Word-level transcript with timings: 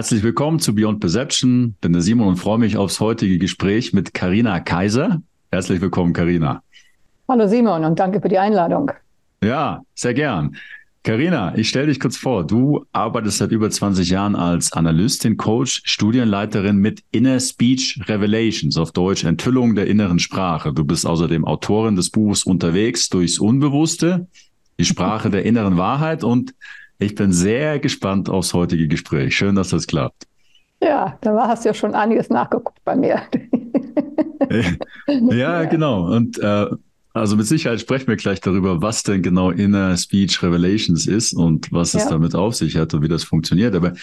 Herzlich 0.00 0.22
willkommen 0.22 0.60
zu 0.60 0.74
Beyond 0.74 0.98
Perception. 0.98 1.74
Bin 1.82 1.92
der 1.92 2.00
Simon 2.00 2.28
und 2.28 2.36
freue 2.36 2.56
mich 2.56 2.78
aufs 2.78 3.00
heutige 3.00 3.36
Gespräch 3.36 3.92
mit 3.92 4.14
Karina 4.14 4.58
Kaiser. 4.58 5.20
Herzlich 5.52 5.82
willkommen, 5.82 6.14
Karina. 6.14 6.62
Hallo 7.28 7.46
Simon 7.46 7.84
und 7.84 7.98
danke 7.98 8.18
für 8.22 8.30
die 8.30 8.38
Einladung. 8.38 8.92
Ja, 9.44 9.82
sehr 9.94 10.14
gern. 10.14 10.56
Karina, 11.02 11.54
ich 11.54 11.68
stelle 11.68 11.88
dich 11.88 12.00
kurz 12.00 12.16
vor. 12.16 12.46
Du 12.46 12.86
arbeitest 12.92 13.36
seit 13.36 13.50
über 13.50 13.68
20 13.68 14.08
Jahren 14.08 14.36
als 14.36 14.72
Analystin, 14.72 15.36
Coach, 15.36 15.82
Studienleiterin 15.84 16.78
mit 16.78 17.02
Inner 17.10 17.38
Speech 17.38 18.00
Revelations, 18.06 18.78
auf 18.78 18.92
Deutsch 18.92 19.24
Enthüllung 19.24 19.74
der 19.74 19.86
inneren 19.86 20.18
Sprache. 20.18 20.72
Du 20.72 20.82
bist 20.82 21.04
außerdem 21.04 21.44
Autorin 21.44 21.96
des 21.96 22.08
Buchs 22.08 22.44
Unterwegs 22.44 23.10
durchs 23.10 23.38
Unbewusste, 23.38 24.28
die 24.78 24.86
Sprache 24.86 25.28
der 25.28 25.44
inneren 25.44 25.76
Wahrheit 25.76 26.24
und 26.24 26.54
ich 27.00 27.14
bin 27.14 27.32
sehr 27.32 27.78
gespannt 27.78 28.28
aufs 28.28 28.54
heutige 28.54 28.86
Gespräch. 28.86 29.36
Schön, 29.36 29.54
dass 29.54 29.70
das 29.70 29.86
klappt. 29.86 30.26
Ja, 30.82 31.18
da 31.20 31.48
hast 31.48 31.64
du 31.64 31.70
ja 31.70 31.74
schon 31.74 31.94
einiges 31.94 32.30
nachgeguckt 32.30 32.78
bei 32.84 32.94
mir. 32.94 33.22
ja, 35.08 35.64
genau. 35.64 36.14
Und 36.14 36.38
äh, 36.38 36.66
also 37.12 37.36
mit 37.36 37.46
Sicherheit 37.46 37.80
sprechen 37.80 38.06
wir 38.06 38.16
gleich 38.16 38.40
darüber, 38.40 38.80
was 38.80 39.02
denn 39.02 39.22
genau 39.22 39.50
Inner 39.50 39.96
Speech 39.96 40.42
Revelations 40.42 41.06
ist 41.06 41.32
und 41.32 41.72
was 41.72 41.92
ja. 41.92 42.00
es 42.00 42.08
damit 42.08 42.34
auf 42.34 42.54
sich 42.54 42.76
hat 42.76 42.94
und 42.94 43.02
wie 43.02 43.08
das 43.08 43.24
funktioniert. 43.24 43.74
Aber 43.74 43.94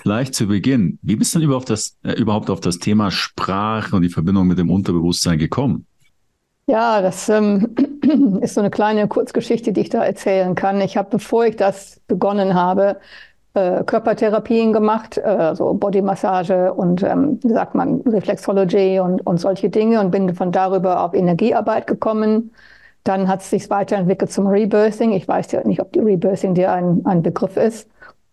vielleicht 0.00 0.34
zu 0.34 0.46
Beginn, 0.46 0.98
wie 1.02 1.16
bist 1.16 1.34
du 1.34 1.38
denn 1.38 1.46
überhaupt, 1.46 1.70
das, 1.70 1.96
äh, 2.02 2.12
überhaupt 2.12 2.48
auf 2.50 2.60
das 2.60 2.78
Thema 2.78 3.10
Sprache 3.10 3.94
und 3.94 4.02
die 4.02 4.08
Verbindung 4.08 4.46
mit 4.46 4.58
dem 4.58 4.70
Unterbewusstsein 4.70 5.38
gekommen? 5.38 5.86
Ja, 6.66 7.02
das 7.02 7.28
ähm, 7.28 7.74
ist 8.40 8.54
so 8.54 8.60
eine 8.60 8.70
kleine 8.70 9.08
Kurzgeschichte, 9.08 9.72
die 9.72 9.80
ich 9.82 9.88
da 9.88 10.04
erzählen 10.04 10.54
kann. 10.54 10.80
Ich 10.80 10.96
habe, 10.96 11.10
bevor 11.10 11.46
ich 11.46 11.56
das 11.56 12.00
begonnen 12.06 12.54
habe, 12.54 13.00
äh, 13.54 13.82
Körpertherapien 13.84 14.72
gemacht, 14.72 15.18
äh, 15.18 15.54
so 15.56 15.74
Bodymassage 15.74 16.72
und, 16.72 17.02
ähm, 17.02 17.40
wie 17.42 17.48
sagt 17.48 17.74
man, 17.74 18.00
Reflexology 18.02 19.00
und, 19.00 19.26
und 19.26 19.38
solche 19.38 19.70
Dinge 19.70 20.00
und 20.00 20.12
bin 20.12 20.32
von 20.34 20.52
darüber 20.52 21.02
auf 21.04 21.14
Energiearbeit 21.14 21.86
gekommen. 21.88 22.52
Dann 23.02 23.26
hat 23.28 23.40
es 23.40 23.50
sich 23.50 23.68
weiterentwickelt 23.70 24.30
zum 24.30 24.46
Rebirthing. 24.46 25.12
Ich 25.12 25.26
weiß 25.26 25.50
ja 25.52 25.66
nicht, 25.66 25.80
ob 25.80 25.92
die 25.92 26.00
Rebirthing 26.00 26.54
dir 26.54 26.72
ein, 26.72 27.02
ein 27.04 27.22
Begriff 27.22 27.56
ist. 27.56 27.88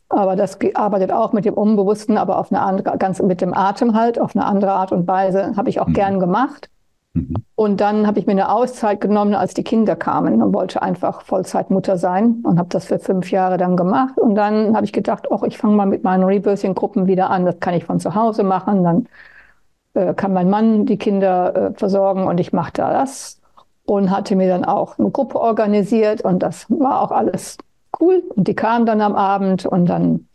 Aber 0.09 0.35
das 0.35 0.59
arbeitet 0.75 1.11
auch 1.11 1.33
mit 1.33 1.45
dem 1.45 1.55
Unbewussten, 1.55 2.17
aber 2.17 2.37
auf 2.39 2.51
eine 2.51 2.61
andere, 2.61 2.97
ganz 2.97 3.21
mit 3.21 3.41
dem 3.41 3.53
Atem 3.53 3.95
halt, 3.95 4.19
auf 4.19 4.35
eine 4.35 4.45
andere 4.45 4.71
Art 4.71 4.91
und 4.91 5.07
Weise. 5.07 5.55
Habe 5.57 5.69
ich 5.69 5.79
auch 5.79 5.87
mhm. 5.87 5.93
gern 5.93 6.19
gemacht. 6.19 6.69
Mhm. 7.17 7.33
Und 7.55 7.81
dann 7.81 8.05
habe 8.05 8.19
ich 8.19 8.25
mir 8.27 8.33
eine 8.33 8.51
Auszeit 8.51 9.01
genommen, 9.01 9.33
als 9.33 9.53
die 9.53 9.63
Kinder 9.63 9.95
kamen 9.95 10.41
und 10.41 10.53
wollte 10.53 10.81
einfach 10.81 11.21
Vollzeitmutter 11.21 11.97
sein 11.97 12.43
und 12.43 12.59
habe 12.59 12.69
das 12.69 12.85
für 12.85 12.99
fünf 12.99 13.31
Jahre 13.31 13.57
dann 13.57 13.75
gemacht. 13.75 14.17
Und 14.17 14.35
dann 14.35 14.75
habe 14.75 14.85
ich 14.85 14.93
gedacht, 14.93 15.27
ach, 15.31 15.43
ich 15.43 15.57
fange 15.57 15.75
mal 15.75 15.85
mit 15.85 16.03
meinen 16.03 16.23
Rebirthing-Gruppen 16.23 17.07
wieder 17.07 17.29
an. 17.29 17.45
Das 17.45 17.59
kann 17.59 17.73
ich 17.73 17.85
von 17.85 17.99
zu 17.99 18.13
Hause 18.13 18.43
machen. 18.43 18.83
Dann 18.83 19.07
äh, 19.95 20.13
kann 20.13 20.33
mein 20.33 20.49
Mann 20.49 20.85
die 20.85 20.97
Kinder 20.97 21.55
äh, 21.55 21.73
versorgen 21.73 22.27
und 22.27 22.39
ich 22.39 22.53
machte 22.53 22.81
das 22.81 23.39
und 23.85 24.11
hatte 24.11 24.35
mir 24.35 24.49
dann 24.49 24.65
auch 24.65 24.99
eine 24.99 25.09
Gruppe 25.09 25.39
organisiert 25.39 26.21
und 26.21 26.43
das 26.43 26.67
war 26.69 27.01
auch 27.01 27.11
alles 27.11 27.57
cool. 27.99 28.21
Und 28.35 28.47
die 28.47 28.55
kamen 28.55 28.85
dann 28.85 29.01
am 29.01 29.15
Abend 29.15 29.65
und 29.65 29.87
dann 29.87 30.27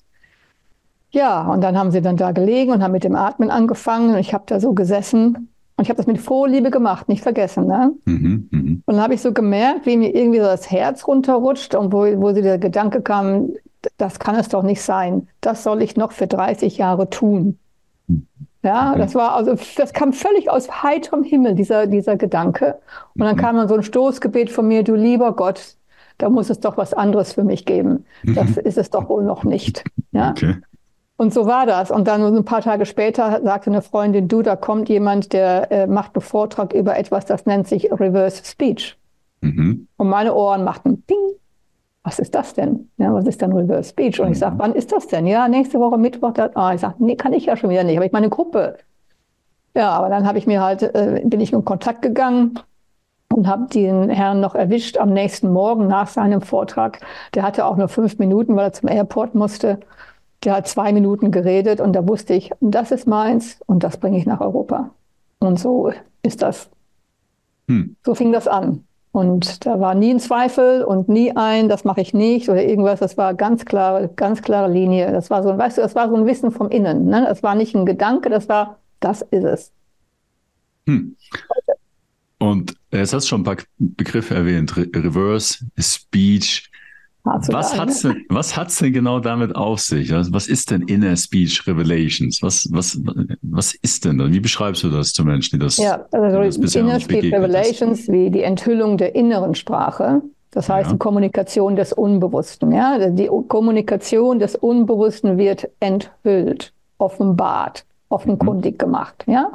ja, 1.14 1.42
und 1.42 1.60
dann 1.60 1.76
haben 1.76 1.90
sie 1.90 2.00
dann 2.00 2.16
da 2.16 2.32
gelegen 2.32 2.72
und 2.72 2.82
haben 2.82 2.92
mit 2.92 3.04
dem 3.04 3.14
Atmen 3.14 3.50
angefangen 3.50 4.14
und 4.14 4.18
ich 4.18 4.32
habe 4.32 4.44
da 4.46 4.60
so 4.60 4.72
gesessen 4.72 5.51
und 5.76 5.84
ich 5.84 5.88
habe 5.88 5.96
das 5.96 6.06
mit 6.06 6.20
Vorliebe 6.20 6.70
gemacht, 6.70 7.08
nicht 7.08 7.22
vergessen. 7.22 7.66
Ne? 7.66 7.92
Mhm, 8.04 8.48
mh. 8.50 8.60
Und 8.84 8.94
dann 8.94 9.02
habe 9.02 9.14
ich 9.14 9.22
so 9.22 9.32
gemerkt, 9.32 9.86
wie 9.86 9.96
mir 9.96 10.14
irgendwie 10.14 10.38
so 10.38 10.44
das 10.44 10.70
Herz 10.70 11.06
runterrutscht 11.06 11.74
und 11.74 11.92
wo, 11.92 12.00
wo 12.20 12.32
der 12.32 12.58
Gedanke 12.58 13.00
kam, 13.00 13.50
das 13.96 14.18
kann 14.18 14.36
es 14.36 14.48
doch 14.48 14.62
nicht 14.62 14.82
sein. 14.82 15.28
Das 15.40 15.62
soll 15.62 15.82
ich 15.82 15.96
noch 15.96 16.12
für 16.12 16.26
30 16.26 16.78
Jahre 16.78 17.10
tun. 17.10 17.58
Ja, 18.62 18.90
okay. 18.90 18.98
das 19.00 19.14
war 19.14 19.34
also, 19.34 19.56
das 19.76 19.92
kam 19.92 20.12
völlig 20.12 20.48
aus 20.48 20.82
heiterem 20.82 21.24
Himmel, 21.24 21.54
dieser, 21.54 21.86
dieser 21.86 22.16
Gedanke. 22.16 22.78
Und 23.14 23.24
dann 23.24 23.34
mhm. 23.34 23.40
kam 23.40 23.56
dann 23.56 23.68
so 23.68 23.74
ein 23.74 23.82
Stoßgebet 23.82 24.50
von 24.50 24.68
mir, 24.68 24.84
du 24.84 24.94
lieber 24.94 25.34
Gott, 25.34 25.76
da 26.18 26.28
muss 26.28 26.50
es 26.50 26.60
doch 26.60 26.76
was 26.76 26.94
anderes 26.94 27.32
für 27.32 27.42
mich 27.42 27.64
geben. 27.64 28.04
Das 28.22 28.50
mhm. 28.50 28.58
ist 28.64 28.78
es 28.78 28.90
doch 28.90 29.08
wohl 29.08 29.24
noch 29.24 29.42
nicht. 29.42 29.82
Ja. 30.12 30.30
Okay. 30.30 30.56
Und 31.16 31.32
so 31.32 31.46
war 31.46 31.66
das. 31.66 31.90
Und 31.90 32.08
dann 32.08 32.22
ein 32.22 32.44
paar 32.44 32.62
Tage 32.62 32.86
später 32.86 33.40
sagte 33.42 33.70
eine 33.70 33.82
Freundin, 33.82 34.28
du, 34.28 34.42
da 34.42 34.56
kommt 34.56 34.88
jemand, 34.88 35.32
der 35.32 35.70
äh, 35.70 35.86
macht 35.86 36.14
einen 36.14 36.22
Vortrag 36.22 36.72
über 36.72 36.96
etwas, 36.98 37.26
das 37.26 37.46
nennt 37.46 37.68
sich 37.68 37.92
Reverse 37.92 38.44
Speech. 38.44 38.96
Mhm. 39.40 39.88
Und 39.96 40.08
meine 40.08 40.34
Ohren 40.34 40.64
machten 40.64 41.04
Ding. 41.06 41.18
Was 42.04 42.18
ist 42.18 42.34
das 42.34 42.54
denn? 42.54 42.90
Ja, 42.96 43.14
was 43.14 43.26
ist 43.26 43.40
denn 43.40 43.52
Reverse 43.52 43.90
Speech? 43.90 44.18
Und 44.20 44.26
mhm. 44.26 44.32
ich 44.32 44.38
sage, 44.38 44.56
wann 44.58 44.74
ist 44.74 44.90
das 44.90 45.06
denn? 45.06 45.26
Ja, 45.26 45.46
nächste 45.46 45.78
Woche 45.78 45.98
Mittwoch. 45.98 46.32
Da, 46.32 46.50
oh, 46.54 46.70
ich 46.74 46.80
sage, 46.80 46.96
nee, 46.98 47.14
kann 47.14 47.32
ich 47.32 47.46
ja 47.46 47.56
schon 47.56 47.70
wieder 47.70 47.84
nicht. 47.84 47.96
Aber 47.96 48.06
ich 48.06 48.12
meine 48.12 48.28
Gruppe. 48.28 48.78
Ja, 49.74 49.90
aber 49.90 50.08
dann 50.08 50.26
habe 50.26 50.38
ich 50.38 50.46
mir 50.46 50.62
halt, 50.62 50.82
äh, 50.82 51.22
bin 51.24 51.40
ich 51.40 51.52
in 51.52 51.64
Kontakt 51.64 52.02
gegangen 52.02 52.58
und 53.32 53.46
habe 53.46 53.66
den 53.72 54.10
Herrn 54.10 54.40
noch 54.40 54.54
erwischt 54.54 54.98
am 54.98 55.12
nächsten 55.12 55.52
Morgen 55.52 55.86
nach 55.86 56.08
seinem 56.08 56.42
Vortrag. 56.42 57.00
Der 57.34 57.42
hatte 57.42 57.64
auch 57.64 57.76
nur 57.76 57.88
fünf 57.88 58.18
Minuten, 58.18 58.56
weil 58.56 58.66
er 58.66 58.72
zum 58.72 58.88
Airport 58.88 59.34
musste. 59.34 59.78
Der 60.44 60.54
hat 60.56 60.68
zwei 60.68 60.92
Minuten 60.92 61.30
geredet 61.30 61.80
und 61.80 61.92
da 61.92 62.06
wusste 62.06 62.34
ich, 62.34 62.50
das 62.60 62.90
ist 62.90 63.06
meins 63.06 63.60
und 63.66 63.84
das 63.84 63.96
bringe 63.96 64.18
ich 64.18 64.26
nach 64.26 64.40
Europa. 64.40 64.90
Und 65.38 65.58
so 65.58 65.92
ist 66.22 66.42
das. 66.42 66.68
Hm. 67.68 67.96
So 68.04 68.14
fing 68.14 68.32
das 68.32 68.48
an. 68.48 68.84
Und 69.12 69.66
da 69.66 69.78
war 69.78 69.94
nie 69.94 70.14
ein 70.14 70.20
Zweifel 70.20 70.82
und 70.84 71.08
nie 71.08 71.36
ein, 71.36 71.68
das 71.68 71.84
mache 71.84 72.00
ich 72.00 72.14
nicht 72.14 72.48
oder 72.48 72.64
irgendwas. 72.64 72.98
Das 72.98 73.18
war 73.18 73.34
ganz 73.34 73.66
klare, 73.66 74.08
ganz 74.16 74.40
klare 74.40 74.72
Linie. 74.72 75.12
Das 75.12 75.28
war 75.28 75.42
so, 75.42 75.56
weißt 75.56 75.76
du, 75.76 75.82
das 75.82 75.94
war 75.94 76.08
so 76.08 76.16
ein 76.16 76.26
Wissen 76.26 76.50
vom 76.50 76.70
Innen. 76.70 77.06
Ne? 77.06 77.24
Das 77.28 77.42
war 77.42 77.54
nicht 77.54 77.74
ein 77.74 77.84
Gedanke, 77.84 78.30
das 78.30 78.48
war, 78.48 78.78
das 79.00 79.20
ist 79.20 79.44
es. 79.44 79.72
Hm. 80.86 81.14
Und 82.38 82.74
jetzt 82.90 83.12
hast 83.12 83.24
du 83.24 83.28
schon 83.28 83.42
ein 83.42 83.44
paar 83.44 83.58
Begriffe 83.78 84.34
erwähnt. 84.34 84.74
Reverse 84.76 85.66
Speech, 85.78 86.71
was 87.24 87.78
hat's, 87.78 88.02
denn, 88.02 88.24
was 88.28 88.56
hat's 88.56 88.78
denn 88.78 88.92
genau 88.92 89.20
damit 89.20 89.54
auf 89.54 89.80
sich? 89.80 90.10
Was 90.10 90.48
ist 90.48 90.70
denn 90.72 90.82
Inner 90.82 91.16
Speech 91.16 91.66
Revelations? 91.66 92.42
Was, 92.42 92.68
was, 92.72 93.00
was 93.42 93.74
ist 93.74 94.04
denn 94.04 94.18
das? 94.18 94.32
Wie 94.32 94.40
beschreibst 94.40 94.82
du 94.82 94.90
das 94.90 95.12
zu 95.12 95.24
Menschen, 95.24 95.58
die 95.58 95.64
das, 95.64 95.76
ja, 95.76 96.04
also 96.10 96.60
das 96.60 96.74
Inner 96.74 96.98
Speech 96.98 97.32
Revelations 97.32 98.00
ist? 98.00 98.12
wie 98.12 98.30
die 98.30 98.42
Enthüllung 98.42 98.96
der 98.96 99.14
inneren 99.14 99.54
Sprache. 99.54 100.22
Das 100.50 100.68
heißt, 100.68 100.88
ja. 100.88 100.92
die 100.92 100.98
Kommunikation 100.98 101.76
des 101.76 101.92
Unbewussten. 101.92 102.72
Ja? 102.72 103.08
Die 103.08 103.30
Kommunikation 103.48 104.38
des 104.38 104.54
Unbewussten 104.54 105.38
wird 105.38 105.68
enthüllt, 105.80 106.74
offenbart, 106.98 107.86
offenkundig 108.10 108.74
mhm. 108.74 108.78
gemacht. 108.78 109.24
Ja? 109.26 109.52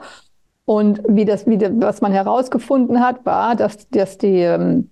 Und 0.66 1.01
wie 1.07 1.25
das, 1.25 1.45
wie 1.47 1.57
das, 1.57 1.72
was 1.75 2.01
man 2.01 2.11
herausgefunden 2.11 3.00
hat, 3.00 3.25
war, 3.25 3.56
dass, 3.56 3.88
dass 3.89 4.17
die, 4.17 4.39
ähm, 4.39 4.89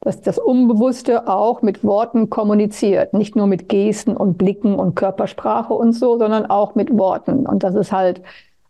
dass 0.00 0.22
das 0.22 0.38
Unbewusste 0.38 1.28
auch 1.28 1.60
mit 1.62 1.84
Worten 1.84 2.30
kommuniziert, 2.30 3.12
nicht 3.12 3.36
nur 3.36 3.46
mit 3.46 3.68
Gesten 3.68 4.16
und 4.16 4.38
Blicken 4.38 4.74
und 4.74 4.94
Körpersprache 4.94 5.74
und 5.74 5.92
so, 5.92 6.18
sondern 6.18 6.46
auch 6.46 6.74
mit 6.74 6.96
Worten. 6.96 7.46
Und 7.46 7.62
dass 7.62 7.74
es 7.74 7.92
halt 7.92 8.22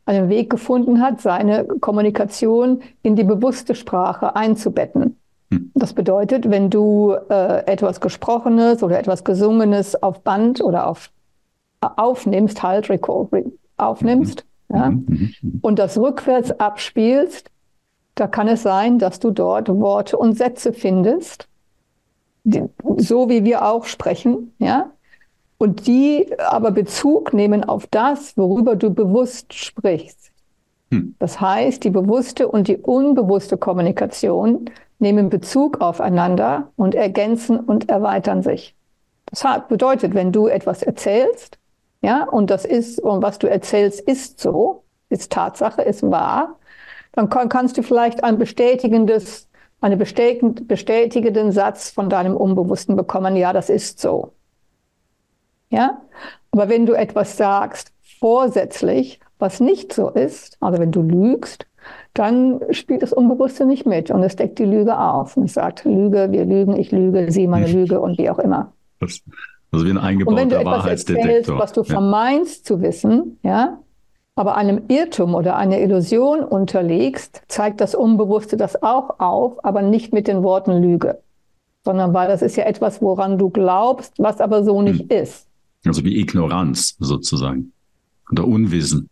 einen 0.07 0.29
Weg 0.29 0.51
gefunden 0.51 1.01
hat, 1.01 1.21
seine 1.21 1.65
Kommunikation 1.65 2.83
in 3.03 3.15
die 3.15 3.23
bewusste 3.23 3.77
Sprache 3.77 4.35
einzubetten. 4.35 5.17
Hm. 5.53 5.71
Das 5.75 5.93
bedeutet, 5.93 6.51
wenn 6.51 6.69
du 6.69 7.15
äh, 7.29 7.65
etwas 7.67 8.01
Gesprochenes 8.01 8.83
oder 8.83 8.99
etwas 8.99 9.23
Gesungenes 9.23 10.03
auf 10.03 10.23
Band 10.23 10.61
oder 10.61 10.89
auf 10.89 11.11
aufnimmst, 11.81 12.63
halt 12.63 12.91
aufnimmst, 13.79 14.45
mhm. 14.69 14.77
ja, 14.77 14.91
mhm. 14.91 15.33
Mhm. 15.41 15.59
und 15.63 15.79
das 15.79 15.97
rückwärts 15.97 16.51
abspielst, 16.61 17.51
da 18.21 18.27
kann 18.27 18.49
es 18.49 18.63
sein, 18.63 18.99
dass 18.99 19.19
du 19.19 19.31
dort 19.31 19.71
Worte 19.71 20.19
und 20.19 20.37
Sätze 20.37 20.75
findest, 20.75 21.49
die, 22.45 22.65
so 22.99 23.31
wie 23.31 23.45
wir 23.45 23.65
auch 23.65 23.87
sprechen, 23.87 24.55
ja, 24.59 24.91
und 25.57 25.87
die 25.87 26.31
aber 26.39 26.71
Bezug 26.71 27.33
nehmen 27.33 27.65
auf 27.65 27.87
das, 27.87 28.37
worüber 28.37 28.77
du 28.77 28.91
bewusst 28.91 29.55
sprichst. 29.55 30.33
Hm. 30.91 31.15
Das 31.19 31.41
heißt, 31.41 31.83
die 31.83 31.89
bewusste 31.91 32.49
und 32.49 32.69
die 32.69 32.77
unbewusste 32.77 33.57
Kommunikation 33.57 34.67
nehmen 34.99 35.31
Bezug 35.31 35.81
aufeinander 35.81 36.71
und 36.77 36.95
ergänzen 36.95 37.59
und 37.59 37.89
erweitern 37.89 38.43
sich. 38.43 38.75
Das 39.31 39.45
bedeutet, 39.67 40.13
wenn 40.13 40.31
du 40.31 40.47
etwas 40.47 40.83
erzählst, 40.83 41.59
ja, 42.03 42.25
und 42.25 42.51
das 42.51 42.67
ist, 42.67 43.01
und 43.01 43.23
was 43.23 43.39
du 43.39 43.49
erzählst, 43.49 44.01
ist 44.01 44.41
so, 44.41 44.85
ist 45.09 45.33
Tatsache, 45.33 45.81
ist 45.81 46.03
wahr, 46.03 46.57
dann 47.21 47.29
kann, 47.29 47.51
kannst 47.51 47.77
du 47.77 47.83
vielleicht 47.83 48.25
ein 48.25 48.39
bestätigendes, 48.39 49.47
einen 49.83 49.99
bestätigenden 49.99 51.53
Satz 51.53 51.91
von 51.91 52.09
deinem 52.09 52.35
Unbewussten 52.35 52.97
bekommen, 52.97 53.37
ja, 53.37 53.53
das 53.53 53.69
ist 53.69 54.01
so. 54.01 54.33
Ja? 55.69 56.01
Aber 56.51 56.71
wenn 56.71 56.87
du 56.87 56.95
etwas 56.95 57.37
sagst, 57.37 57.93
vorsätzlich, 58.19 59.21
was 59.39 59.61
nicht 59.61 59.93
so 59.93 60.09
ist, 60.09 60.57
also 60.61 60.79
wenn 60.79 60.93
du 60.93 61.03
lügst, 61.03 61.67
dann 62.15 62.61
spielt 62.71 63.03
das 63.03 63.13
Unbewusste 63.13 63.67
nicht 63.67 63.85
mit 63.85 64.11
und 64.11 64.23
es 64.23 64.37
deckt 64.37 64.59
die 64.59 64.65
Lüge 64.65 64.99
auf 64.99 65.37
und 65.37 65.45
es 65.45 65.55
sagt, 65.55 65.85
Lüge, 65.85 66.29
wir 66.31 66.47
lügen, 66.47 66.75
ich 66.75 66.91
lüge, 66.91 67.31
sie 67.31 67.47
meine 67.47 67.67
Lüge 67.67 68.01
und 68.01 68.19
wie 68.19 68.31
auch 68.31 68.39
immer. 68.39 68.73
Das, 68.99 69.21
Also 69.71 69.85
wie 69.85 69.91
ein 69.91 69.99
eingebauter 69.99 70.35
und 70.35 70.41
wenn 70.41 70.49
du 70.49 70.57
etwas 70.57 70.85
Wahrheitsdetektor. 70.85 71.31
Erzählst, 71.31 71.51
was 71.51 71.73
du 71.73 71.85
vermeinst 71.85 72.65
zu 72.65 72.81
wissen, 72.81 73.39
ja, 73.43 73.79
aber 74.41 74.55
einem 74.57 74.85
Irrtum 74.89 75.35
oder 75.35 75.57
einer 75.57 75.81
Illusion 75.81 76.41
unterlegst, 76.41 77.43
zeigt 77.47 77.79
das 77.83 77.95
Unbewusste 77.95 78.57
das 78.57 78.83
auch 78.83 79.21
auf, 79.21 79.63
aber 79.63 79.83
nicht 79.83 80.15
mit 80.15 80.29
den 80.29 80.43
Worten 80.43 80.81
Lüge, 80.81 81.21
sondern 81.85 82.15
weil 82.15 82.27
das 82.27 82.41
ist 82.41 82.57
ja 82.57 82.65
etwas, 82.65 83.03
woran 83.03 83.37
du 83.37 83.51
glaubst, 83.51 84.15
was 84.17 84.41
aber 84.41 84.65
so 84.65 84.81
nicht 84.81 85.13
hm. 85.13 85.23
ist. 85.25 85.47
Also 85.85 86.03
wie 86.05 86.19
Ignoranz 86.19 86.97
sozusagen 87.01 87.75
oder 88.33 88.47
Unwissen. 88.47 89.11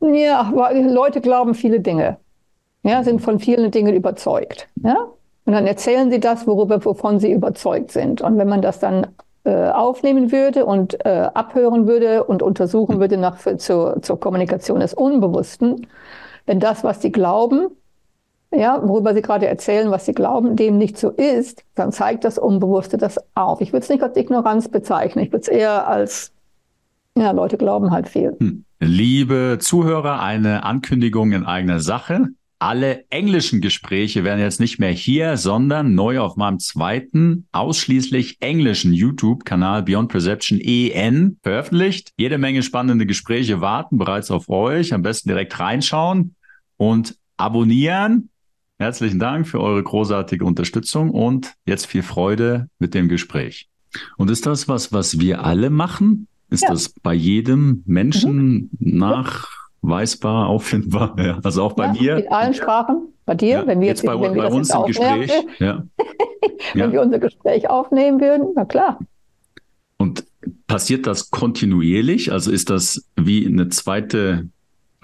Ja, 0.00 0.50
Leute 0.72 1.20
glauben 1.20 1.52
viele 1.52 1.80
Dinge, 1.80 2.16
ja, 2.84 3.04
sind 3.04 3.20
von 3.20 3.38
vielen 3.38 3.70
Dingen 3.70 3.94
überzeugt, 3.94 4.66
ja. 4.82 4.96
Und 5.44 5.52
dann 5.52 5.66
erzählen 5.66 6.10
sie 6.10 6.20
das, 6.20 6.46
worüber, 6.46 6.82
wovon 6.86 7.20
sie 7.20 7.32
überzeugt 7.32 7.92
sind. 7.92 8.22
Und 8.22 8.38
wenn 8.38 8.48
man 8.48 8.62
das 8.62 8.80
dann 8.80 9.08
äh, 9.46 9.70
aufnehmen 9.70 10.32
würde 10.32 10.66
und 10.66 11.04
äh, 11.06 11.28
abhören 11.32 11.86
würde 11.86 12.24
und 12.24 12.42
untersuchen 12.42 12.98
würde 12.98 13.16
nach, 13.16 13.36
für, 13.36 13.56
zur, 13.58 14.02
zur 14.02 14.18
Kommunikation 14.18 14.80
des 14.80 14.92
Unbewussten, 14.92 15.86
wenn 16.46 16.58
das, 16.58 16.82
was 16.82 17.00
sie 17.00 17.12
glauben, 17.12 17.68
ja, 18.52 18.80
worüber 18.82 19.14
sie 19.14 19.22
gerade 19.22 19.46
erzählen, 19.46 19.90
was 19.92 20.04
sie 20.04 20.14
glauben, 20.14 20.56
dem 20.56 20.78
nicht 20.78 20.98
so 20.98 21.10
ist, 21.10 21.62
dann 21.76 21.92
zeigt 21.92 22.24
das 22.24 22.38
Unbewusste 22.38 22.98
das 22.98 23.18
auf. 23.36 23.60
Ich 23.60 23.72
würde 23.72 23.84
es 23.84 23.88
nicht 23.88 24.02
als 24.02 24.16
Ignoranz 24.16 24.68
bezeichnen, 24.68 25.24
ich 25.24 25.30
würde 25.30 25.42
es 25.42 25.48
eher 25.48 25.86
als, 25.86 26.32
ja, 27.16 27.30
Leute 27.30 27.56
glauben 27.56 27.92
halt 27.92 28.08
viel. 28.08 28.36
Hm. 28.40 28.64
Liebe 28.80 29.58
Zuhörer, 29.60 30.20
eine 30.22 30.64
Ankündigung 30.64 31.30
in 31.30 31.44
eigener 31.44 31.78
Sache. 31.78 32.30
Alle 32.58 33.04
englischen 33.10 33.60
Gespräche 33.60 34.24
werden 34.24 34.40
jetzt 34.40 34.60
nicht 34.60 34.78
mehr 34.78 34.90
hier, 34.90 35.36
sondern 35.36 35.94
neu 35.94 36.20
auf 36.20 36.36
meinem 36.36 36.58
zweiten, 36.58 37.46
ausschließlich 37.52 38.38
englischen 38.40 38.94
YouTube-Kanal 38.94 39.82
Beyond 39.82 40.10
Perception 40.10 40.58
EN 40.58 41.38
veröffentlicht. 41.42 42.12
Jede 42.16 42.38
Menge 42.38 42.62
spannende 42.62 43.04
Gespräche 43.04 43.60
warten 43.60 43.98
bereits 43.98 44.30
auf 44.30 44.48
euch. 44.48 44.94
Am 44.94 45.02
besten 45.02 45.28
direkt 45.28 45.60
reinschauen 45.60 46.34
und 46.78 47.18
abonnieren. 47.36 48.30
Herzlichen 48.78 49.18
Dank 49.18 49.46
für 49.46 49.60
eure 49.60 49.82
großartige 49.82 50.44
Unterstützung 50.44 51.10
und 51.10 51.54
jetzt 51.66 51.86
viel 51.86 52.02
Freude 52.02 52.68
mit 52.78 52.94
dem 52.94 53.08
Gespräch. 53.08 53.68
Und 54.16 54.30
ist 54.30 54.46
das 54.46 54.66
was, 54.66 54.92
was 54.92 55.20
wir 55.20 55.44
alle 55.44 55.68
machen? 55.68 56.26
Ist 56.48 56.62
ja. 56.62 56.70
das 56.70 56.94
bei 57.02 57.12
jedem 57.12 57.82
Menschen 57.86 58.70
mhm. 58.78 58.98
nach 58.98 59.55
weisbar, 59.88 60.48
auffindbar. 60.48 61.16
Ja. 61.26 61.38
Also 61.42 61.62
auch 61.62 61.72
bei 61.72 61.86
ja, 61.86 61.92
mir. 61.92 62.16
In 62.18 62.32
allen 62.32 62.54
Sprachen. 62.54 63.08
Bei 63.24 63.34
dir, 63.34 63.48
ja, 63.48 63.66
wenn 63.66 63.80
wir 63.80 63.88
jetzt, 63.88 64.04
bei, 64.04 64.20
wenn 64.20 64.34
wir 64.34 64.42
bei 64.42 64.52
uns 64.52 64.72
im 64.72 64.84
Gespräch. 64.84 65.32
Ja. 65.58 65.84
wenn 66.74 66.92
wir 66.92 67.02
unser 67.02 67.18
Gespräch 67.18 67.68
aufnehmen 67.68 68.20
würden, 68.20 68.52
na 68.54 68.64
klar. 68.64 69.00
Und 69.96 70.24
passiert 70.66 71.06
das 71.06 71.30
kontinuierlich? 71.30 72.30
Also 72.30 72.52
ist 72.52 72.70
das 72.70 73.08
wie 73.16 73.46
eine 73.46 73.68
zweite 73.68 74.48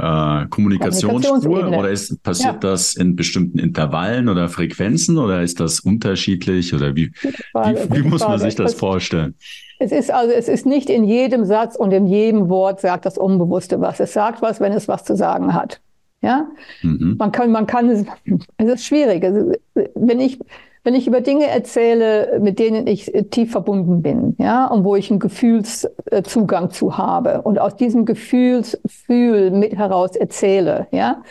äh, 0.02 0.46
Kommunikationsspur 0.49 1.69
oder 1.69 1.88
ist, 1.88 2.20
passiert 2.25 2.54
ja. 2.54 2.70
das 2.70 2.94
in 2.96 3.14
bestimmten 3.14 3.60
Intervallen 3.60 4.28
oder 4.28 4.49
Frequenzen 4.49 5.16
oder 5.16 5.43
ist 5.43 5.60
das 5.60 5.81
unterschiedlich 5.81 6.75
oder 6.75 6.96
wie, 6.96 7.12
Frage, 7.52 7.87
wie, 7.88 8.02
wie 8.02 8.08
muss 8.08 8.20
man 8.20 8.40
sich 8.40 8.56
das 8.56 8.75
vorstellen? 8.75 9.34
Es 9.78 9.93
ist 9.93 10.10
also, 10.10 10.32
es 10.32 10.49
ist 10.49 10.66
nicht 10.66 10.90
in 10.90 11.04
jedem 11.04 11.44
Satz 11.44 11.76
und 11.76 11.93
in 11.93 12.06
jedem 12.06 12.49
Wort 12.49 12.81
sagt 12.81 13.06
das 13.06 13.16
Unbewusste 13.16 13.81
was. 13.81 14.00
Es 14.00 14.12
sagt 14.12 14.43
was, 14.43 14.60
wenn 14.60 14.72
es 14.72 14.88
was 14.88 15.04
zu 15.04 15.16
sagen 15.16 15.54
hat. 15.54 15.81
Ja, 16.20 16.49
mhm. 16.82 17.16
man 17.19 17.31
kann, 17.31 17.52
man 17.52 17.66
kann, 17.66 17.88
es 17.88 18.04
ist 18.58 18.84
schwierig. 18.84 19.25
Also, 19.25 19.52
wenn 19.94 20.20
ich, 20.20 20.38
wenn 20.84 20.94
ich 20.94 21.06
über 21.06 21.20
Dinge 21.20 21.46
erzähle, 21.46 22.40
mit 22.40 22.58
denen 22.58 22.87
ich 22.87 23.12
tief 23.31 23.52
verbunden 23.52 24.02
bin, 24.02 24.34
ja, 24.38 24.67
und 24.67 24.84
wo 24.84 24.96
ich 24.96 25.11
einen 25.11 25.20
Gefühlszugang 25.20 26.70
zu 26.70 26.99
habe 26.99 27.43
und 27.43 27.58
aus 27.58 27.76
diesem 27.76 28.05
Gefühlsfühl 28.05 29.50
mit 29.52 29.76
heraus 29.76 30.17
erzähle, 30.17 30.88
ja, 30.90 31.23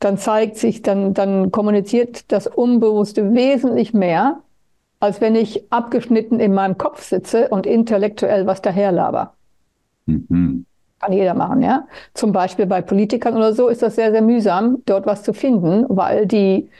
dann 0.00 0.16
zeigt 0.18 0.56
sich, 0.56 0.82
dann, 0.82 1.14
dann 1.14 1.50
kommuniziert 1.50 2.32
das 2.32 2.46
Unbewusste 2.46 3.34
wesentlich 3.34 3.92
mehr, 3.92 4.40
als 5.00 5.20
wenn 5.20 5.34
ich 5.34 5.70
abgeschnitten 5.70 6.40
in 6.40 6.54
meinem 6.54 6.78
Kopf 6.78 7.02
sitze 7.02 7.48
und 7.48 7.66
intellektuell 7.66 8.46
was 8.46 8.62
daherlaber. 8.62 9.34
Mhm. 10.06 10.64
Kann 10.98 11.12
jeder 11.12 11.34
machen, 11.34 11.60
ja. 11.62 11.86
Zum 12.14 12.32
Beispiel 12.32 12.64
bei 12.64 12.80
Politikern 12.80 13.36
oder 13.36 13.52
so 13.52 13.68
ist 13.68 13.82
das 13.82 13.96
sehr, 13.96 14.12
sehr 14.12 14.22
mühsam, 14.22 14.78
dort 14.86 15.04
was 15.04 15.22
zu 15.22 15.34
finden, 15.34 15.84
weil 15.88 16.26
die 16.26 16.70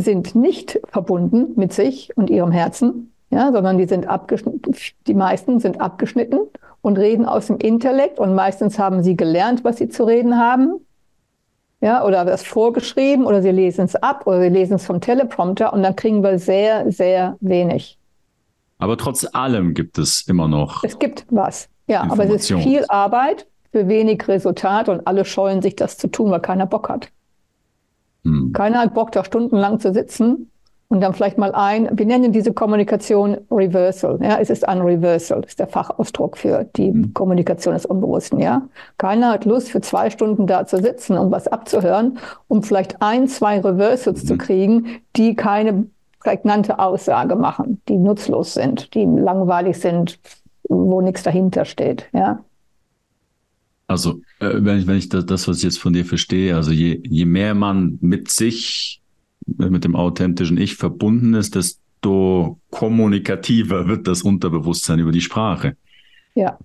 sind 0.00 0.34
nicht 0.34 0.80
verbunden 0.88 1.52
mit 1.56 1.72
sich 1.72 2.16
und 2.16 2.30
ihrem 2.30 2.52
Herzen, 2.52 3.12
ja, 3.30 3.52
sondern 3.52 3.78
die 3.78 3.86
sind 3.86 4.08
abgeschnitten, 4.08 4.74
die 5.06 5.14
meisten 5.14 5.60
sind 5.60 5.80
abgeschnitten 5.80 6.40
und 6.80 6.98
reden 6.98 7.24
aus 7.24 7.48
dem 7.48 7.58
Intellekt 7.58 8.18
und 8.18 8.34
meistens 8.34 8.78
haben 8.78 9.02
sie 9.02 9.16
gelernt, 9.16 9.64
was 9.64 9.78
sie 9.78 9.88
zu 9.88 10.04
reden 10.04 10.38
haben 10.38 10.86
ja, 11.80 12.04
oder 12.04 12.24
das 12.24 12.42
vorgeschrieben 12.42 13.26
oder 13.26 13.42
sie 13.42 13.50
lesen 13.50 13.84
es 13.84 13.96
ab 13.96 14.26
oder 14.26 14.40
sie 14.40 14.48
lesen 14.48 14.74
es 14.74 14.86
vom 14.86 15.00
Teleprompter 15.00 15.72
und 15.72 15.82
dann 15.82 15.94
kriegen 15.94 16.22
wir 16.22 16.38
sehr, 16.38 16.90
sehr 16.90 17.36
wenig. 17.40 17.98
Aber 18.78 18.96
trotz 18.96 19.26
allem 19.32 19.74
gibt 19.74 19.98
es 19.98 20.22
immer 20.22 20.48
noch. 20.48 20.84
Es 20.84 20.98
gibt 20.98 21.26
was, 21.30 21.68
ja, 21.86 22.02
aber 22.02 22.24
es 22.24 22.50
ist 22.50 22.60
viel 22.60 22.84
Arbeit 22.88 23.46
für 23.72 23.88
wenig 23.88 24.26
Resultat 24.26 24.88
und 24.88 25.06
alle 25.06 25.24
scheuen 25.24 25.62
sich 25.62 25.76
das 25.76 25.98
zu 25.98 26.08
tun, 26.08 26.30
weil 26.30 26.40
keiner 26.40 26.66
Bock 26.66 26.88
hat. 26.88 27.10
Hm. 28.26 28.52
Keiner 28.52 28.80
hat 28.80 28.94
Bock, 28.94 29.12
da 29.12 29.24
stundenlang 29.24 29.78
zu 29.78 29.92
sitzen 29.92 30.50
und 30.88 31.00
dann 31.00 31.14
vielleicht 31.14 31.38
mal 31.38 31.52
ein, 31.52 31.88
wir 31.92 32.06
nennen 32.06 32.32
diese 32.32 32.52
Kommunikation 32.52 33.38
Reversal. 33.50 34.18
Ja, 34.22 34.38
es 34.38 34.50
ist 34.50 34.68
ein 34.68 34.80
Reversal, 34.80 35.42
ist 35.44 35.58
der 35.58 35.66
Fachausdruck 35.66 36.36
für 36.36 36.64
die 36.76 36.92
mhm. 36.92 37.14
Kommunikation 37.14 37.74
des 37.74 37.86
Unbewussten. 37.86 38.38
Ja, 38.38 38.62
keiner 38.98 39.32
hat 39.32 39.44
Lust, 39.44 39.70
für 39.70 39.80
zwei 39.80 40.10
Stunden 40.10 40.46
da 40.46 40.66
zu 40.66 40.78
sitzen, 40.78 41.18
um 41.18 41.30
was 41.30 41.48
abzuhören, 41.48 42.18
um 42.48 42.62
vielleicht 42.62 43.02
ein, 43.02 43.26
zwei 43.26 43.58
Reversals 43.60 44.22
mhm. 44.22 44.26
zu 44.26 44.38
kriegen, 44.38 44.86
die 45.16 45.34
keine 45.34 45.86
prägnante 46.20 46.78
Aussage 46.78 47.36
machen, 47.36 47.80
die 47.88 47.98
nutzlos 47.98 48.54
sind, 48.54 48.94
die 48.94 49.04
langweilig 49.04 49.78
sind, 49.78 50.18
wo 50.68 51.00
nichts 51.00 51.22
dahinter 51.22 51.64
steht. 51.64 52.08
Ja. 52.12 52.40
Also, 53.86 54.20
äh, 54.40 54.50
wenn 54.52 54.78
ich, 54.78 54.86
wenn 54.86 54.96
ich 54.96 55.08
das, 55.08 55.26
das, 55.26 55.46
was 55.48 55.58
ich 55.58 55.64
jetzt 55.64 55.78
von 55.78 55.92
dir 55.92 56.04
verstehe, 56.04 56.56
also 56.56 56.72
je, 56.72 57.00
je 57.04 57.24
mehr 57.24 57.54
man 57.54 57.98
mit 58.00 58.30
sich 58.30 59.00
mit 59.46 59.84
dem 59.84 59.94
authentischen 59.94 60.58
Ich 60.58 60.74
verbunden 60.74 61.34
ist, 61.34 61.54
desto 61.54 62.58
kommunikativer 62.70 63.86
wird 63.86 64.08
das 64.08 64.22
Unterbewusstsein 64.22 64.98
über 64.98 65.12
die 65.12 65.20
Sprache. 65.20 65.76
Ja. 66.34 66.58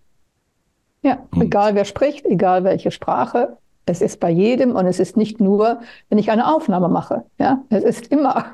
Ja, 1.04 1.20
und 1.32 1.42
egal 1.42 1.74
wer 1.76 1.86
spricht, 1.86 2.26
egal 2.26 2.64
welche 2.64 2.92
Sprache, 2.92 3.58
es 3.86 4.02
ist 4.02 4.20
bei 4.20 4.30
jedem 4.30 4.76
und 4.76 4.86
es 4.86 5.00
ist 5.00 5.18
nicht 5.18 5.40
nur, 5.40 5.82
wenn 6.10 6.20
ich 6.20 6.30
eine 6.32 6.54
Aufnahme 6.54 6.90
mache. 6.90 7.26
Ja, 7.40 7.64
es 7.70 7.84
ist 7.84 8.08
immer. 8.08 8.46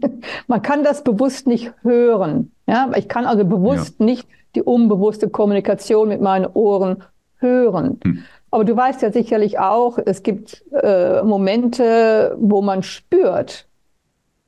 Man 0.46 0.62
kann 0.62 0.84
das 0.84 1.02
bewusst 1.02 1.46
nicht 1.46 1.72
hören. 1.82 2.52
Ja, 2.66 2.90
ich 2.96 3.08
kann 3.08 3.26
also 3.26 3.44
bewusst 3.44 3.96
ja. 3.98 4.06
nicht 4.06 4.28
die 4.54 4.62
unbewusste 4.62 5.28
Kommunikation 5.28 6.08
mit 6.08 6.20
meinen 6.20 6.46
Ohren 6.46 7.02
hören. 7.46 8.00
Hm. 8.02 8.22
Aber 8.50 8.64
du 8.64 8.76
weißt 8.76 9.02
ja 9.02 9.12
sicherlich 9.12 9.58
auch, 9.58 9.98
es 10.04 10.22
gibt 10.22 10.64
äh, 10.72 11.22
Momente, 11.22 12.36
wo 12.40 12.62
man 12.62 12.82
spürt, 12.82 13.66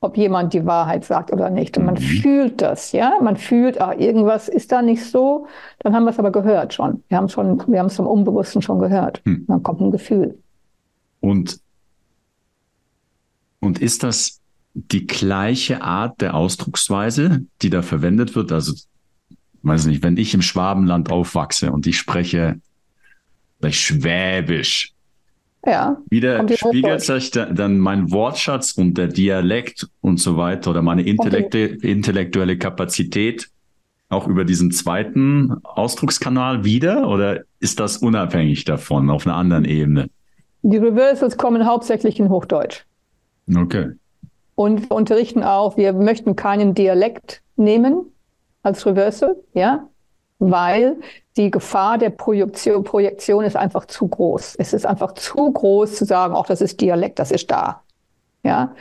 ob 0.01 0.17
jemand 0.17 0.53
die 0.53 0.65
Wahrheit 0.65 1.03
sagt 1.03 1.31
oder 1.33 1.49
nicht. 1.49 1.77
Und 1.77 1.85
man 1.85 1.95
mhm. 1.95 1.99
fühlt 1.99 2.61
das, 2.61 2.93
ja. 2.93 3.13
Man 3.21 3.35
fühlt, 3.35 3.81
ah, 3.81 3.93
irgendwas 3.93 4.47
ist 4.47 4.71
da 4.71 4.81
nicht 4.81 5.05
so. 5.05 5.47
Dann 5.79 5.93
haben 5.93 6.05
wir 6.05 6.11
es 6.11 6.19
aber 6.19 6.31
gehört 6.31 6.73
schon. 6.73 7.03
Wir 7.09 7.17
haben 7.17 7.25
es 7.25 7.33
schon, 7.33 7.61
wir 7.67 7.79
haben 7.79 7.87
es 7.87 7.97
vom 7.97 8.07
Unbewussten 8.07 8.61
schon 8.61 8.79
gehört. 8.79 9.21
Hm. 9.25 9.45
Dann 9.47 9.61
kommt 9.61 9.81
ein 9.81 9.91
Gefühl. 9.91 10.39
Und, 11.19 11.59
und 13.59 13.79
ist 13.81 14.03
das 14.03 14.39
die 14.73 15.05
gleiche 15.05 15.81
Art 15.81 16.21
der 16.21 16.33
Ausdrucksweise, 16.33 17.41
die 17.61 17.69
da 17.69 17.81
verwendet 17.81 18.35
wird? 18.35 18.53
Also, 18.53 18.73
weiß 19.63 19.87
nicht, 19.87 20.01
wenn 20.01 20.15
ich 20.15 20.33
im 20.33 20.41
Schwabenland 20.41 21.11
aufwachse 21.11 21.73
und 21.73 21.85
ich 21.85 21.97
spreche 21.97 22.61
Schwäbisch, 23.69 24.93
ja. 25.65 25.97
Wieder 26.09 26.47
spiegelt 26.55 27.01
sich 27.01 27.31
dann 27.31 27.79
mein 27.79 28.11
Wortschatz 28.11 28.71
und 28.71 28.97
der 28.97 29.07
Dialekt 29.07 29.87
und 30.01 30.19
so 30.19 30.37
weiter 30.37 30.71
oder 30.71 30.81
meine 30.81 31.01
Intellekte, 31.01 31.59
intellektuelle 31.59 32.57
Kapazität 32.57 33.49
auch 34.07 34.27
über 34.27 34.45
diesen 34.45 34.71
zweiten 34.71 35.53
Ausdruckskanal 35.63 36.63
wieder 36.63 37.07
oder 37.07 37.41
ist 37.59 37.79
das 37.79 37.97
unabhängig 37.97 38.63
davon 38.63 39.09
auf 39.09 39.27
einer 39.27 39.35
anderen 39.35 39.65
Ebene? 39.65 40.09
Die 40.61 40.77
Reversals 40.77 41.37
kommen 41.37 41.65
hauptsächlich 41.65 42.19
in 42.19 42.29
Hochdeutsch. 42.29 42.85
Okay. 43.55 43.91
Und 44.55 44.89
wir 44.89 44.95
unterrichten 44.95 45.43
auch, 45.43 45.77
wir 45.77 45.93
möchten 45.93 46.35
keinen 46.35 46.73
Dialekt 46.73 47.41
nehmen 47.55 48.05
als 48.63 48.85
Reversal, 48.85 49.35
ja, 49.53 49.87
weil 50.39 50.97
die 51.37 51.51
Gefahr 51.51 51.97
der 51.97 52.09
Projektion, 52.09 52.83
Projektion 52.83 53.43
ist 53.43 53.55
einfach 53.55 53.85
zu 53.85 54.07
groß. 54.07 54.55
Es 54.55 54.73
ist 54.73 54.85
einfach 54.85 55.13
zu 55.13 55.51
groß 55.51 55.95
zu 55.95 56.05
sagen, 56.05 56.33
auch 56.33 56.47
das 56.47 56.61
ist 56.61 56.81
Dialekt, 56.81 57.19
das 57.19 57.31
ist 57.31 57.51
da. 57.51 57.81
Ja, 58.43 58.73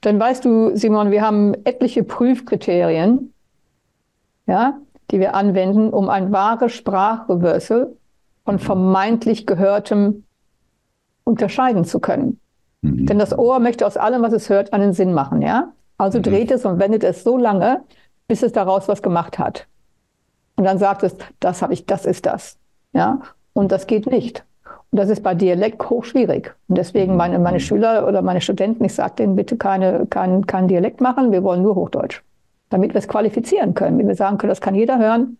dann 0.00 0.20
weißt 0.20 0.44
du, 0.44 0.76
Simon, 0.76 1.10
wir 1.10 1.22
haben 1.22 1.54
etliche 1.64 2.04
Prüfkriterien. 2.04 3.32
Ja, 4.46 4.78
die 5.10 5.20
wir 5.20 5.34
anwenden, 5.34 5.90
um 5.90 6.08
ein 6.08 6.32
wahres 6.32 6.72
Sprachreversal 6.72 7.94
von 8.44 8.58
vermeintlich 8.58 9.46
Gehörtem 9.46 10.24
unterscheiden 11.24 11.84
zu 11.84 12.00
können. 12.00 12.40
Mhm. 12.82 13.06
Denn 13.06 13.18
das 13.18 13.36
Ohr 13.36 13.58
möchte 13.58 13.86
aus 13.86 13.96
allem, 13.96 14.22
was 14.22 14.32
es 14.32 14.48
hört, 14.50 14.72
einen 14.72 14.92
Sinn 14.92 15.14
machen, 15.14 15.42
ja? 15.42 15.72
Also 15.96 16.18
mhm. 16.18 16.24
dreht 16.24 16.50
es 16.50 16.64
und 16.64 16.78
wendet 16.78 17.04
es 17.04 17.22
so 17.24 17.36
lange, 17.36 17.82
bis 18.28 18.42
es 18.42 18.52
daraus 18.52 18.88
was 18.88 19.02
gemacht 19.02 19.38
hat. 19.38 19.66
Und 20.56 20.64
dann 20.64 20.78
sagt 20.78 21.02
es, 21.02 21.16
das 21.40 21.62
habe 21.62 21.72
ich, 21.72 21.86
das 21.86 22.06
ist 22.06 22.26
das. 22.26 22.58
Ja? 22.92 23.20
Und 23.52 23.72
das 23.72 23.86
geht 23.86 24.06
nicht. 24.06 24.44
Und 24.90 24.98
das 24.98 25.08
ist 25.08 25.22
bei 25.22 25.34
Dialekt 25.34 25.90
hochschwierig. 25.90 26.54
Und 26.68 26.78
deswegen 26.78 27.12
mhm. 27.12 27.18
meine, 27.18 27.38
meine 27.38 27.60
Schüler 27.60 28.06
oder 28.06 28.22
meine 28.22 28.40
Studenten, 28.40 28.84
ich 28.84 28.94
sage 28.94 29.14
denen 29.18 29.36
bitte 29.36 29.56
keine, 29.56 30.06
kein, 30.06 30.46
kein 30.46 30.68
Dialekt 30.68 31.00
machen, 31.00 31.32
wir 31.32 31.42
wollen 31.42 31.62
nur 31.62 31.74
Hochdeutsch. 31.74 32.22
Damit 32.70 32.94
wir 32.94 32.98
es 32.98 33.08
qualifizieren 33.08 33.74
können. 33.74 33.98
Wenn 33.98 34.08
wir 34.08 34.14
sagen 34.14 34.38
können, 34.38 34.50
das 34.50 34.60
kann 34.60 34.74
jeder 34.74 34.98
hören, 34.98 35.36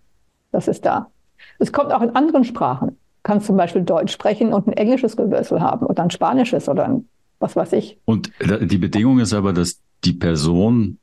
das 0.53 0.69
ist 0.69 0.85
da. 0.85 1.11
Es 1.59 1.73
kommt 1.73 1.93
auch 1.93 2.03
in 2.03 2.15
anderen 2.15 2.45
Sprachen. 2.45 2.89
Du 2.89 2.95
kannst 3.23 3.47
zum 3.47 3.57
Beispiel 3.57 3.83
Deutsch 3.83 4.13
sprechen 4.13 4.53
und 4.53 4.67
ein 4.67 4.73
englisches 4.73 5.17
Gewürsel 5.17 5.61
haben 5.61 5.87
oder 5.87 6.03
ein 6.03 6.11
spanisches 6.11 6.69
oder 6.69 6.85
ein 6.85 7.09
was 7.41 7.57
weiß 7.57 7.73
ich. 7.75 7.99
Und 8.05 8.31
die 8.41 8.79
Bedingung 8.79 9.19
ist 9.19 9.35
aber, 9.35 9.53
dass 9.53 9.81
die 10.05 10.13
Person 10.15 10.99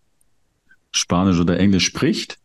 Spanisch 0.91 1.39
oder 1.39 1.59
Englisch 1.59 1.85
spricht? 1.85 2.37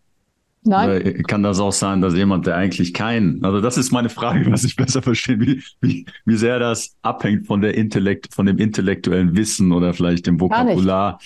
Nein. 0.67 0.91
Oder 0.91 1.13
kann 1.23 1.43
das 1.43 1.61
auch 1.61 1.73
sein, 1.73 2.01
dass 2.01 2.15
jemand, 2.15 2.47
der 2.47 2.57
eigentlich 2.57 2.93
kein, 2.93 3.41
also 3.43 3.61
das 3.61 3.79
ist 3.79 3.93
meine 3.93 4.09
Frage, 4.09 4.51
was 4.51 4.65
ich 4.65 4.77
besser 4.77 5.01
verstehe, 5.03 5.41
wie, 5.41 5.63
wie, 5.81 6.07
wie 6.25 6.37
sehr 6.37 6.59
das 6.59 6.97
abhängt 7.03 7.47
von 7.47 7.61
der 7.61 7.75
Intellekt, 7.75 8.35
von 8.35 8.47
dem 8.47 8.59
intellektuellen 8.59 9.37
Wissen 9.37 9.73
oder 9.73 9.95
vielleicht 9.95 10.27
dem 10.27 10.41
Vokabular, 10.41 11.21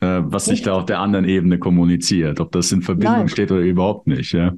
äh, 0.00 0.20
was 0.22 0.46
nicht. 0.46 0.58
sich 0.58 0.64
da 0.64 0.74
auf 0.74 0.86
der 0.86 1.00
anderen 1.00 1.26
Ebene 1.26 1.58
kommuniziert, 1.58 2.40
ob 2.40 2.52
das 2.52 2.70
in 2.70 2.82
Verbindung 2.82 3.18
Nein. 3.18 3.28
steht 3.28 3.50
oder 3.50 3.60
überhaupt 3.60 4.06
nicht, 4.06 4.32
ja. 4.32 4.52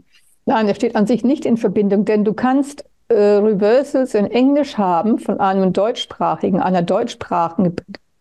Nein, 0.46 0.66
der 0.66 0.74
steht 0.74 0.96
an 0.96 1.06
sich 1.06 1.24
nicht 1.24 1.44
in 1.44 1.56
Verbindung, 1.56 2.04
denn 2.04 2.24
du 2.24 2.32
kannst 2.32 2.84
äh, 3.08 3.14
Reversals 3.14 4.14
in 4.14 4.26
Englisch 4.26 4.76
haben 4.76 5.18
von 5.18 5.40
einem 5.40 5.72
deutschsprachigen, 5.72 6.60
einer 6.60 6.82
deutschsprachigen, 6.82 7.76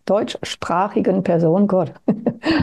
deutschsprachigen 0.05 1.23
Person, 1.23 1.67
Gott, 1.67 1.91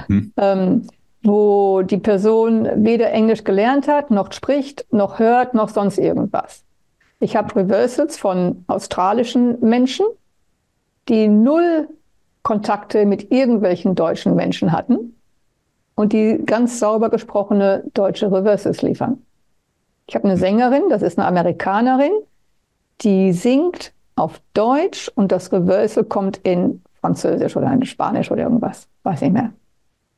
hm. 0.06 0.32
ähm, 0.36 0.82
wo 1.24 1.82
die 1.82 1.98
Person 1.98 2.68
weder 2.84 3.10
Englisch 3.10 3.44
gelernt 3.44 3.88
hat, 3.88 4.10
noch 4.10 4.32
spricht, 4.32 4.86
noch 4.92 5.18
hört, 5.18 5.54
noch 5.54 5.70
sonst 5.70 5.98
irgendwas. 5.98 6.64
Ich 7.18 7.34
habe 7.34 7.56
Reversals 7.56 8.18
von 8.18 8.64
australischen 8.66 9.58
Menschen, 9.60 10.06
die 11.08 11.28
null 11.28 11.88
Kontakte 12.42 13.06
mit 13.06 13.32
irgendwelchen 13.32 13.94
deutschen 13.94 14.34
Menschen 14.34 14.70
hatten 14.70 15.16
und 15.94 16.12
die 16.12 16.42
ganz 16.44 16.78
sauber 16.78 17.08
gesprochene 17.08 17.84
deutsche 17.94 18.30
Reversals 18.30 18.82
liefern. 18.82 19.22
Ich 20.06 20.14
habe 20.14 20.28
eine 20.28 20.36
Sängerin, 20.36 20.90
das 20.90 21.00
ist 21.00 21.18
eine 21.18 21.26
Amerikanerin, 21.26 22.12
die 23.00 23.32
singt 23.32 23.94
auf 24.16 24.42
Deutsch 24.52 25.10
und 25.14 25.32
das 25.32 25.50
Reversal 25.50 26.04
kommt 26.04 26.36
in 26.38 26.82
Französisch 27.00 27.56
oder 27.56 27.72
in 27.72 27.84
Spanisch 27.86 28.30
oder 28.30 28.42
irgendwas, 28.42 28.88
weiß 29.04 29.22
nicht 29.22 29.32
mehr. 29.32 29.52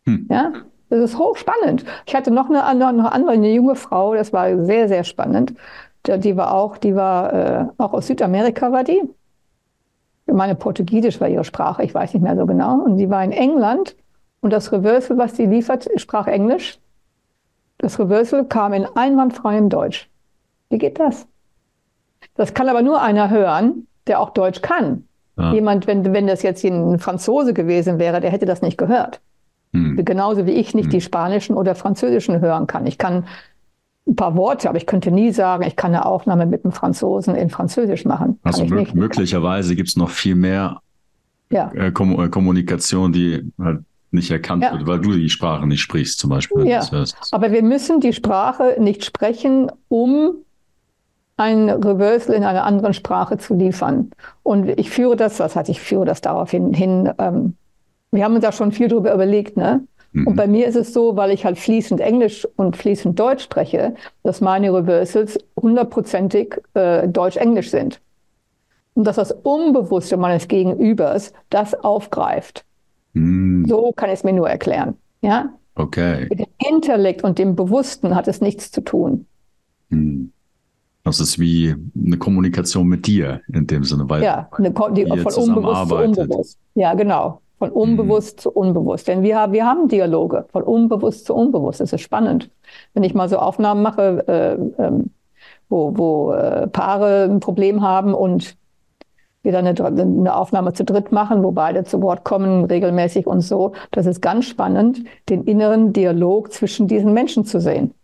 Hm. 0.05 0.27
Ja, 0.29 0.53
das 0.89 1.01
ist 1.01 1.19
hochspannend. 1.19 1.85
Ich 2.07 2.15
hatte 2.15 2.31
noch 2.31 2.49
eine, 2.49 2.93
noch 2.93 3.11
andere, 3.11 3.33
eine 3.33 3.53
junge 3.53 3.77
Frau, 3.77 4.15
das 4.15 4.33
war 4.33 4.65
sehr, 4.65 4.89
sehr 4.89 5.05
spannend. 5.05 5.55
Die 6.07 6.37
war 6.37 6.55
auch, 6.55 6.77
die 6.77 6.95
war 6.95 7.33
äh, 7.33 7.67
auch 7.79 7.93
aus 7.93 8.07
Südamerika, 8.07 8.71
war 8.71 8.85
die. 8.85 9.03
Ich 10.27 10.35
meine, 10.35 10.55
Portugiesisch 10.55 11.21
war 11.21 11.29
ihre 11.29 11.45
Sprache, 11.45 11.83
ich 11.83 11.95
weiß 11.95 12.15
nicht 12.15 12.23
mehr 12.23 12.37
so 12.37 12.47
genau. 12.47 12.81
Und 12.81 12.99
sie 12.99 13.11
war 13.11 13.25
in 13.25 13.33
England 13.33 13.97
und 14.41 14.53
das 14.53 14.71
Reversal, 14.73 15.19
was 15.19 15.37
sie 15.37 15.47
liefert, 15.47 15.89
sprach 15.97 16.27
Englisch. 16.27 16.79
Das 17.79 17.99
Reversal 17.99 18.45
kam 18.45 18.73
in 18.73 18.87
einwandfreiem 18.95 19.69
Deutsch. 19.69 20.09
Wie 20.71 20.79
geht 20.79 20.99
das? 20.99 21.27
Das 22.35 22.55
kann 22.55 22.69
aber 22.69 22.83
nur 22.83 23.03
einer 23.03 23.31
hören, 23.31 23.87
der 24.07 24.21
auch 24.21 24.31
Deutsch 24.31 24.63
kann. 24.63 25.07
Ja. 25.37 25.53
Jemand, 25.53 25.87
wenn, 25.87 26.13
wenn 26.13 26.27
das 26.27 26.43
jetzt 26.43 26.65
ein 26.65 26.99
Franzose 26.99 27.53
gewesen 27.53 27.99
wäre, 27.99 28.21
der 28.21 28.31
hätte 28.31 28.47
das 28.47 28.63
nicht 28.63 28.79
gehört. 28.79 29.21
Hm. 29.77 30.05
Genauso 30.05 30.47
wie 30.47 30.53
ich 30.53 30.75
nicht 30.75 30.87
hm. 30.87 30.91
die 30.91 31.01
spanischen 31.01 31.57
oder 31.57 31.75
französischen 31.75 32.41
hören 32.41 32.67
kann. 32.67 32.87
Ich 32.87 32.99
kann 32.99 33.25
ein 34.09 34.17
paar 34.17 34.37
Worte, 34.37 34.69
aber 34.69 34.79
ich 34.79 34.87
könnte 34.87 35.11
nie 35.11 35.33
sagen, 35.33 35.65
ich 35.65 35.77
kann 35.77 35.93
eine 35.95 36.07
Aufnahme 36.07 36.47
mit 36.47 36.65
einem 36.65 36.73
Franzosen 36.73 37.35
in 37.35 37.51
Französisch 37.51 38.05
machen. 38.05 38.39
Also 38.43 38.65
möglicherweise 38.65 39.75
gibt 39.75 39.89
es 39.89 39.97
noch 39.97 40.11
viel 40.11 40.37
mehr 40.37 40.81
ja. 41.51 41.71
Äh, 41.75 41.93
Kom 41.93 42.19
äh, 42.21 42.29
Kommunikation, 42.29 43.13
die 43.13 43.53
halt 43.59 43.81
nicht 44.11 44.31
erkannt 44.31 44.63
ja. 44.63 44.73
wird, 44.73 44.87
weil 44.87 45.01
du 45.01 45.13
die 45.13 45.31
Sprache 45.31 45.67
nicht 45.67 45.81
sprichst, 45.81 46.19
zum 46.19 46.31
Beispiel. 46.31 46.67
Ja. 46.67 46.83
Aber 47.33 47.53
wir 47.53 47.63
müssen 47.63 48.01
die 48.01 48.13
Sprache 48.13 48.77
nicht 48.79 49.05
sprechen, 49.05 49.71
um 49.89 50.37
ein 51.37 51.69
Reversal 51.69 52.35
in 52.35 52.45
einer 52.45 52.65
anderen 52.65 52.95
Sprache 52.95 53.37
zu 53.37 53.55
liefern. 53.55 54.11
Und 54.43 54.69
ich 54.69 54.91
führe 54.91 55.17
das, 55.17 55.39
was 55.39 55.55
heißt, 55.55 55.69
ich 55.69 55.81
führe 55.81 56.07
das 56.07 56.23
darauf 56.23 56.51
hin, 56.51 56.73
hin 56.73 57.11
ähm, 57.19 57.55
wir 58.13 58.25
haben 58.25 58.35
uns 58.35 58.45
da 58.45 58.53
schon 58.53 58.73
viel 58.73 58.89
drüber 58.89 59.13
überlegt, 59.13 59.57
ne? 59.57 59.87
Mhm. 60.13 60.29
Und 60.29 60.37
bei 60.37 60.47
mir 60.47 60.67
ist 60.67 60.77
es 60.77 60.93
so, 60.93 61.17
weil 61.17 61.31
ich 61.31 61.45
halt 61.45 61.59
fließend 61.59 62.01
Englisch 62.01 62.47
und 62.57 62.77
fließend 62.77 63.19
Deutsch 63.19 63.45
spreche, 63.45 63.95
dass 64.23 64.41
meine 64.41 64.73
Reversals 64.73 65.39
hundertprozentig 65.61 66.57
äh, 66.75 67.07
Deutsch-Englisch 67.07 67.71
sind. 67.71 68.01
Und 68.95 69.05
dass 69.05 69.17
das 69.17 69.31
Unbewusste 69.31 70.17
meines 70.17 70.49
Gegenübers 70.49 71.35
das 71.51 71.75
aufgreift. 71.75 72.65
Mhm. 73.13 73.67
So 73.69 73.93
kann 73.93 74.09
ich 74.09 74.15
es 74.15 74.25
mir 74.25 74.33
nur 74.33 74.49
erklären. 74.49 74.95
Ja? 75.21 75.51
Okay. 75.75 76.27
Mit 76.31 76.39
dem 76.39 76.47
Intellekt 76.67 77.23
und 77.23 77.39
dem 77.39 77.55
Bewussten 77.55 78.15
hat 78.15 78.27
es 78.27 78.41
nichts 78.41 78.71
zu 78.71 78.81
tun. 78.81 79.27
Mhm. 79.91 80.33
Das 81.05 81.21
ist 81.21 81.39
wie 81.39 81.75
eine 81.95 82.17
Kommunikation 82.17 82.89
mit 82.89 83.07
dir 83.07 83.41
in 83.53 83.67
dem 83.67 83.85
Sinne, 83.85 84.09
weil 84.09 84.25
ja, 84.25 84.49
eine, 84.57 84.71
die, 84.71 85.07
von 85.07 85.35
unbewusst 85.35 85.89
zu 85.89 85.97
unbewusst. 85.97 86.59
Ja, 86.75 86.95
genau. 86.95 87.43
Von 87.59 87.71
unbewusst 87.71 88.39
mhm. 88.39 88.41
zu 88.41 88.51
unbewusst. 88.53 89.09
Denn 89.09 89.23
wir, 89.23 89.53
wir 89.53 89.67
haben 89.67 89.89
Dialoge 89.89 90.47
von 90.53 90.63
unbewusst 90.63 91.25
zu 91.27 91.35
unbewusst. 91.35 91.81
Das 91.81 91.93
ist 91.93 92.03
spannend. 92.03 92.51
Wenn 92.93 93.03
ich 93.03 93.15
mal 93.15 93.29
so 93.29 93.39
Aufnahmen 93.39 93.83
mache, 93.83 94.25
äh, 94.29 94.83
äh, 94.83 94.93
wo, 95.69 95.97
wo 95.97 96.33
äh, 96.33 96.67
Paare 96.67 97.25
ein 97.25 97.41
Problem 97.41 97.83
haben 97.83 98.15
und 98.15 98.57
wir 99.43 99.53
dann 99.53 99.67
eine, 99.67 99.85
eine, 99.85 100.37
Aufnahme 100.37 100.73
zu 100.73 100.85
dritt 100.85 101.13
machen, 101.13 101.43
wo 101.43 101.53
beide 101.53 101.85
zu 101.85 102.03
Wort 102.03 102.25
kommen, 102.25 102.65
regelmäßig 102.65 103.27
und 103.27 103.41
so. 103.41 103.73
Das 103.93 104.05
ist 104.05 104.21
ganz 104.21 104.45
spannend, 104.47 105.05
den 105.29 105.45
inneren 105.45 105.93
Dialog 105.93 106.53
zwischen 106.53 106.89
diesen 106.89 107.13
Menschen 107.13 107.45
zu 107.45 107.61
sehen. 107.61 107.95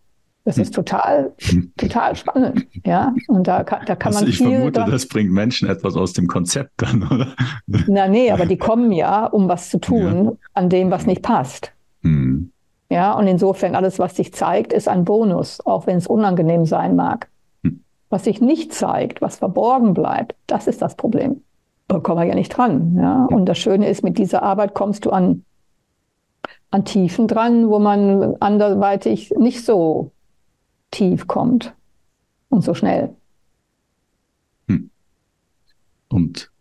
Das 0.45 0.59
ist 0.59 0.75
total, 0.75 1.33
total 1.77 2.17
spannend. 2.17 2.67
Ja, 2.85 3.15
und 3.29 3.47
da 3.47 3.63
kann, 3.63 3.87
da 3.87 3.95
kann 3.95 4.13
also 4.13 4.25
man 4.25 4.31
ich 4.31 4.39
viel. 4.39 4.49
Ich 4.49 4.55
vermute, 4.55 4.85
das 4.91 5.07
bringt 5.07 5.31
Menschen 5.31 5.69
etwas 5.69 5.97
aus 5.97 6.15
dem 6.15 6.27
Konzept 6.27 6.73
dann, 6.79 7.05
oder? 7.05 7.35
Na, 7.67 8.09
nee, 8.09 8.31
aber 8.33 8.47
die 8.47 8.57
kommen 8.57 8.91
ja, 8.91 9.27
um 9.27 9.49
was 9.49 9.71
zu 9.71 9.79
tun, 9.79 10.25
ja. 10.25 10.33
an 10.55 10.69
dem, 10.69 10.91
was 10.91 11.07
nicht 11.07 11.23
passt. 11.23 11.73
Hm. 12.03 12.51
Ja, 12.91 13.13
und 13.15 13.27
insofern 13.29 13.77
alles, 13.77 14.01
was 14.01 14.17
sich 14.17 14.35
zeigt, 14.35 14.73
ist 14.73 14.89
ein 14.89 15.05
Bonus, 15.05 15.65
auch 15.65 15.87
wenn 15.87 15.97
es 15.97 16.09
unangenehm 16.09 16.67
sein 16.67 16.97
mag. 16.97 17.29
Hm. 17.63 17.81
Was 18.11 18.25
sich 18.25 18.41
nicht 18.41 18.75
zeigt, 18.75 19.23
was 19.23 19.37
verborgen 19.37 19.95
bleibt, 19.95 20.35
das 20.49 20.67
ist 20.67 20.83
das 20.83 20.97
Problem. 20.97 21.43
Da 21.87 22.01
kommen 22.01 22.21
wir 22.21 22.27
ja 22.27 22.35
nicht 22.35 22.57
dran. 22.57 22.97
Ja? 22.97 23.27
Und 23.27 23.47
das 23.47 23.59
Schöne 23.59 23.89
ist, 23.89 24.03
mit 24.03 24.19
dieser 24.19 24.43
Arbeit 24.43 24.75
kommst 24.75 25.05
du 25.05 25.11
an, 25.11 25.45
an 26.73 26.85
Tiefen 26.85 27.29
dran, 27.29 27.69
wo 27.69 27.79
man 27.79 28.35
anderweitig 28.41 29.33
nicht 29.39 29.65
so 29.65 30.11
tief 30.93 31.27
kommt 31.27 31.75
und 32.49 32.63
so 32.63 32.75
schnell. 32.75 33.17
Hm. 34.69 34.91
Und 36.09 36.53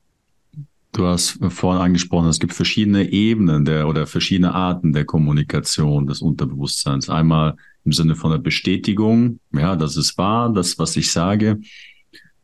du 0.93 1.05
hast 1.05 1.37
vorhin 1.49 1.81
angesprochen, 1.81 2.29
es 2.29 2.39
gibt 2.39 2.53
verschiedene 2.53 3.11
Ebenen 3.11 3.65
der 3.65 3.87
oder 3.87 4.07
verschiedene 4.07 4.55
Arten 4.55 4.93
der 4.93 5.05
Kommunikation 5.05 6.07
des 6.07 6.21
Unterbewusstseins. 6.21 7.09
Einmal 7.09 7.55
im 7.85 7.91
Sinne 7.91 8.15
von 8.15 8.31
der 8.31 8.39
Bestätigung, 8.39 9.39
ja, 9.51 9.75
das 9.75 9.97
ist 9.97 10.17
wahr, 10.17 10.51
das, 10.51 10.79
was 10.79 10.95
ich 10.95 11.11
sage. 11.11 11.59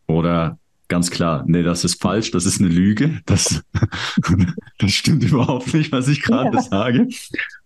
Oder 0.08 0.60
ganz 0.88 1.12
klar, 1.12 1.44
nee, 1.48 1.64
das 1.64 1.84
ist 1.84 2.02
falsch, 2.02 2.32
das 2.32 2.46
ist 2.46 2.60
eine 2.60 2.70
Lüge, 2.70 3.22
das, 3.26 3.64
das 4.80 4.92
stimmt 4.92 5.24
überhaupt 5.24 5.74
nicht, 5.74 5.92
was 5.92 6.08
ich 6.08 6.22
gerade 6.22 6.56
ja. 6.56 6.62
sage. 6.62 7.08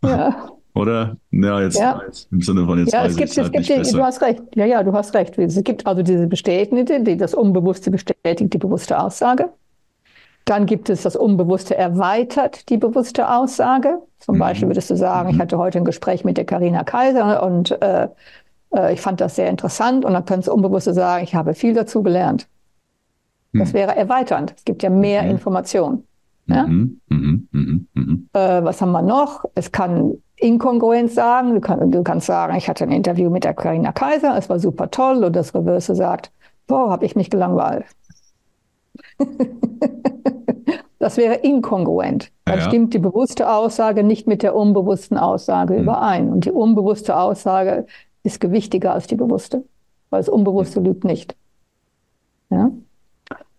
Ja. 0.04 0.50
Oder? 0.74 1.18
Ja, 1.32 1.62
jetzt, 1.62 1.80
ja. 1.80 2.01
im 2.32 2.42
Sinne 2.42 2.66
von 2.66 2.80
jetzt. 2.80 2.94
Ja, 2.94 3.06
es 3.06 3.16
gibt, 3.16 3.32
es 3.32 3.38
halt 3.38 3.51
gibt 3.51 3.68
die, 3.68 3.92
du 3.92 4.04
hast 4.04 4.22
recht. 4.22 4.42
Ja, 4.56 4.66
ja, 4.66 4.84
du 4.84 4.94
hast 4.94 5.13
recht. 5.13 5.38
Es 5.38 5.62
gibt 5.63 5.86
also 5.86 6.01
diese 6.01 6.28
Bestätigende, 6.28 7.01
die 7.01 7.18
das 7.18 7.34
Unbewusste 7.34 7.92
bestätigt, 7.92 8.54
die 8.54 8.58
bewusste 8.58 9.00
Aussage. 9.00 9.50
Dann 10.46 10.66
gibt 10.66 10.90
es 10.90 11.04
das 11.04 11.16
Unbewusste 11.16 11.78
erweitert, 11.78 12.70
die 12.70 12.78
bewusste 12.78 13.30
Aussage. 13.30 14.00
Zum 14.20 14.36
mhm. 14.36 14.40
Beispiel 14.40 14.70
würdest 14.70 14.90
du 14.90 14.96
sagen, 14.96 15.30
mhm. 15.30 15.36
ich 15.36 15.42
hatte 15.42 15.58
heute 15.58 15.78
ein 15.78 15.86
Gespräch 15.86 16.24
mit 16.24 16.38
der 16.38 16.46
Karina 16.46 16.84
Kaiser 16.84 17.44
und 17.44 17.80
äh, 17.82 18.08
äh, 18.74 18.94
ich 18.94 19.01
fand 19.01 19.22
das 19.22 19.36
sehr 19.36 19.50
interessant. 19.50 20.06
Und 20.06 20.13
dann 20.13 20.25
könntest 20.25 20.48
du 20.48 20.54
Unbewusste 20.54 20.94
sagen, 20.94 21.24
ich 21.24 21.36
habe 21.36 21.54
viel 21.54 21.74
dazu 21.74 22.01
gelernt. 22.01 22.48
Das 23.54 23.70
mhm. 23.70 23.74
wäre 23.74 23.96
erweiternd. 23.96 24.54
Es 24.58 24.63
gibt 24.63 24.84
ja 24.84 24.90
mehr 24.90 25.24
mhm. 25.24 25.32
Informationen. 25.32 26.08
Ja? 26.48 26.66
Mhm, 26.66 27.01
mh, 27.08 27.40
mh, 27.51 27.80
mh. 27.94 28.18
Äh, 28.34 28.63
was 28.63 28.82
haben 28.82 28.92
wir 28.92 29.01
noch? 29.01 29.46
Es 29.56 29.72
kann 29.72 30.16
inkongruent 30.41 31.12
sagen. 31.12 31.53
Du, 31.53 31.62
kann, 31.62 31.91
du, 31.91 32.03
kannst 32.03 32.27
sagen, 32.27 32.55
ich 32.55 32.67
hatte 32.67 32.83
ein 32.83 32.91
Interview 32.91 33.29
mit 33.29 33.43
der 33.43 33.53
Karina 33.53 33.91
Kaiser, 33.91 34.38
es 34.38 34.50
war 34.50 34.60
super 34.60 34.91
toll 34.91 35.24
und 35.24 35.36
das 35.36 35.53
Reverse 35.53 35.95
sagt, 35.95 36.31
boah, 36.67 36.89
habe 36.89 37.05
ich 37.05 37.15
mich 37.15 37.29
gelangweilt. 37.29 37.86
das 41.00 41.17
wäre 41.17 41.36
inkongruent. 41.36 42.31
Dann 42.45 42.60
ja. 42.60 42.65
stimmt 42.65 42.93
die 42.93 43.00
bewusste 43.00 43.51
Aussage 43.51 44.03
nicht 44.03 44.27
mit 44.27 44.43
der 44.43 44.55
unbewussten 44.55 45.17
Aussage 45.17 45.75
mhm. 45.75 45.81
überein. 45.83 46.29
Und 46.29 46.45
die 46.45 46.51
unbewusste 46.51 47.17
Aussage 47.17 47.86
ist 48.24 48.39
gewichtiger 48.39 48.93
als 48.93 49.07
die 49.07 49.15
bewusste, 49.15 49.63
weil 50.10 50.19
das 50.19 50.29
Unbewusste 50.29 50.79
mhm. 50.79 50.86
lügt 50.88 51.03
nicht. 51.03 51.36
Ja? 52.50 52.71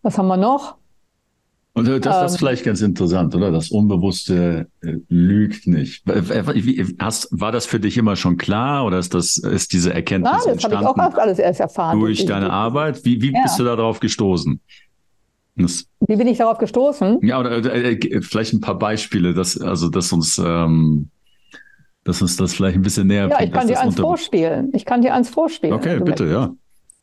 Was 0.03 0.19
haben 0.19 0.29
wir 0.29 0.37
noch? 0.37 0.77
Und 1.75 1.89
das, 1.89 2.01
das 2.01 2.27
ist 2.27 2.33
ähm, 2.33 2.39
vielleicht 2.39 2.65
ganz 2.65 2.83
interessant, 2.83 3.35
oder? 3.35 3.51
Das 3.51 3.71
Unbewusste 3.71 4.69
äh, 4.83 4.97
lügt 5.09 5.67
nicht. 5.67 6.05
Hast, 6.99 7.29
war 7.31 7.51
das 7.51 7.65
für 7.65 7.81
dich 7.81 7.97
immer 7.97 8.15
schon 8.15 8.37
klar 8.37 8.85
oder 8.85 8.99
ist 8.99 9.15
das 9.15 9.39
ist 9.39 9.73
diese 9.73 9.95
Erkenntnis 9.95 10.45
Nein, 10.45 10.55
das 10.55 10.65
habe 10.65 10.75
ich 10.75 10.81
auch 10.81 11.15
alles 11.17 11.39
erst 11.39 11.61
erfahren. 11.61 11.99
Durch 11.99 12.27
deine 12.27 12.51
Arbeit? 12.51 13.05
Wie, 13.07 13.23
wie 13.23 13.33
ja. 13.33 13.41
bist 13.43 13.59
du 13.59 13.65
darauf 13.65 14.01
gestoßen? 14.01 14.61
Das, 15.57 15.87
wie 16.01 16.17
bin 16.17 16.27
ich 16.29 16.39
darauf 16.39 16.59
gestoßen? 16.59 17.21
Ja, 17.23 17.41
oder 17.41 17.65
äh, 17.75 17.93
äh, 17.93 18.21
vielleicht 18.21 18.53
ein 18.53 18.61
paar 18.61 18.79
Beispiele, 18.79 19.33
dass, 19.33 19.59
also 19.59 19.89
dass 19.89 20.13
uns, 20.13 20.39
ähm, 20.39 21.09
dass 22.05 22.21
uns 22.21 22.37
das 22.37 22.53
vielleicht 22.53 22.77
ein 22.77 22.83
bisschen 22.83 23.07
näher 23.07 23.29
Ja, 23.29 23.41
ich 23.41 23.53
kann 23.53 23.67
dir 23.67 23.81
eins 23.81 23.99
vorspielen. 23.99 24.73
Ich 24.75 24.85
kann 24.85 25.01
dir 25.01 25.15
eins 25.15 25.31
vorspielen. 25.31 25.75
Okay, 25.75 26.01
bitte, 26.01 26.27
ja. 26.27 26.53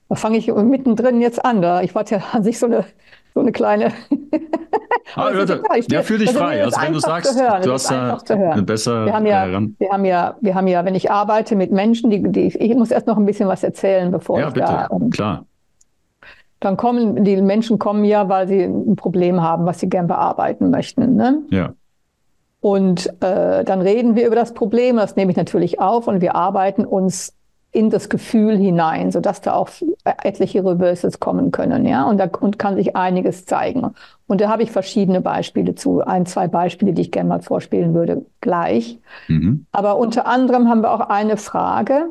Da 0.10 0.16
fange 0.16 0.38
ich 0.38 0.48
mittendrin 0.48 1.22
jetzt 1.22 1.44
an. 1.44 1.62
Da. 1.62 1.82
Ich 1.82 1.94
wollte 1.96 2.16
ja 2.16 2.24
an 2.34 2.44
sich 2.44 2.58
so 2.60 2.66
eine 2.66 2.86
so 3.34 3.40
eine 3.40 3.52
kleine. 3.52 3.92
ah, 5.16 5.30
Leute, 5.30 5.62
ja, 5.90 6.02
fühl 6.02 6.20
dich 6.20 6.32
frei. 6.32 6.64
Also 6.64 6.82
wenn 6.82 6.94
du 6.94 7.00
sagst, 7.00 7.40
du 7.40 7.72
hast 7.72 7.90
ja 7.90 8.18
eine 8.52 8.64
bessere. 8.64 9.06
Wir 9.06 9.14
haben 9.14 9.26
ja, 9.26 9.48
wir 9.78 9.90
haben 9.92 10.06
ja, 10.06 10.36
wir 10.42 10.56
haben 10.56 10.68
ja, 10.68 10.86
wenn 10.86 10.96
ich 10.96 11.12
arbeite 11.12 11.56
mit 11.56 11.72
Menschen, 11.72 12.10
die, 12.10 12.24
die 12.24 12.48
ich 12.48 12.76
muss 12.76 12.92
erst 12.92 13.08
noch 13.08 13.18
ein 13.18 13.26
bisschen 13.26 13.48
was 13.48 13.64
erzählen, 13.64 14.12
bevor 14.12 14.40
ja, 14.40 14.48
ich 14.48 14.54
bitte. 14.54 14.66
da. 14.66 14.90
Ähm, 14.92 15.10
Klar. 15.10 15.46
Dann 16.60 16.76
kommen 16.76 17.24
die 17.24 17.42
Menschen 17.42 17.80
kommen 17.80 18.04
ja, 18.04 18.28
weil 18.28 18.48
sie 18.48 18.64
ein 18.64 18.96
Problem 18.98 19.42
haben, 19.42 19.66
was 19.66 19.80
sie 19.80 19.88
gern 19.88 20.08
bearbeiten 20.08 20.70
möchten. 20.70 21.16
Ne? 21.16 21.42
Ja. 21.50 21.74
Und 22.62 23.08
äh, 23.22 23.64
dann 23.64 23.82
reden 23.82 24.16
wir 24.16 24.28
über 24.28 24.36
das 24.36 24.54
Problem, 24.54 24.98
das 24.98 25.16
nehme 25.16 25.32
ich 25.32 25.38
natürlich 25.38 25.80
auf 25.80 26.08
und 26.10 26.20
wir 26.20 26.36
arbeiten 26.36 26.84
uns 26.86 27.34
in 27.72 27.90
das 27.90 28.10
Gefühl 28.10 28.58
hinein, 28.58 29.12
sodass 29.12 29.42
da 29.42 29.54
auch 29.54 29.70
etliche 30.04 30.66
Reversals 30.66 31.20
kommen 31.20 31.52
können, 31.52 31.86
ja, 31.86 32.08
und 32.08 32.18
da 32.18 32.30
und 32.40 32.58
kann 32.58 32.76
sich 32.76 32.96
einiges 32.96 33.46
zeigen. 33.46 33.94
Und 34.28 34.42
da 34.42 34.50
habe 34.50 34.64
ich 34.64 34.72
verschiedene 34.72 35.22
Beispiele 35.22 35.76
zu, 35.76 36.02
ein, 36.02 36.26
zwei 36.26 36.48
Beispiele, 36.48 36.94
die 36.94 37.04
ich 37.04 37.12
gerne 37.12 37.30
mal 37.30 37.42
vorspielen 37.42 37.94
würde, 37.94 38.26
gleich. 38.42 39.00
Mhm. 39.28 39.66
Aber 39.72 39.98
unter 39.98 40.26
anderem 40.26 40.68
haben 40.68 40.82
wir 40.82 40.92
auch 40.92 41.10
eine 41.10 41.38
Frage, 41.38 42.10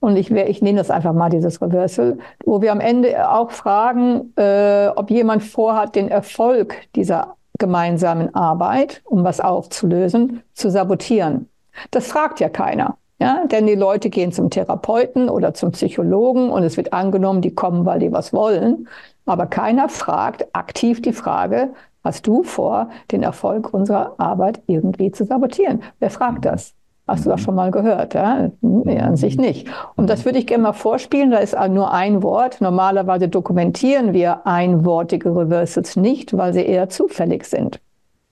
und 0.00 0.16
ich, 0.16 0.30
ich 0.30 0.62
nehme 0.62 0.78
das 0.78 0.90
einfach 0.90 1.12
mal, 1.12 1.28
dieses 1.28 1.60
Reversal, 1.60 2.18
wo 2.44 2.62
wir 2.62 2.72
am 2.72 2.80
Ende 2.80 3.30
auch 3.30 3.50
fragen, 3.50 4.32
äh, 4.36 4.88
ob 4.96 5.10
jemand 5.10 5.42
vorhat, 5.42 5.94
den 5.94 6.08
Erfolg 6.08 6.74
dieser 6.96 7.36
gemeinsamen 7.58 8.34
Arbeit, 8.34 9.02
um 9.04 9.22
was 9.22 9.40
aufzulösen, 9.40 10.42
zu 10.54 10.70
sabotieren. 10.70 11.50
Das 11.90 12.08
fragt 12.08 12.40
ja 12.40 12.48
keiner. 12.48 12.96
Ja, 13.20 13.44
denn 13.46 13.66
die 13.66 13.74
Leute 13.74 14.08
gehen 14.08 14.32
zum 14.32 14.48
Therapeuten 14.48 15.28
oder 15.28 15.52
zum 15.52 15.72
Psychologen 15.72 16.48
und 16.48 16.62
es 16.62 16.78
wird 16.78 16.94
angenommen, 16.94 17.42
die 17.42 17.54
kommen, 17.54 17.84
weil 17.84 17.98
die 17.98 18.12
was 18.12 18.32
wollen. 18.32 18.88
Aber 19.26 19.46
keiner 19.46 19.90
fragt 19.90 20.46
aktiv 20.54 21.02
die 21.02 21.12
Frage, 21.12 21.70
hast 22.02 22.26
du 22.26 22.42
vor, 22.42 22.88
den 23.12 23.22
Erfolg 23.22 23.74
unserer 23.74 24.14
Arbeit 24.16 24.62
irgendwie 24.66 25.12
zu 25.12 25.26
sabotieren? 25.26 25.82
Wer 25.98 26.10
fragt 26.10 26.46
das? 26.46 26.72
Hast 27.06 27.26
du 27.26 27.30
das 27.30 27.42
schon 27.42 27.56
mal 27.56 27.70
gehört? 27.70 28.14
Ja? 28.14 28.50
Nee, 28.62 29.00
an 29.00 29.16
sich 29.16 29.36
nicht. 29.36 29.68
Und 29.96 30.08
das 30.08 30.24
würde 30.24 30.38
ich 30.38 30.46
gerne 30.46 30.62
mal 30.62 30.72
vorspielen. 30.72 31.30
Da 31.30 31.38
ist 31.38 31.56
nur 31.68 31.92
ein 31.92 32.22
Wort. 32.22 32.60
Normalerweise 32.60 33.28
dokumentieren 33.28 34.14
wir 34.14 34.46
einwortige 34.46 35.34
Reversals 35.34 35.96
nicht, 35.96 36.36
weil 36.36 36.54
sie 36.54 36.64
eher 36.64 36.88
zufällig 36.88 37.44
sind. 37.44 37.80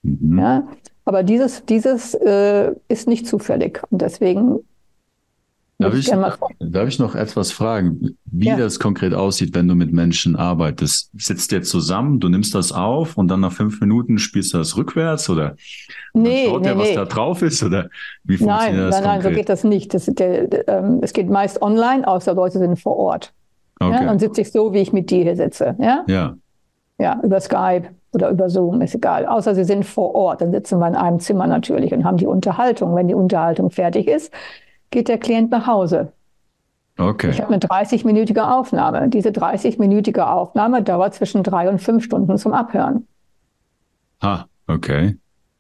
Mhm. 0.03 0.39
Ja? 0.39 0.63
Aber 1.05 1.25
dieses, 1.25 1.65
dieses 1.67 2.15
äh, 2.15 2.73
ist 2.89 3.09
nicht 3.09 3.27
zufällig. 3.27 3.83
Und 3.91 4.01
deswegen 4.01 4.61
Darf 5.81 5.95
ich, 5.95 6.11
darf 6.59 6.89
ich 6.89 6.99
noch 6.99 7.15
etwas 7.15 7.53
fragen, 7.53 8.17
wie 8.25 8.49
ja. 8.49 8.57
das 8.57 8.81
konkret 8.81 9.15
aussieht, 9.15 9.55
wenn 9.55 9.69
du 9.69 9.77
mit 9.77 9.93
Menschen 9.93 10.35
arbeitest? 10.35 11.13
Sitzt 11.17 11.53
ihr 11.53 11.63
zusammen, 11.63 12.19
du 12.19 12.29
nimmst 12.29 12.53
das 12.57 12.73
auf 12.73 13.17
und 13.17 13.29
dann 13.29 13.39
nach 13.39 13.53
fünf 13.53 13.81
Minuten 13.81 14.19
spielst 14.19 14.53
du 14.53 14.59
das 14.59 14.77
rückwärts 14.77 15.31
oder 15.31 15.55
nee, 16.15 16.47
schaut 16.47 16.63
nee, 16.63 16.69
der, 16.69 16.79
was 16.79 16.89
nee. 16.89 16.95
da 16.97 17.05
drauf 17.05 17.43
ist 17.43 17.63
oder 17.63 17.91
wie 18.25 18.39
funktioniert 18.39 18.75
nein, 18.75 18.91
das? 18.91 18.95
Nein, 18.97 19.05
nein, 19.05 19.23
so 19.23 19.31
geht 19.31 19.49
das 19.49 19.63
nicht. 19.63 19.95
Das, 19.95 20.11
ähm, 20.19 20.99
es 21.01 21.13
geht 21.13 21.31
meist 21.31 21.63
online, 21.63 22.09
außer 22.09 22.35
Leute 22.35 22.59
sind 22.59 22.77
vor 22.81 22.97
Ort. 22.97 23.33
Okay. 23.79 23.93
Ja, 23.93 24.05
dann 24.05 24.19
sitze 24.19 24.41
ich 24.41 24.51
so, 24.51 24.73
wie 24.75 24.79
ich 24.79 24.93
mit 24.93 25.13
dir 25.13 25.23
hier 25.23 25.37
sitze. 25.37 25.77
Ja? 25.79 26.05
ja. 26.09 26.35
Ja, 27.01 27.21
über 27.23 27.39
Skype 27.39 27.91
oder 28.13 28.31
über 28.31 28.51
Zoom, 28.51 28.81
ist 28.81 28.97
egal. 28.97 29.27
Außer 29.27 29.55
sie 29.55 29.63
sind 29.63 29.85
vor 29.85 30.17
Ort, 30.17 30.41
dann 30.41 30.51
sitzen 30.51 30.81
wir 30.81 30.89
in 30.89 30.97
einem 30.97 31.21
Zimmer 31.21 31.47
natürlich 31.47 31.93
und 31.93 32.05
haben 32.05 32.17
die 32.17 32.27
Unterhaltung. 32.27 32.97
Wenn 32.97 33.07
die 33.07 33.15
Unterhaltung 33.15 33.71
fertig 33.71 34.09
ist, 34.09 34.33
geht 34.91 35.09
der 35.09 35.19
Klient 35.19 35.51
nach 35.51 35.67
Hause. 35.67 36.13
Okay. 36.99 37.31
Ich 37.31 37.41
habe 37.41 37.53
eine 37.53 37.61
30-minütige 37.61 38.43
Aufnahme. 38.43 39.09
Diese 39.09 39.29
30-minütige 39.29 40.23
Aufnahme 40.23 40.83
dauert 40.83 41.15
zwischen 41.15 41.45
drei 41.45 41.69
und 41.69 41.81
fünf 41.81 42.05
Stunden 42.05 42.37
zum 42.39 42.53
Abhören. 42.53 43.07
Ah, 44.21 44.45
okay. 44.67 45.17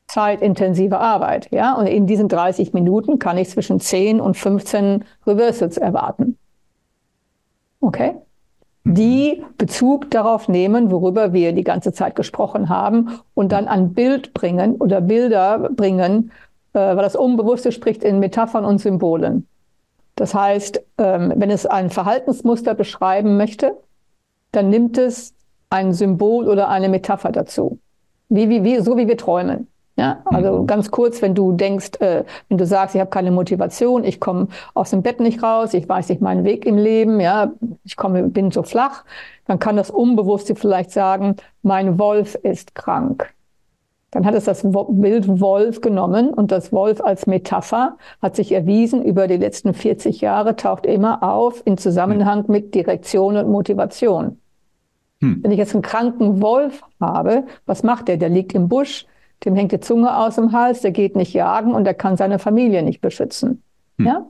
Zeitintensive 0.08 0.98
Arbeit, 0.98 1.48
ja. 1.52 1.74
Und 1.74 1.86
in 1.86 2.06
diesen 2.06 2.28
30 2.28 2.72
Minuten 2.72 3.18
kann 3.18 3.38
ich 3.38 3.50
zwischen 3.50 3.78
10 3.78 4.20
und 4.20 4.36
15 4.36 5.04
Reversals 5.26 5.76
erwarten. 5.76 6.36
Okay? 7.80 8.14
Mhm. 8.82 8.94
Die 8.94 9.44
Bezug 9.58 10.10
darauf 10.10 10.48
nehmen, 10.48 10.90
worüber 10.90 11.32
wir 11.32 11.52
die 11.52 11.62
ganze 11.62 11.92
Zeit 11.92 12.16
gesprochen 12.16 12.68
haben 12.68 13.20
und 13.34 13.52
dann 13.52 13.68
an 13.68 13.92
Bild 13.92 14.34
bringen 14.34 14.76
oder 14.76 15.00
Bilder 15.00 15.70
bringen, 15.70 16.32
weil 16.78 17.02
das 17.02 17.16
Unbewusste 17.16 17.72
spricht 17.72 18.02
in 18.02 18.18
Metaphern 18.18 18.64
und 18.64 18.78
Symbolen. 18.78 19.46
Das 20.16 20.34
heißt, 20.34 20.82
ähm, 20.98 21.32
wenn 21.36 21.50
es 21.50 21.66
ein 21.66 21.90
Verhaltensmuster 21.90 22.74
beschreiben 22.74 23.36
möchte, 23.36 23.76
dann 24.52 24.70
nimmt 24.70 24.98
es 24.98 25.34
ein 25.70 25.92
Symbol 25.92 26.48
oder 26.48 26.68
eine 26.68 26.88
Metapher 26.88 27.30
dazu. 27.30 27.78
Wie, 28.28 28.48
wie, 28.48 28.64
wie, 28.64 28.80
so 28.80 28.96
wie 28.96 29.06
wir 29.06 29.16
träumen. 29.16 29.68
Ja, 29.98 30.22
also 30.26 30.60
mhm. 30.60 30.66
ganz 30.68 30.92
kurz, 30.92 31.22
wenn 31.22 31.34
du 31.34 31.50
denkst, 31.52 32.00
äh, 32.00 32.22
wenn 32.48 32.56
du 32.56 32.66
sagst, 32.66 32.94
ich 32.94 33.00
habe 33.00 33.10
keine 33.10 33.32
Motivation, 33.32 34.04
ich 34.04 34.20
komme 34.20 34.46
aus 34.74 34.90
dem 34.90 35.02
Bett 35.02 35.18
nicht 35.18 35.42
raus, 35.42 35.74
ich 35.74 35.88
weiß 35.88 36.08
nicht 36.08 36.20
meinen 36.20 36.44
Weg 36.44 36.66
im 36.66 36.78
Leben, 36.78 37.18
ja, 37.18 37.50
ich 37.82 37.96
komme, 37.96 38.22
bin 38.24 38.52
so 38.52 38.62
flach, 38.62 39.04
dann 39.46 39.58
kann 39.58 39.76
das 39.76 39.90
Unbewusste 39.90 40.54
vielleicht 40.54 40.92
sagen, 40.92 41.34
mein 41.62 41.98
Wolf 41.98 42.36
ist 42.36 42.76
krank. 42.76 43.34
Dann 44.10 44.24
hat 44.24 44.34
es 44.34 44.44
das 44.44 44.66
Bild 44.88 45.40
Wolf 45.40 45.82
genommen 45.82 46.30
und 46.30 46.50
das 46.50 46.72
Wolf 46.72 47.00
als 47.02 47.26
Metapher 47.26 47.98
hat 48.22 48.36
sich 48.36 48.52
erwiesen 48.52 49.02
über 49.02 49.28
die 49.28 49.36
letzten 49.36 49.74
40 49.74 50.22
Jahre, 50.22 50.56
taucht 50.56 50.86
immer 50.86 51.22
auf 51.22 51.62
in 51.66 51.76
Zusammenhang 51.76 52.44
mit 52.48 52.74
Direktion 52.74 53.36
und 53.36 53.50
Motivation. 53.50 54.40
Hm. 55.20 55.42
Wenn 55.42 55.50
ich 55.50 55.58
jetzt 55.58 55.74
einen 55.74 55.82
kranken 55.82 56.40
Wolf 56.40 56.82
habe, 57.00 57.44
was 57.66 57.82
macht 57.82 58.08
der? 58.08 58.16
Der 58.16 58.30
liegt 58.30 58.54
im 58.54 58.68
Busch, 58.68 59.06
dem 59.44 59.54
hängt 59.54 59.72
die 59.72 59.80
Zunge 59.80 60.16
aus 60.16 60.36
dem 60.36 60.52
Hals, 60.52 60.80
der 60.80 60.90
geht 60.90 61.14
nicht 61.14 61.34
jagen 61.34 61.74
und 61.74 61.84
der 61.84 61.94
kann 61.94 62.16
seine 62.16 62.38
Familie 62.38 62.82
nicht 62.82 63.02
beschützen. 63.02 63.62
Hm. 63.98 64.06
Ja? 64.06 64.26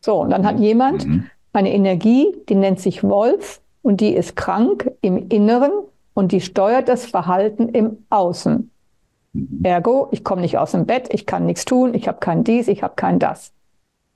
So, 0.00 0.20
und 0.20 0.30
dann 0.30 0.46
hat 0.46 0.60
jemand 0.60 1.06
mhm. 1.06 1.26
eine 1.52 1.72
Energie, 1.72 2.34
die 2.48 2.54
nennt 2.54 2.80
sich 2.80 3.02
Wolf 3.02 3.60
und 3.82 4.00
die 4.00 4.14
ist 4.14 4.36
krank 4.36 4.90
im 5.00 5.28
Inneren 5.28 5.72
und 6.14 6.32
die 6.32 6.40
steuert 6.40 6.88
das 6.88 7.06
Verhalten 7.06 7.68
im 7.70 8.04
Außen. 8.10 8.70
Mhm. 9.34 9.60
Ergo, 9.62 10.08
ich 10.12 10.24
komme 10.24 10.40
nicht 10.40 10.56
aus 10.56 10.72
dem 10.72 10.86
Bett, 10.86 11.12
ich 11.12 11.26
kann 11.26 11.44
nichts 11.44 11.64
tun, 11.64 11.92
ich 11.92 12.08
habe 12.08 12.18
kein 12.18 12.44
dies, 12.44 12.68
ich 12.68 12.82
habe 12.82 12.94
kein 12.96 13.18
das. 13.18 13.52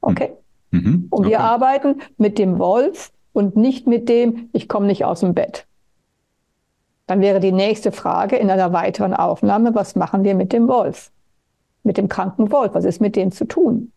Okay? 0.01 0.33
Mhm. 0.71 1.09
Und 1.11 1.27
wir 1.27 1.41
arbeiten 1.41 2.01
mit 2.17 2.39
dem 2.39 2.59
Wolf 2.59 3.13
und 3.33 3.57
nicht 3.57 3.87
mit 3.87 4.09
dem, 4.09 4.49
ich 4.53 4.69
komme 4.69 4.87
nicht 4.87 5.05
aus 5.05 5.21
dem 5.21 5.35
Bett. 5.35 5.67
Dann 7.07 7.21
wäre 7.21 7.41
die 7.41 7.53
nächste 7.53 7.91
Frage 7.91 8.37
in 8.37 8.51
einer 8.51 8.73
weiteren 8.73 9.15
Aufnahme, 9.15 9.75
was 9.75 9.97
machen 9.97 10.25
wir 10.25 10.35
mit 10.35 10.53
dem 10.53 10.69
Wolf? 10.69 11.11
Mit 11.83 11.97
dem 11.97 12.09
kranken 12.09 12.53
Wolf, 12.53 12.75
was 12.75 12.85
ist 12.85 13.01
mit 13.01 13.17
dem 13.17 13.33
zu 13.33 13.47
tun? 13.47 13.93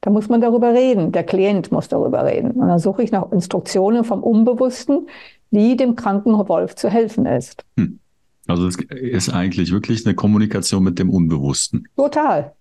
Da 0.00 0.10
muss 0.10 0.28
man 0.28 0.40
darüber 0.40 0.74
reden, 0.74 1.12
der 1.12 1.24
Klient 1.24 1.72
muss 1.72 1.88
darüber 1.88 2.26
reden. 2.26 2.50
Und 2.50 2.68
dann 2.68 2.78
suche 2.78 3.02
ich 3.02 3.12
nach 3.12 3.30
Instruktionen 3.32 4.04
vom 4.04 4.22
Unbewussten, 4.22 5.08
wie 5.50 5.76
dem 5.76 5.96
kranken 5.96 6.32
Wolf 6.48 6.74
zu 6.74 6.90
helfen 6.90 7.24
ist. 7.24 7.64
Hm. 7.78 8.00
Also 8.46 8.66
es 8.66 8.76
ist 8.76 9.32
eigentlich 9.32 9.72
wirklich 9.72 10.04
eine 10.04 10.14
Kommunikation 10.14 10.82
mit 10.82 10.98
dem 10.98 11.10
Unbewussten. 11.10 11.88
Total. 11.96 12.52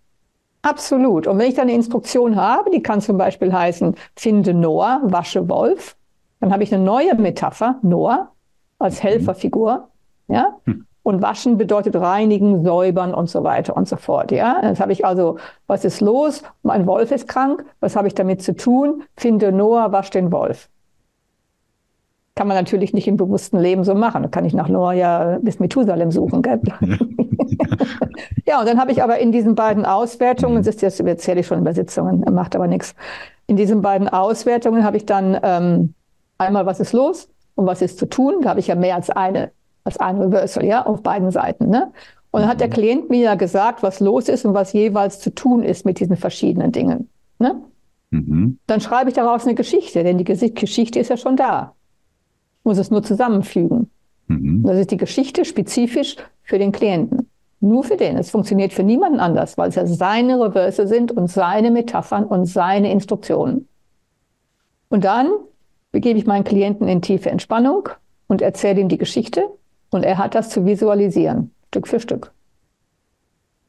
Absolut. 0.62 1.28
Und 1.28 1.38
wenn 1.38 1.50
ich 1.50 1.56
dann 1.56 1.63
eine 1.63 1.74
Instruktion 1.74 2.38
habe, 2.38 2.72
die 2.72 2.82
kann 2.82 3.02
zum 3.02 3.17
Beispiel 3.17 3.52
heißen, 3.52 3.96
finde 4.15 4.54
Noah, 4.54 5.02
wasche 5.04 5.50
Wolf, 5.50 5.98
dann 6.39 6.54
habe 6.54 6.63
ich 6.63 6.74
eine 6.74 6.84
neue 6.84 7.15
Metapher, 7.15 7.80
Noah, 7.82 8.32
als 8.80 8.96
mhm. 8.96 9.08
Helferfigur. 9.08 9.89
Ja? 10.30 10.58
Hm. 10.65 10.86
Und 11.04 11.22
waschen 11.22 11.58
bedeutet 11.58 11.98
reinigen, 11.98 12.63
säubern 12.63 13.13
und 13.13 13.30
so 13.30 13.43
weiter 13.43 13.76
und 13.76 13.89
so 13.89 13.98
fort. 13.98 14.32
Ja, 14.32 14.62
jetzt 14.63 14.80
habe 14.80 14.93
ich 14.93 15.06
also, 15.06 15.38
was 15.67 15.84
ist 15.84 16.00
los? 16.00 16.43
Mein 16.63 16.88
Wolf 16.88 17.12
ist 17.12 17.28
krank. 17.28 17.65
Was 17.82 17.98
habe 17.98 18.08
ich 18.08 18.15
damit 18.15 18.41
zu 18.41 18.56
tun? 18.56 19.04
Finde 19.17 19.52
Noah, 19.52 19.91
wasch 19.91 20.12
den 20.12 20.32
Wolf. 20.32 20.69
Kann 22.36 22.48
man 22.48 22.58
natürlich 22.58 22.93
nicht 22.93 23.08
im 23.08 23.17
bewussten 23.17 23.60
Leben 23.60 23.84
so 23.84 23.93
machen. 23.93 24.24
Da 24.24 24.30
kann 24.30 24.46
ich 24.46 24.54
nach 24.54 24.67
Noah 24.67 25.39
bis 25.41 25.60
Methusalem 25.60 26.12
suchen. 26.12 26.41
Gell? 26.41 26.60
ja, 28.48 28.60
und 28.60 28.67
dann 28.67 28.80
habe 28.80 28.91
ich 28.91 29.04
aber 29.04 29.19
in 29.19 29.32
diesen 29.32 29.54
beiden 29.54 29.86
Auswertungen, 29.86 30.58
das 30.58 30.67
ist 30.67 30.82
jetzt 30.82 31.00
erzähle 31.00 31.41
ich 31.41 31.48
schon 31.48 31.60
Übersetzungen, 31.60 32.26
macht 32.34 32.56
aber 32.56 32.67
nichts. 32.67 32.96
In 33.46 33.56
diesen 33.56 33.82
beiden 33.82 34.10
Auswertungen 34.10 34.84
habe 34.84 34.98
ich 34.98 35.06
dann 35.06 35.38
ähm, 35.43 35.93
einmal, 36.39 36.65
was 36.65 36.80
ist 36.80 36.93
los 36.93 37.30
und 37.54 37.67
was 37.67 37.82
ist 37.84 38.00
zu 38.00 38.08
tun. 38.08 38.41
Da 38.41 38.50
habe 38.50 38.60
ich 38.60 38.67
ja 38.67 38.76
mehr 38.76 38.96
als 38.96 39.12
eine 39.12 39.52
als 39.84 39.98
ein 39.98 40.17
Reversal, 40.19 40.65
ja, 40.65 40.86
auf 40.86 41.04
beiden 41.04 41.32
Seiten. 41.32 41.69
Ne? 41.69 41.91
Und 42.32 42.41
dann 42.41 42.50
hat 42.50 42.62
der 42.62 42.67
mhm. 42.67 42.74
Klient 42.74 43.10
mir 43.10 43.19
ja 43.19 43.36
gesagt, 43.36 43.84
was 43.84 44.00
los 44.00 44.30
ist 44.30 44.46
und 44.46 44.54
was 44.54 44.74
jeweils 44.74 45.19
zu 45.19 45.34
tun 45.34 45.63
ist 45.63 45.86
mit 45.86 46.00
diesen 46.00 46.15
verschiedenen 46.15 46.72
Dingen. 46.72 47.10
Ne? 47.39 47.62
Mhm. 48.12 48.60
Dann 48.67 48.82
schreibe 48.82 49.10
ich 49.10 49.15
daraus 49.15 49.46
eine 49.46 49.56
Geschichte, 49.56 50.04
denn 50.04 50.17
die 50.17 50.24
Geschichte 50.24 51.00
ist 51.00 51.10
ja 51.10 51.17
schon 51.17 51.36
da. 51.36 51.74
Muss 52.63 52.78
es 52.78 52.91
nur 52.91 53.04
zusammenfügen. 53.04 53.89
Mhm. 54.28 54.63
Das 54.63 54.78
ist 54.78 54.91
die 54.91 54.97
Geschichte 54.97 55.45
spezifisch 55.45 56.15
für 56.43 56.60
den 56.60 56.71
Klienten. 56.71 57.30
Nur 57.60 57.84
für 57.84 57.97
den. 57.97 58.17
Es 58.17 58.32
funktioniert 58.32 58.73
für 58.73 58.84
niemanden 58.84 59.19
anders, 59.19 59.58
weil 59.58 59.69
es 59.69 59.76
ja 59.76 59.86
seine 59.86 60.39
Reverse 60.39 60.88
sind 60.88 61.12
und 61.12 61.28
seine 61.30 61.71
Metaphern 61.71 62.26
und 62.26 62.45
seine 62.45 62.91
Instruktionen. 62.91 63.67
Und 64.89 65.06
dann 65.06 65.30
begebe 65.91 66.19
ich 66.19 66.26
meinen 66.26 66.43
Klienten 66.43 66.88
in 66.88 67.02
tiefe 67.02 67.30
Entspannung 67.30 67.89
und 68.28 68.41
erzähle 68.41 68.82
ihm 68.82 68.89
die 68.89 68.97
Geschichte 68.97 69.47
und 69.91 70.04
er 70.04 70.17
hat 70.17 70.36
das 70.36 70.49
zu 70.49 70.65
visualisieren, 70.65 71.52
Stück 71.67 71.88
für 71.88 71.99
Stück. 71.99 72.34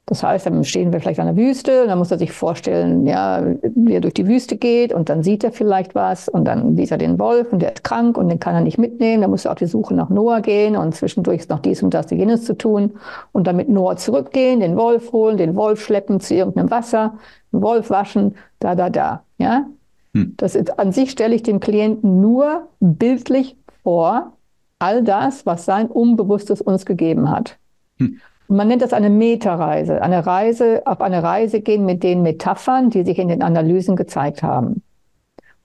Das 0.07 0.23
heißt, 0.23 0.45
dann 0.45 0.65
stehen 0.65 0.93
wir 0.93 1.01
vielleicht 1.01 1.19
an 1.19 1.35
der 1.35 1.37
Wüste, 1.37 1.83
und 1.83 1.89
dann 1.89 1.99
muss 1.99 2.11
er 2.11 2.19
sich 2.19 2.31
vorstellen, 2.31 3.07
ja, 3.07 3.43
wie 3.63 3.95
er 3.95 4.03
durch 4.03 4.13
die 4.13 4.27
Wüste 4.27 4.57
geht 4.57 4.93
und 4.93 5.09
dann 5.09 5.23
sieht 5.23 5.45
er 5.45 5.53
vielleicht 5.53 5.95
was 5.95 6.29
und 6.29 6.45
dann 6.45 6.77
sieht 6.77 6.91
er 6.91 6.99
den 6.99 7.19
Wolf 7.19 7.53
und 7.53 7.61
der 7.61 7.73
ist 7.73 7.85
krank 7.85 8.19
und 8.19 8.29
den 8.29 8.39
kann 8.39 8.55
er 8.55 8.61
nicht 8.61 8.77
mitnehmen. 8.77 9.23
Dann 9.23 9.31
muss 9.31 9.47
er 9.47 9.53
auf 9.53 9.59
die 9.59 9.67
Suche 9.67 9.95
nach 9.95 10.11
Noah 10.11 10.43
gehen 10.43 10.77
und 10.77 10.95
zwischendurch 10.95 11.41
ist 11.41 11.51
noch 11.51 11.61
dies 11.61 11.83
und 11.83 11.95
das, 11.95 12.11
jenes 12.11 12.45
zu 12.45 12.55
tun 12.55 12.93
und 13.33 13.47
dann 13.47 13.57
mit 13.57 13.71
Noah 13.71 13.97
zurückgehen, 13.97 14.61
den 14.61 14.77
Wolf 14.77 15.11
holen, 15.13 15.39
den 15.39 15.57
Wolf 15.57 15.83
schleppen 15.83 16.21
zu 16.21 16.35
irgendeinem 16.35 16.71
Wasser, 16.71 17.15
den 17.51 17.63
Wolf 17.63 17.89
waschen, 17.89 18.35
da, 18.59 18.75
da, 18.75 18.91
da, 18.91 19.23
ja. 19.39 19.67
Hm. 20.13 20.35
Das 20.37 20.55
ist, 20.55 20.79
an 20.79 20.93
sich 20.93 21.13
stelle 21.13 21.35
ich 21.35 21.43
dem 21.43 21.61
Klienten 21.61 22.21
nur 22.21 22.69
bildlich 22.79 23.57
vor, 23.83 24.35
all 24.79 25.03
das, 25.03 25.47
was 25.47 25.65
sein 25.65 25.87
Unbewusstes 25.87 26.61
uns 26.61 26.85
gegeben 26.85 27.31
hat. 27.31 27.57
Hm. 27.99 28.21
Man 28.49 28.69
nennt 28.69 28.83
das 28.83 28.93
eine 28.93 29.11
Metareise, 29.11 30.03
eine 30.03 30.27
Reise, 30.27 30.83
auf 30.85 31.01
eine 31.01 31.23
Reise 31.23 31.61
gehen 31.61 31.85
mit 31.87 32.03
den 32.03 32.23
Metaphern, 32.23 32.91
die 32.91 33.05
sich 33.05 33.19
in 33.19 33.29
den 33.29 33.43
Analysen 33.43 33.97
gezeigt 33.97 34.43
haben. 34.43 34.83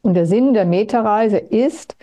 Und 0.02 0.13
der 0.13 0.26
Sinn 0.26 0.54
der 0.54 0.65
Metareise 0.65 1.38
ist, 1.38 1.98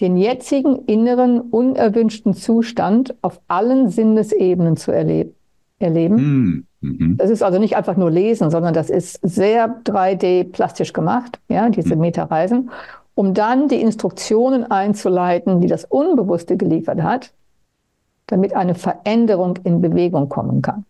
den 0.00 0.16
jetzigen 0.16 0.84
inneren 0.84 1.40
unerwünschten 1.40 2.34
Zustand 2.34 3.16
auf 3.22 3.40
allen 3.48 3.88
Sinnesebenen 3.88 4.76
zu 4.76 4.92
erleben. 4.92 5.34
erleben. 5.78 6.16
Hm. 6.18 6.64
Mhm. 6.80 7.16
Das 7.16 7.30
ist 7.30 7.42
also 7.42 7.58
nicht 7.58 7.76
einfach 7.76 7.96
nur 7.96 8.10
lesen, 8.10 8.50
sondern 8.50 8.74
das 8.74 8.90
ist 8.90 9.18
sehr 9.22 9.82
3D 9.82 10.44
plastisch 10.52 10.92
gemacht, 10.92 11.40
ja, 11.48 11.68
diese 11.70 11.96
mhm. 11.96 12.02
Metareisen 12.02 12.70
um 13.18 13.34
dann 13.34 13.66
die 13.66 13.80
Instruktionen 13.80 14.70
einzuleiten, 14.70 15.60
die 15.60 15.66
das 15.66 15.84
Unbewusste 15.84 16.56
geliefert 16.56 17.02
hat, 17.02 17.32
damit 18.28 18.54
eine 18.54 18.74
Veränderung 18.74 19.58
in 19.64 19.80
Bewegung 19.80 20.28
kommen 20.28 20.62
kann. 20.62 20.84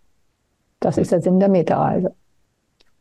Das 0.81 0.99
ist 0.99 1.11
der 1.11 1.23
Sinn 1.23 1.41
der 1.41 1.49
Metareise. 1.49 2.13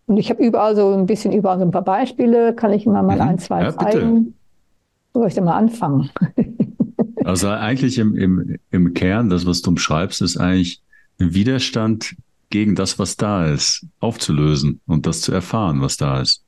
Und 0.06 0.18
ich 0.18 0.30
habe 0.30 0.42
überall 0.42 0.76
so 0.76 0.94
ein 0.94 1.06
bisschen 1.06 1.34
überall 1.34 1.60
so 1.60 1.66
ein 1.66 1.72
paar 1.72 1.84
Beispiele, 1.84 2.54
kann 2.56 2.72
ich 2.72 2.86
immer 2.86 3.04
mal 3.04 3.16
mhm. 3.16 3.22
ein, 3.22 3.40
zwei 3.40 3.64
ja, 3.64 3.78
zeigen. 3.78 4.34
Wo 5.14 5.20
soll 5.20 5.28
ich 5.28 5.36
denn 5.36 5.44
mal 5.44 5.58
anfangen? 5.58 6.10
also 7.26 7.50
eigentlich 7.50 7.98
im, 7.98 8.16
im, 8.16 8.58
im 8.72 8.94
Kern, 8.94 9.30
das, 9.30 9.46
was 9.46 9.62
du 9.62 9.72
umschreibst, 9.72 10.22
ist 10.22 10.38
eigentlich 10.38 10.82
ein 11.20 11.34
Widerstand 11.34 12.16
gegen 12.50 12.76
das, 12.76 12.98
was 13.00 13.18
da 13.18 13.48
ist, 13.48 13.86
aufzulösen 14.00 14.80
und 14.88 15.06
das 15.06 15.22
zu 15.22 15.34
erfahren, 15.34 15.82
was 15.82 15.98
da 15.98 16.22
ist 16.22 16.44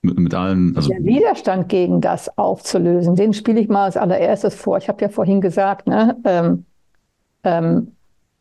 mit, 0.00 0.18
mit 0.18 0.34
allen. 0.34 0.74
Also 0.76 0.88
der 0.88 1.04
Widerstand 1.04 1.68
gegen 1.68 2.00
das 2.00 2.36
aufzulösen, 2.38 3.14
den 3.14 3.34
spiele 3.34 3.60
ich 3.60 3.68
mal 3.68 3.84
als 3.84 3.96
allererstes 3.96 4.54
vor. 4.54 4.78
Ich 4.78 4.88
habe 4.88 5.02
ja 5.02 5.08
vorhin 5.08 5.40
gesagt, 5.40 5.86
ne, 5.86 6.16
ähm, 6.24 6.64
ähm, 7.44 7.92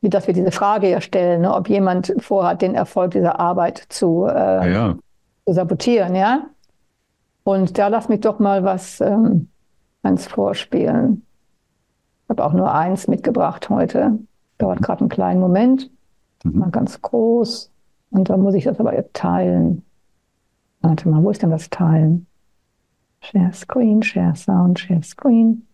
dass 0.02 0.28
wir 0.28 0.34
diese 0.34 0.52
Frage 0.52 0.90
ja 0.90 1.02
stellen, 1.02 1.42
ne, 1.42 1.54
ob 1.54 1.70
jemand 1.70 2.14
vorhat, 2.18 2.62
den 2.62 2.76
Erfolg 2.76 3.12
dieser 3.12 3.40
Arbeit 3.40 3.86
zu, 3.90 4.26
äh, 4.26 4.74
ja. 4.74 4.96
zu 5.46 5.54
sabotieren, 5.54 6.16
ja. 6.16 6.48
Und 7.44 7.78
da 7.78 7.88
lass 7.88 8.10
mich 8.10 8.22
doch 8.22 8.40
mal 8.40 8.64
was 8.64 9.02
ähm, 9.02 9.50
eins 10.04 10.28
vorspielen. 10.28 11.26
Ich 12.24 12.30
habe 12.30 12.46
auch 12.46 12.54
nur 12.54 12.74
eins 12.74 13.08
mitgebracht 13.08 13.70
heute. 13.70 14.20
Dauert 14.58 14.82
gerade 14.82 15.02
einen 15.02 15.10
kleinen 15.10 15.40
Moment. 15.40 15.92
Mhm. 16.44 16.60
Mal 16.60 16.72
ganz 16.72 17.02
groß. 17.02 17.72
Und 18.12 18.30
dann 18.30 18.42
muss 18.42 18.56
ich 18.56 18.64
das 18.64 18.80
aber 18.80 18.94
jetzt 18.96 19.14
teilen. 19.14 19.84
Warte 20.82 21.10
mal, 21.10 21.24
wo 21.24 21.30
ist 21.30 21.42
denn 21.42 21.52
das 21.52 21.70
Teilen? 21.70 22.26
Share 23.22 23.54
Screen, 23.54 24.02
Share 24.02 24.36
Sound, 24.36 24.80
Share 24.80 25.04
Screen. 25.04 25.68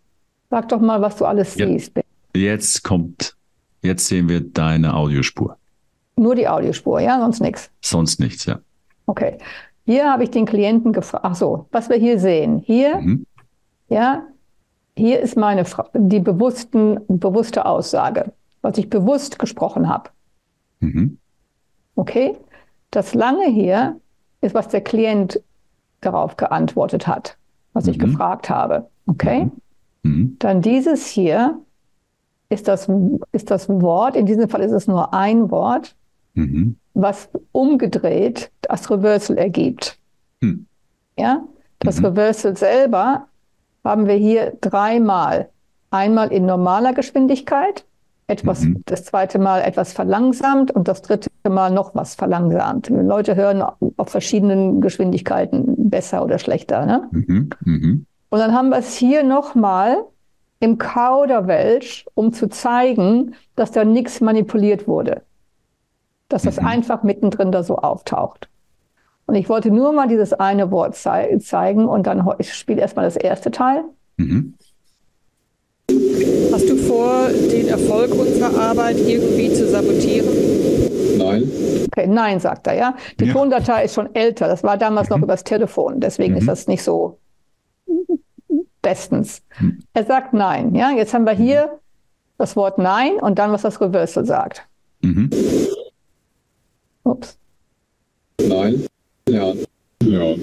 Sag 0.50 0.68
doch 0.68 0.80
mal, 0.80 1.00
was 1.00 1.16
du 1.16 1.24
alles 1.24 1.56
ja. 1.56 1.66
siehst. 1.66 1.94
Jetzt 2.34 2.84
kommt, 2.84 3.36
jetzt 3.82 4.06
sehen 4.06 4.28
wir 4.28 4.40
deine 4.40 4.94
Audiospur. 4.94 5.56
Nur 6.16 6.34
die 6.34 6.48
Audiospur, 6.48 7.00
ja, 7.00 7.18
sonst 7.20 7.40
nichts. 7.40 7.70
Sonst 7.80 8.20
nichts, 8.20 8.44
ja. 8.44 8.60
Okay. 9.06 9.38
Hier 9.84 10.10
habe 10.10 10.24
ich 10.24 10.30
den 10.30 10.44
Klienten 10.44 10.92
gefragt. 10.92 11.24
Ach 11.24 11.34
so, 11.34 11.66
was 11.72 11.88
wir 11.88 11.96
hier 11.96 12.18
sehen. 12.18 12.58
Hier, 12.58 12.96
mhm. 13.00 13.26
ja, 13.88 14.24
hier 14.96 15.20
ist 15.20 15.36
meine 15.36 15.64
die 15.94 16.20
bewussten, 16.20 17.00
bewusste 17.08 17.64
Aussage, 17.64 18.32
was 18.60 18.76
ich 18.78 18.90
bewusst 18.90 19.38
gesprochen 19.38 19.88
habe. 19.88 20.10
Mhm. 20.80 21.18
Okay. 21.94 22.36
Das 22.90 23.14
lange 23.14 23.46
hier 23.46 24.00
ist, 24.40 24.54
was 24.54 24.68
der 24.68 24.80
Klient 24.80 25.40
darauf 26.00 26.36
geantwortet 26.36 27.06
hat, 27.06 27.36
was 27.72 27.84
mhm. 27.84 27.92
ich 27.92 27.98
gefragt 27.98 28.50
habe. 28.50 28.88
Okay? 29.06 29.44
Mhm. 30.02 30.10
mhm. 30.10 30.36
Dann 30.38 30.62
dieses 30.62 31.06
hier 31.06 31.58
ist 32.48 32.68
das, 32.68 32.88
ist 33.32 33.50
das 33.50 33.68
Wort, 33.68 34.16
in 34.16 34.26
diesem 34.26 34.48
Fall 34.48 34.62
ist 34.62 34.72
es 34.72 34.86
nur 34.86 35.12
ein 35.12 35.50
Wort, 35.50 35.94
mhm. 36.34 36.76
was 36.94 37.28
umgedreht 37.52 38.50
das 38.62 38.90
Reversal 38.90 39.38
ergibt. 39.38 39.98
Mhm. 40.40 40.66
Ja? 41.18 41.44
Das 41.80 42.00
mhm. 42.00 42.06
Reversal 42.06 42.56
selber 42.56 43.26
haben 43.84 44.06
wir 44.06 44.14
hier 44.14 44.56
dreimal. 44.60 45.48
Einmal 45.90 46.32
in 46.32 46.44
normaler 46.44 46.92
Geschwindigkeit, 46.92 47.86
etwas, 48.26 48.60
mhm. 48.60 48.82
das 48.84 49.04
zweite 49.04 49.38
Mal 49.38 49.62
etwas 49.62 49.94
verlangsamt 49.94 50.70
und 50.70 50.86
das 50.86 51.00
dritte 51.00 51.30
Mal 51.48 51.70
noch 51.70 51.94
was 51.94 52.14
verlangsamt. 52.14 52.90
Leute 52.90 53.36
hören 53.36 53.62
auf 53.96 54.08
verschiedenen 54.10 54.82
Geschwindigkeiten 54.82 55.88
besser 55.88 56.22
oder 56.22 56.38
schlechter. 56.38 56.84
Ne? 56.84 57.08
Mhm. 57.10 57.50
Mhm. 57.64 58.06
Und 58.28 58.38
dann 58.38 58.52
haben 58.52 58.68
wir 58.68 58.78
es 58.78 58.94
hier 58.96 59.22
nochmal 59.22 60.04
im 60.60 60.78
Kauderwelsch, 60.78 62.06
um 62.14 62.32
zu 62.32 62.48
zeigen, 62.48 63.34
dass 63.54 63.70
da 63.72 63.84
nichts 63.84 64.20
manipuliert 64.20 64.88
wurde. 64.88 65.22
Dass 66.28 66.42
das 66.42 66.60
mhm. 66.60 66.66
einfach 66.66 67.02
mittendrin 67.02 67.52
da 67.52 67.62
so 67.62 67.76
auftaucht. 67.76 68.48
Und 69.26 69.34
ich 69.34 69.48
wollte 69.48 69.70
nur 69.70 69.92
mal 69.92 70.08
dieses 70.08 70.32
eine 70.32 70.70
Wort 70.70 70.96
zei 70.96 71.36
zeigen 71.38 71.86
und 71.86 72.06
dann 72.06 72.28
ich 72.38 72.54
spiele 72.54 72.80
erstmal 72.80 73.04
das 73.04 73.16
erste 73.16 73.50
Teil. 73.50 73.84
Mhm. 74.16 74.54
Hast 76.50 76.68
du 76.68 76.76
vor, 76.76 77.28
den 77.28 77.68
Erfolg 77.68 78.12
unserer 78.14 78.58
Arbeit 78.58 78.96
irgendwie 78.98 79.52
zu 79.52 79.68
sabotieren? 79.68 80.28
Nein. 81.18 81.50
Okay, 81.86 82.06
nein, 82.06 82.40
sagt 82.40 82.66
er, 82.66 82.74
ja. 82.74 82.96
Die 83.20 83.26
ja. 83.26 83.32
Tondatei 83.32 83.84
ist 83.84 83.94
schon 83.94 84.14
älter. 84.14 84.48
Das 84.48 84.64
war 84.64 84.76
damals 84.76 85.08
mhm. 85.08 85.16
noch 85.16 85.22
übers 85.24 85.44
Telefon. 85.44 86.00
Deswegen 86.00 86.32
mhm. 86.32 86.40
ist 86.40 86.48
das 86.48 86.66
nicht 86.66 86.82
so 86.82 87.18
bestens. 88.88 89.42
Mhm. 89.60 89.80
Er 89.92 90.04
sagt 90.04 90.32
nein, 90.32 90.74
ja. 90.74 90.90
Jetzt 90.90 91.12
haben 91.12 91.26
wir 91.26 91.34
mhm. 91.34 91.42
hier 91.42 91.78
das 92.38 92.56
Wort 92.56 92.78
nein 92.78 93.16
und 93.20 93.38
dann, 93.38 93.52
was 93.52 93.62
das 93.62 93.80
Reversal 93.80 94.24
sagt. 94.24 94.66
Mhm. 95.02 95.28
Ups. 97.04 97.36
Nein. 98.40 98.86
Ja. 99.28 99.52
Ja. 100.02 100.34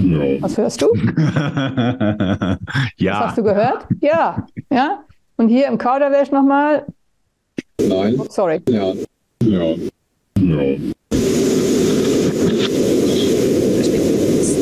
Ja. 0.00 0.42
Was 0.42 0.56
hörst 0.56 0.80
du? 0.82 0.94
ja. 2.96 3.12
Was 3.12 3.26
hast 3.26 3.38
du 3.38 3.42
gehört? 3.42 3.86
Ja. 4.00 4.46
Ja. 4.70 5.04
Und 5.36 5.48
hier 5.48 5.66
im 5.66 5.76
Kauderwelsch 5.78 6.30
nochmal? 6.30 6.86
Nein. 7.80 8.14
Oh, 8.18 8.26
sorry. 8.28 8.60
Ja. 8.68 8.92
Ja. 9.42 9.74
Ja. 10.38 10.76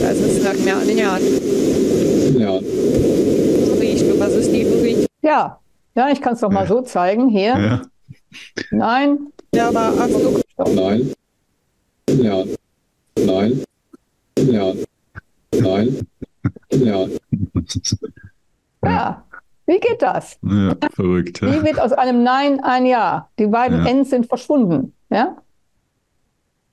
Also 0.07 0.25
es 0.25 0.43
sagt 0.43 0.65
mir 0.65 0.95
ja. 0.95 1.19
Ja. 2.37 2.61
Was 4.19 4.33
ist 4.35 4.53
die 4.53 5.07
Ja. 5.23 5.59
Ja, 5.95 6.09
ich 6.11 6.21
kann 6.21 6.35
es 6.35 6.41
doch 6.41 6.51
mal 6.51 6.67
so 6.67 6.83
zeigen. 6.83 7.29
Hier. 7.29 7.59
Ja. 7.59 7.83
Nein. 8.71 9.19
Ja, 9.55 9.69
aber 9.69 9.93
hast 9.99 10.15
du 10.15 10.41
Nein. 10.75 11.13
Ja. 12.11 12.45
Nein. 13.17 13.65
Ja. 14.39 14.73
Nein. 15.53 16.07
Ja. 16.71 17.07
Ja. 18.85 19.25
Wie 19.67 19.81
geht 19.81 20.01
das? 20.01 20.39
Ja, 20.43 20.75
verrückt. 20.95 21.43
Wie 21.43 21.63
wird 21.63 21.81
aus 21.81 21.93
einem 21.93 22.23
Nein 22.23 22.61
ein 22.63 22.87
Ja? 22.87 23.29
Die 23.39 23.47
beiden 23.47 23.85
Ja. 23.85 23.91
Ends 23.91 24.11
sind 24.11 24.27
verschwunden. 24.27 24.93
Ja? 25.11 25.37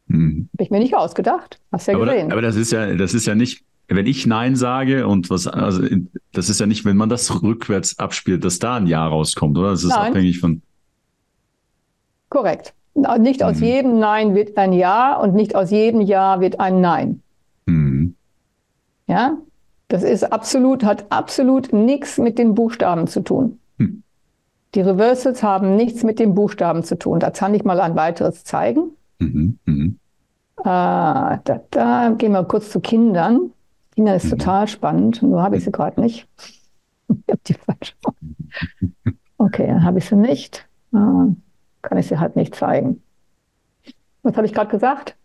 Mhm. 0.07 0.49
Habe 0.53 0.63
ich 0.63 0.69
mir 0.71 0.79
nicht 0.79 0.95
ausgedacht. 0.95 1.59
Hast 1.71 1.87
ja 1.87 1.95
Aber, 1.95 2.05
gesehen. 2.05 2.31
aber 2.31 2.41
das 2.41 2.55
ist 2.55 2.71
ja, 2.71 2.93
das 2.95 3.13
ist 3.13 3.25
ja 3.25 3.35
nicht, 3.35 3.63
wenn 3.87 4.05
ich 4.07 4.25
Nein 4.25 4.55
sage 4.55 5.07
und 5.07 5.29
was, 5.29 5.47
also 5.47 5.83
das 6.33 6.49
ist 6.49 6.59
ja 6.59 6.65
nicht, 6.65 6.85
wenn 6.85 6.97
man 6.97 7.09
das 7.09 7.41
rückwärts 7.43 7.99
abspielt, 7.99 8.43
dass 8.43 8.59
da 8.59 8.75
ein 8.75 8.87
Ja 8.87 9.05
rauskommt, 9.07 9.57
oder? 9.57 9.71
Das 9.71 9.83
ist 9.83 9.89
Nein. 9.89 10.11
abhängig 10.11 10.39
von. 10.39 10.61
Korrekt. 12.29 12.73
Nicht 13.19 13.43
aus 13.43 13.57
Mhm. 13.59 13.63
jedem 13.65 13.99
Nein 13.99 14.35
wird 14.35 14.57
ein 14.57 14.71
Ja 14.73 15.15
und 15.17 15.35
nicht 15.35 15.55
aus 15.55 15.69
jedem 15.71 16.01
Ja 16.01 16.39
wird 16.39 16.59
ein 16.59 16.81
Nein. 16.81 17.21
Mhm. 17.65 18.15
Ja? 19.07 19.37
Das 19.89 20.01
ist 20.03 20.23
absolut, 20.31 20.83
hat 20.83 21.05
absolut 21.11 21.71
nichts 21.73 22.17
mit 22.17 22.39
den 22.39 22.55
Buchstaben 22.55 23.05
zu 23.07 23.21
tun. 23.21 23.59
Hm. 23.77 24.01
Die 24.73 24.81
Reversals 24.81 25.43
haben 25.43 25.75
nichts 25.75 26.03
mit 26.03 26.17
den 26.19 26.33
Buchstaben 26.33 26.83
zu 26.83 26.97
tun. 26.97 27.19
Da 27.19 27.29
kann 27.29 27.53
ich 27.53 27.63
mal 27.63 27.79
ein 27.79 27.95
weiteres 27.95 28.43
zeigen. 28.43 28.91
Mhm. 29.19 29.59
Mhm. 29.65 29.99
Ah, 30.63 31.37
da, 31.43 31.61
da 31.69 32.09
gehen 32.17 32.31
wir 32.31 32.43
kurz 32.45 32.71
zu 32.71 32.79
Kindern. 32.79 33.51
Kindern 33.95 34.15
ist 34.15 34.25
Mhm. 34.25 34.29
total 34.37 34.67
spannend, 34.67 35.21
nur 35.21 35.41
habe 35.41 35.57
ich 35.57 35.63
sie 35.63 35.71
gerade 35.71 35.99
nicht. 36.01 36.27
Ich 37.07 37.15
habe 37.29 37.41
die 37.47 37.53
falsche. 37.53 37.93
Okay, 39.37 39.67
dann 39.67 39.83
habe 39.83 39.99
ich 39.99 40.05
sie 40.05 40.15
nicht. 40.15 40.67
Ah, 40.93 41.27
kann 41.81 41.97
ich 41.97 42.07
sie 42.07 42.17
halt 42.19 42.35
nicht 42.35 42.55
zeigen. 42.55 43.01
Was 44.23 44.35
habe 44.37 44.47
ich 44.47 44.53
gerade 44.53 44.71
gesagt? 44.71 45.15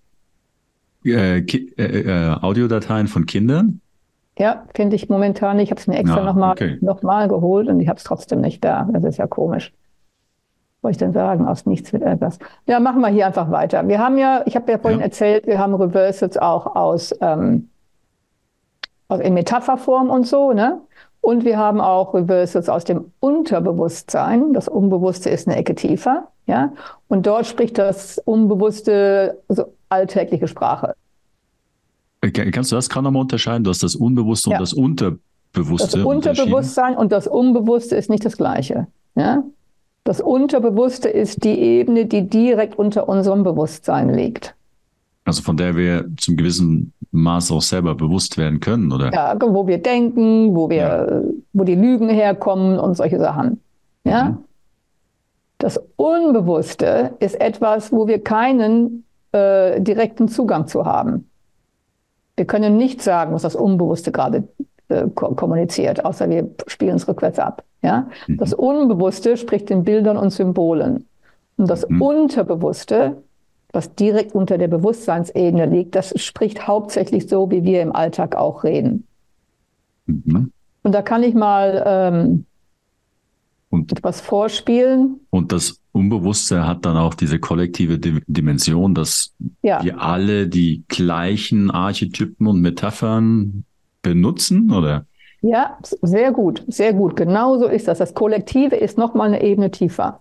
Äh, 1.04 1.38
äh, 1.38 1.82
äh, 1.82 2.36
Audiodateien 2.42 3.06
von 3.08 3.24
Kindern? 3.26 3.80
Ja, 4.38 4.66
finde 4.74 4.96
ich 4.96 5.08
momentan 5.08 5.56
nicht. 5.56 5.64
Ich 5.64 5.70
habe 5.70 5.80
es 5.80 5.86
mir 5.86 5.98
extra 5.98 6.20
Ah, 6.20 6.24
nochmal 6.24 6.52
okay. 6.52 6.78
noch 6.82 7.02
mal 7.02 7.28
geholt 7.28 7.68
und 7.68 7.80
ich 7.80 7.88
habe 7.88 7.96
es 7.98 8.04
trotzdem 8.04 8.40
nicht 8.40 8.62
da. 8.64 8.88
Das 8.92 9.04
ist 9.04 9.16
ja 9.16 9.26
komisch. 9.26 9.72
Soll 10.82 10.90
ich 10.92 10.96
denn 10.98 11.12
sagen? 11.12 11.46
Aus 11.46 11.64
nichts 11.66 11.92
wird 11.92 12.02
etwas. 12.02 12.38
Ja, 12.66 12.80
machen 12.80 13.00
wir 13.00 13.08
hier 13.08 13.26
einfach 13.26 13.50
weiter. 13.50 13.86
Wir 13.88 13.98
haben 13.98 14.18
ja, 14.18 14.42
ich 14.46 14.56
habe 14.56 14.70
ja 14.70 14.78
vorhin 14.78 15.00
Ja. 15.00 15.06
erzählt, 15.06 15.46
wir 15.46 15.58
haben 15.58 15.74
Reversals 15.74 16.36
auch 16.36 16.74
aus, 16.76 17.14
ähm, 17.20 17.69
aus 17.69 17.69
in 19.18 19.34
Metapherform 19.34 20.08
und 20.10 20.26
so, 20.28 20.52
ne? 20.52 20.80
Und 21.22 21.44
wir 21.44 21.58
haben 21.58 21.80
auch 21.80 22.14
Reversals 22.14 22.68
aus 22.70 22.84
dem 22.84 23.12
Unterbewusstsein. 23.20 24.52
Das 24.54 24.68
Unbewusste 24.68 25.28
ist 25.28 25.46
eine 25.48 25.56
Ecke 25.56 25.74
tiefer, 25.74 26.28
ja? 26.46 26.72
Und 27.08 27.26
dort 27.26 27.46
spricht 27.46 27.76
das 27.78 28.18
Unbewusste 28.24 29.38
so 29.48 29.64
alltägliche 29.88 30.46
Sprache. 30.48 30.94
Äh, 32.22 32.30
kann- 32.30 32.50
Kannst 32.50 32.70
du 32.72 32.76
das 32.76 32.88
gerade 32.88 33.04
nochmal 33.04 33.22
unterscheiden? 33.22 33.64
Du 33.64 33.70
hast 33.70 33.82
das 33.82 33.96
Unbewusste 33.96 34.50
Ja. 34.50 34.56
und 34.56 34.62
das 34.62 34.72
Unterbewusste. 34.72 35.96
Das? 35.98 36.06
Unterbewusstsein 36.06 36.96
und 36.96 37.12
das 37.12 37.26
Unbewusste 37.26 37.96
ist 37.96 38.08
nicht 38.08 38.24
das 38.24 38.36
Gleiche. 38.36 38.86
Ja? 39.14 39.42
Das 40.04 40.20
Unterbewusste 40.22 41.08
ist 41.10 41.44
die 41.44 41.58
Ebene, 41.58 42.06
die 42.06 42.28
direkt 42.28 42.78
unter 42.78 43.08
unserem 43.08 43.42
Bewusstsein 43.42 44.14
liegt. 44.14 44.54
Also 45.30 45.42
von 45.42 45.56
der 45.56 45.76
wir 45.76 46.06
zum 46.18 46.36
gewissen 46.36 46.92
Maß 47.12 47.52
auch 47.52 47.62
selber 47.62 47.94
bewusst 47.94 48.36
werden 48.36 48.58
können, 48.58 48.90
oder? 48.90 49.12
Ja, 49.12 49.36
wo 49.40 49.64
wir 49.68 49.78
denken, 49.78 50.56
wo 50.56 50.68
wir, 50.68 50.76
Ja. 50.76 51.20
wo 51.52 51.62
die 51.62 51.76
Lügen 51.76 52.08
herkommen 52.08 52.80
und 52.80 52.96
solche 52.96 53.20
Sachen. 53.20 53.60
Ja? 54.02 54.24
Mhm. 54.30 54.38
Das 55.58 55.80
Unbewusste 55.94 57.12
ist 57.20 57.40
etwas, 57.40 57.92
wo 57.92 58.08
wir 58.08 58.24
keinen 58.24 59.04
äh, 59.30 59.80
direkten 59.80 60.26
Zugang 60.26 60.66
zu 60.66 60.84
haben. 60.84 61.28
Wir 62.36 62.44
können 62.46 62.76
nicht 62.76 63.00
sagen, 63.00 63.32
was 63.32 63.42
das 63.42 63.54
Unbewusste 63.54 64.10
gerade 64.10 64.48
äh, 64.88 65.06
ko 65.14 65.36
kommuniziert, 65.36 66.04
außer 66.04 66.28
wir 66.28 66.50
spielen 66.66 66.96
es 66.96 67.06
rückwärts 67.06 67.38
ab. 67.38 67.62
Ja? 67.82 68.08
Mhm. 68.26 68.38
Das 68.38 68.52
Unbewusste 68.52 69.36
spricht 69.36 69.70
in 69.70 69.84
Bildern 69.84 70.16
und 70.16 70.30
Symbolen. 70.30 71.06
Und 71.56 71.70
das 71.70 71.88
Mhm. 71.88 72.02
Unterbewusste, 72.02 73.22
was 73.72 73.94
direkt 73.94 74.34
unter 74.34 74.58
der 74.58 74.68
Bewusstseinsebene 74.68 75.66
liegt, 75.66 75.94
das 75.94 76.12
spricht 76.20 76.66
hauptsächlich 76.66 77.28
so, 77.28 77.50
wie 77.50 77.64
wir 77.64 77.82
im 77.82 77.94
Alltag 77.94 78.36
auch 78.36 78.64
reden. 78.64 79.06
Mhm. 80.06 80.52
Und 80.82 80.92
da 80.92 81.02
kann 81.02 81.22
ich 81.22 81.34
mal 81.34 81.82
ähm, 81.86 82.46
Und, 83.68 83.92
etwas 83.92 84.20
vorspielen. 84.20 85.20
und 85.30 85.52
das 85.52 85.80
Unbewusste 85.92 86.66
hat 86.66 86.84
dann 86.84 86.96
auch 86.96 87.14
diese 87.14 87.38
kollektive 87.40 87.98
Di- 87.98 88.22
Dimension, 88.26 88.94
dass 88.94 89.34
Ja, 89.62 89.82
wir 89.82 90.00
alle 90.00 90.48
die 90.48 90.84
gleichen 90.88 91.70
Archetypen 91.70 92.46
und 92.46 92.60
Metaphern 92.60 93.64
benutzen, 94.02 94.70
oder? 94.72 95.06
ja, 95.42 95.78
sehr 96.02 96.32
gut, 96.32 96.64
sehr 96.68 96.92
gut. 96.92 97.16
Genau 97.16 97.58
so 97.58 97.66
ist 97.66 97.88
das. 97.88 97.98
Das 97.98 98.14
Kollektive 98.14 98.76
ist 98.76 98.98
nochmal 98.98 99.28
eine 99.28 99.42
Ebene 99.42 99.70
tiefer. 99.70 100.20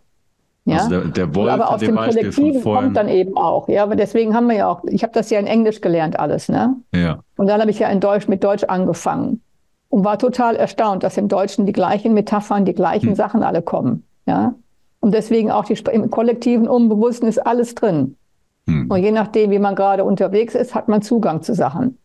Ja? 0.70 0.78
Also 0.78 0.90
der, 0.90 1.02
der 1.06 1.36
Wolf 1.36 1.52
aber 1.52 1.72
aus 1.74 1.80
dem 1.80 1.96
Beispiel 1.96 2.32
Kollektiven 2.32 2.62
vorhin. 2.62 2.84
kommt 2.86 2.98
dann 2.98 3.10
eben 3.10 3.36
auch. 3.38 3.68
Ja, 3.68 3.84
aber 3.84 3.96
deswegen 3.96 4.36
haben 4.36 4.48
wir 4.48 4.56
ja 4.56 4.70
auch, 4.70 4.84
ich 4.86 5.04
habe 5.04 5.14
das 5.14 5.30
ja 5.30 5.40
in 5.40 5.48
Englisch 5.48 5.82
gelernt 5.82 6.20
alles, 6.20 6.50
ne? 6.50 6.76
ja. 6.94 7.20
Und 7.38 7.48
dann 7.48 7.62
habe 7.62 7.72
ich 7.72 7.80
ja 7.80 7.90
in 7.90 8.00
Deutsch 8.00 8.28
mit 8.28 8.44
Deutsch 8.44 8.64
angefangen 8.66 9.42
und 9.90 10.04
war 10.06 10.20
total 10.20 10.56
erstaunt, 10.56 11.04
dass 11.04 11.18
im 11.18 11.28
Deutschen 11.28 11.66
die 11.66 11.72
gleichen 11.74 12.14
Metaphern, 12.14 12.66
die 12.66 12.74
gleichen 12.74 13.10
Hm. 13.10 13.16
Sachen 13.16 13.44
alle 13.44 13.62
kommen. 13.62 14.04
Ja? 14.26 14.54
Und 15.00 15.14
deswegen 15.14 15.52
auch 15.52 15.66
die, 15.66 15.78
im 15.92 16.10
kollektiven 16.10 16.68
Unbewussten 16.68 17.28
ist 17.28 17.40
alles 17.40 17.76
drin. 17.76 18.16
Hm. 18.68 18.92
Und 18.92 19.00
je 19.02 19.12
nachdem, 19.12 19.52
wie 19.52 19.60
man 19.60 19.76
gerade 19.76 20.04
unterwegs 20.04 20.54
ist, 20.54 20.76
hat 20.76 20.90
man 20.90 21.02
Zugang 21.02 21.42
zu 21.42 21.56
Sachen. 21.56 21.98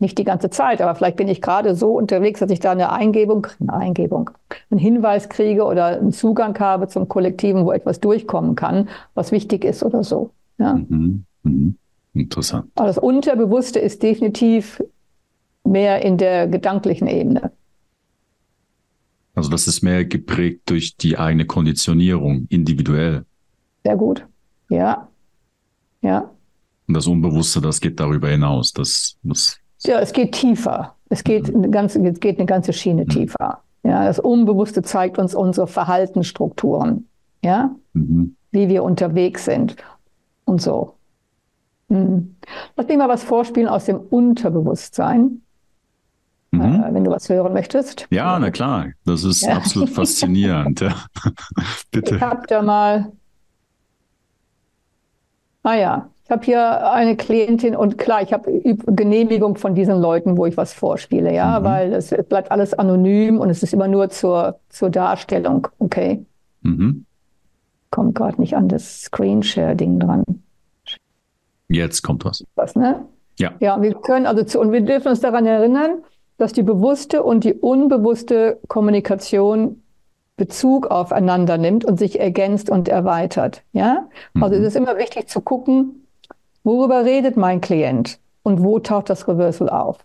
Nicht 0.00 0.16
die 0.16 0.24
ganze 0.24 0.48
Zeit, 0.48 0.80
aber 0.80 0.94
vielleicht 0.94 1.16
bin 1.16 1.28
ich 1.28 1.42
gerade 1.42 1.74
so 1.74 1.92
unterwegs, 1.92 2.40
dass 2.40 2.50
ich 2.50 2.58
da 2.58 2.72
eine 2.72 2.90
Eingebung, 2.90 3.46
eine 3.60 3.74
Eingebung, 3.74 4.30
einen 4.70 4.80
Hinweis 4.80 5.28
kriege 5.28 5.64
oder 5.64 5.98
einen 5.98 6.12
Zugang 6.12 6.58
habe 6.58 6.88
zum 6.88 7.06
Kollektiven, 7.06 7.66
wo 7.66 7.72
etwas 7.72 8.00
durchkommen 8.00 8.54
kann, 8.54 8.88
was 9.12 9.30
wichtig 9.30 9.62
ist 9.62 9.82
oder 9.82 10.02
so. 10.02 10.30
Ja? 10.56 10.74
Mhm. 10.74 11.24
Mhm. 11.42 11.76
Interessant. 12.14 12.70
Aber 12.76 12.88
das 12.88 12.96
Unterbewusste 12.96 13.78
ist 13.78 14.02
definitiv 14.02 14.82
mehr 15.64 16.02
in 16.02 16.16
der 16.16 16.48
gedanklichen 16.48 17.06
Ebene. 17.06 17.52
Also 19.34 19.50
das 19.50 19.66
ist 19.66 19.82
mehr 19.82 20.06
geprägt 20.06 20.62
durch 20.70 20.96
die 20.96 21.18
eigene 21.18 21.44
Konditionierung, 21.44 22.46
individuell. 22.48 23.26
Sehr 23.84 23.96
gut. 23.96 24.26
Ja. 24.70 25.08
Ja. 26.00 26.30
Und 26.88 26.94
das 26.94 27.06
Unbewusste, 27.06 27.60
das 27.60 27.80
geht 27.80 28.00
darüber 28.00 28.28
hinaus. 28.28 28.72
Das, 28.72 29.16
das 29.22 29.59
Ja, 29.82 29.98
es 30.00 30.12
geht 30.12 30.32
tiefer. 30.32 30.94
Es 31.08 31.24
geht 31.24 31.54
eine 31.54 31.70
ganze, 31.70 32.00
es 32.06 32.20
geht 32.20 32.38
eine 32.38 32.46
ganze 32.46 32.72
Schiene 32.72 33.06
tiefer. 33.06 33.60
Ja, 33.82 34.04
das 34.04 34.18
Unbewusste 34.18 34.82
zeigt 34.82 35.18
uns 35.18 35.34
unsere 35.34 35.66
Verhaltensstrukturen. 35.66 37.08
Ja, 37.42 37.70
mhm. 37.94 38.36
wie 38.52 38.68
wir 38.68 38.84
unterwegs 38.84 39.46
sind 39.46 39.76
und 40.44 40.60
so. 40.60 40.94
Hm. 41.88 42.36
Lass 42.76 42.86
mich 42.86 42.98
mal 42.98 43.08
was 43.08 43.24
vorspielen 43.24 43.68
aus 43.68 43.86
dem 43.86 43.98
Unterbewusstsein, 43.98 45.42
Mhm. 46.52 46.60
äh, 46.62 46.94
wenn 46.94 47.04
du 47.04 47.10
was 47.12 47.28
hören 47.28 47.52
möchtest. 47.52 48.06
Ja, 48.10 48.38
na 48.38 48.50
klar. 48.50 48.86
Das 49.06 49.24
ist 49.24 49.42
Ja. 49.42 49.56
absolut 49.56 49.88
faszinierend. 49.90 50.80
Ja. 50.80 50.94
Ich 51.58 51.90
Bitte. 51.90 52.20
habe 52.20 52.46
da 52.48 52.60
mal. 52.62 53.10
Ah 55.62 55.74
ja, 55.74 56.10
ich 56.30 56.32
habe 56.32 56.44
hier 56.44 56.92
eine 56.92 57.16
Klientin 57.16 57.74
und 57.74 57.98
klar, 57.98 58.22
ich 58.22 58.32
habe 58.32 58.48
Genehmigung 58.86 59.56
von 59.56 59.74
diesen 59.74 60.00
Leuten, 60.00 60.36
wo 60.36 60.46
ich 60.46 60.56
was 60.56 60.72
vorspiele, 60.72 61.34
ja, 61.34 61.58
Mhm. 61.58 61.64
weil 61.64 61.92
es 61.92 62.14
bleibt 62.28 62.52
alles 62.52 62.72
anonym 62.72 63.40
und 63.40 63.50
es 63.50 63.64
ist 63.64 63.74
immer 63.74 63.88
nur 63.88 64.10
zur, 64.10 64.60
zur 64.68 64.90
Darstellung. 64.90 65.66
Okay, 65.80 66.24
Mhm. 66.62 67.04
kommt 67.90 68.14
gerade 68.14 68.40
nicht 68.40 68.54
an 68.54 68.68
das 68.68 69.02
Screenshare-Ding 69.02 69.98
dran. 69.98 70.22
Jetzt 71.68 72.02
kommt 72.02 72.24
was. 72.24 72.44
Was, 72.54 72.76
ne? 72.76 73.04
Ja. 73.40 73.50
Ja, 73.58 73.82
wir 73.82 73.94
können 73.94 74.26
also 74.26 74.44
zu, 74.44 74.60
und 74.60 74.70
wir 74.70 74.82
dürfen 74.82 75.08
uns 75.08 75.20
daran 75.20 75.46
erinnern, 75.46 76.04
dass 76.38 76.52
die 76.52 76.62
bewusste 76.62 77.24
und 77.24 77.42
die 77.42 77.54
unbewusste 77.54 78.60
Kommunikation 78.68 79.82
Bezug 80.36 80.86
aufeinander 80.86 81.58
nimmt 81.58 81.84
und 81.84 81.98
sich 81.98 82.20
ergänzt 82.20 82.70
und 82.70 82.88
erweitert. 82.88 83.62
Ja? 83.72 84.06
Also 84.40 84.54
Mhm. 84.56 84.62
es 84.62 84.68
ist 84.68 84.76
immer 84.76 84.96
wichtig 84.96 85.28
zu 85.28 85.40
gucken, 85.40 86.06
worüber 86.64 87.04
redet 87.04 87.36
mein 87.36 87.60
Klient 87.60 88.18
und 88.42 88.62
wo 88.62 88.78
taucht 88.78 89.10
das 89.10 89.28
Reversal 89.28 89.68
auf. 89.68 89.98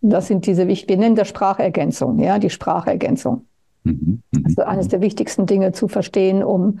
Das 0.00 0.28
sind 0.28 0.46
diese 0.46 0.68
wichtigen, 0.68 1.00
wir 1.00 1.06
nennen 1.06 1.16
das 1.16 1.28
Sprachergänzung, 1.28 2.18
ja, 2.20 2.38
die 2.38 2.50
Sprachergänzung. 2.50 3.44
Mhm. 3.84 4.22
Mhm. 4.32 4.42
Das 4.42 4.52
ist 4.52 4.60
eines 4.60 4.88
der 4.88 5.00
wichtigsten 5.00 5.46
Dinge 5.46 5.72
zu 5.72 5.88
verstehen, 5.88 6.42
um, 6.42 6.80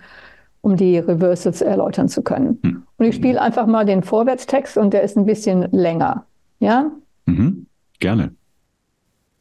um 0.60 0.76
die 0.76 0.98
Reversals 0.98 1.62
erläutern 1.62 2.08
zu 2.08 2.22
können. 2.22 2.58
Mhm. 2.62 2.82
Und 2.96 3.06
ich 3.06 3.14
spiele 3.14 3.40
einfach 3.40 3.66
mal 3.66 3.84
den 3.84 4.02
Vorwärtstext 4.02 4.76
und 4.76 4.92
der 4.92 5.02
ist 5.02 5.16
ein 5.16 5.26
bisschen 5.26 5.70
länger. 5.72 6.26
Ja? 6.60 6.90
Mhm. 7.26 7.66
Gerne. 8.00 8.32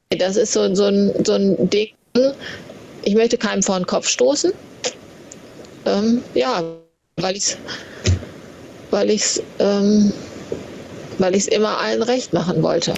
Das 0.09 0.37
ist 0.37 0.53
so, 0.53 0.73
so, 0.73 0.85
ein, 0.85 1.11
so 1.23 1.33
ein 1.33 1.69
Ding. 1.69 1.89
ich 3.03 3.15
möchte 3.15 3.37
keinem 3.37 3.61
vor 3.61 3.77
den 3.77 3.85
Kopf 3.85 4.07
stoßen. 4.07 4.51
Ähm, 5.85 6.21
ja, 6.33 6.63
weil 7.17 7.35
ich 7.35 7.43
es 7.43 7.57
weil 8.91 9.09
ich's, 9.09 9.41
ähm, 9.59 10.11
weil 11.17 11.35
ich's 11.35 11.47
immer 11.47 11.77
allen 11.79 12.01
recht 12.03 12.33
machen 12.33 12.61
wollte. 12.63 12.93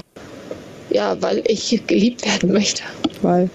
Ja, 0.89 1.21
weil 1.21 1.43
ich 1.47 1.83
geliebt 1.87 2.25
werden 2.25 2.51
möchte. 2.51 2.83
Weil. 3.21 3.49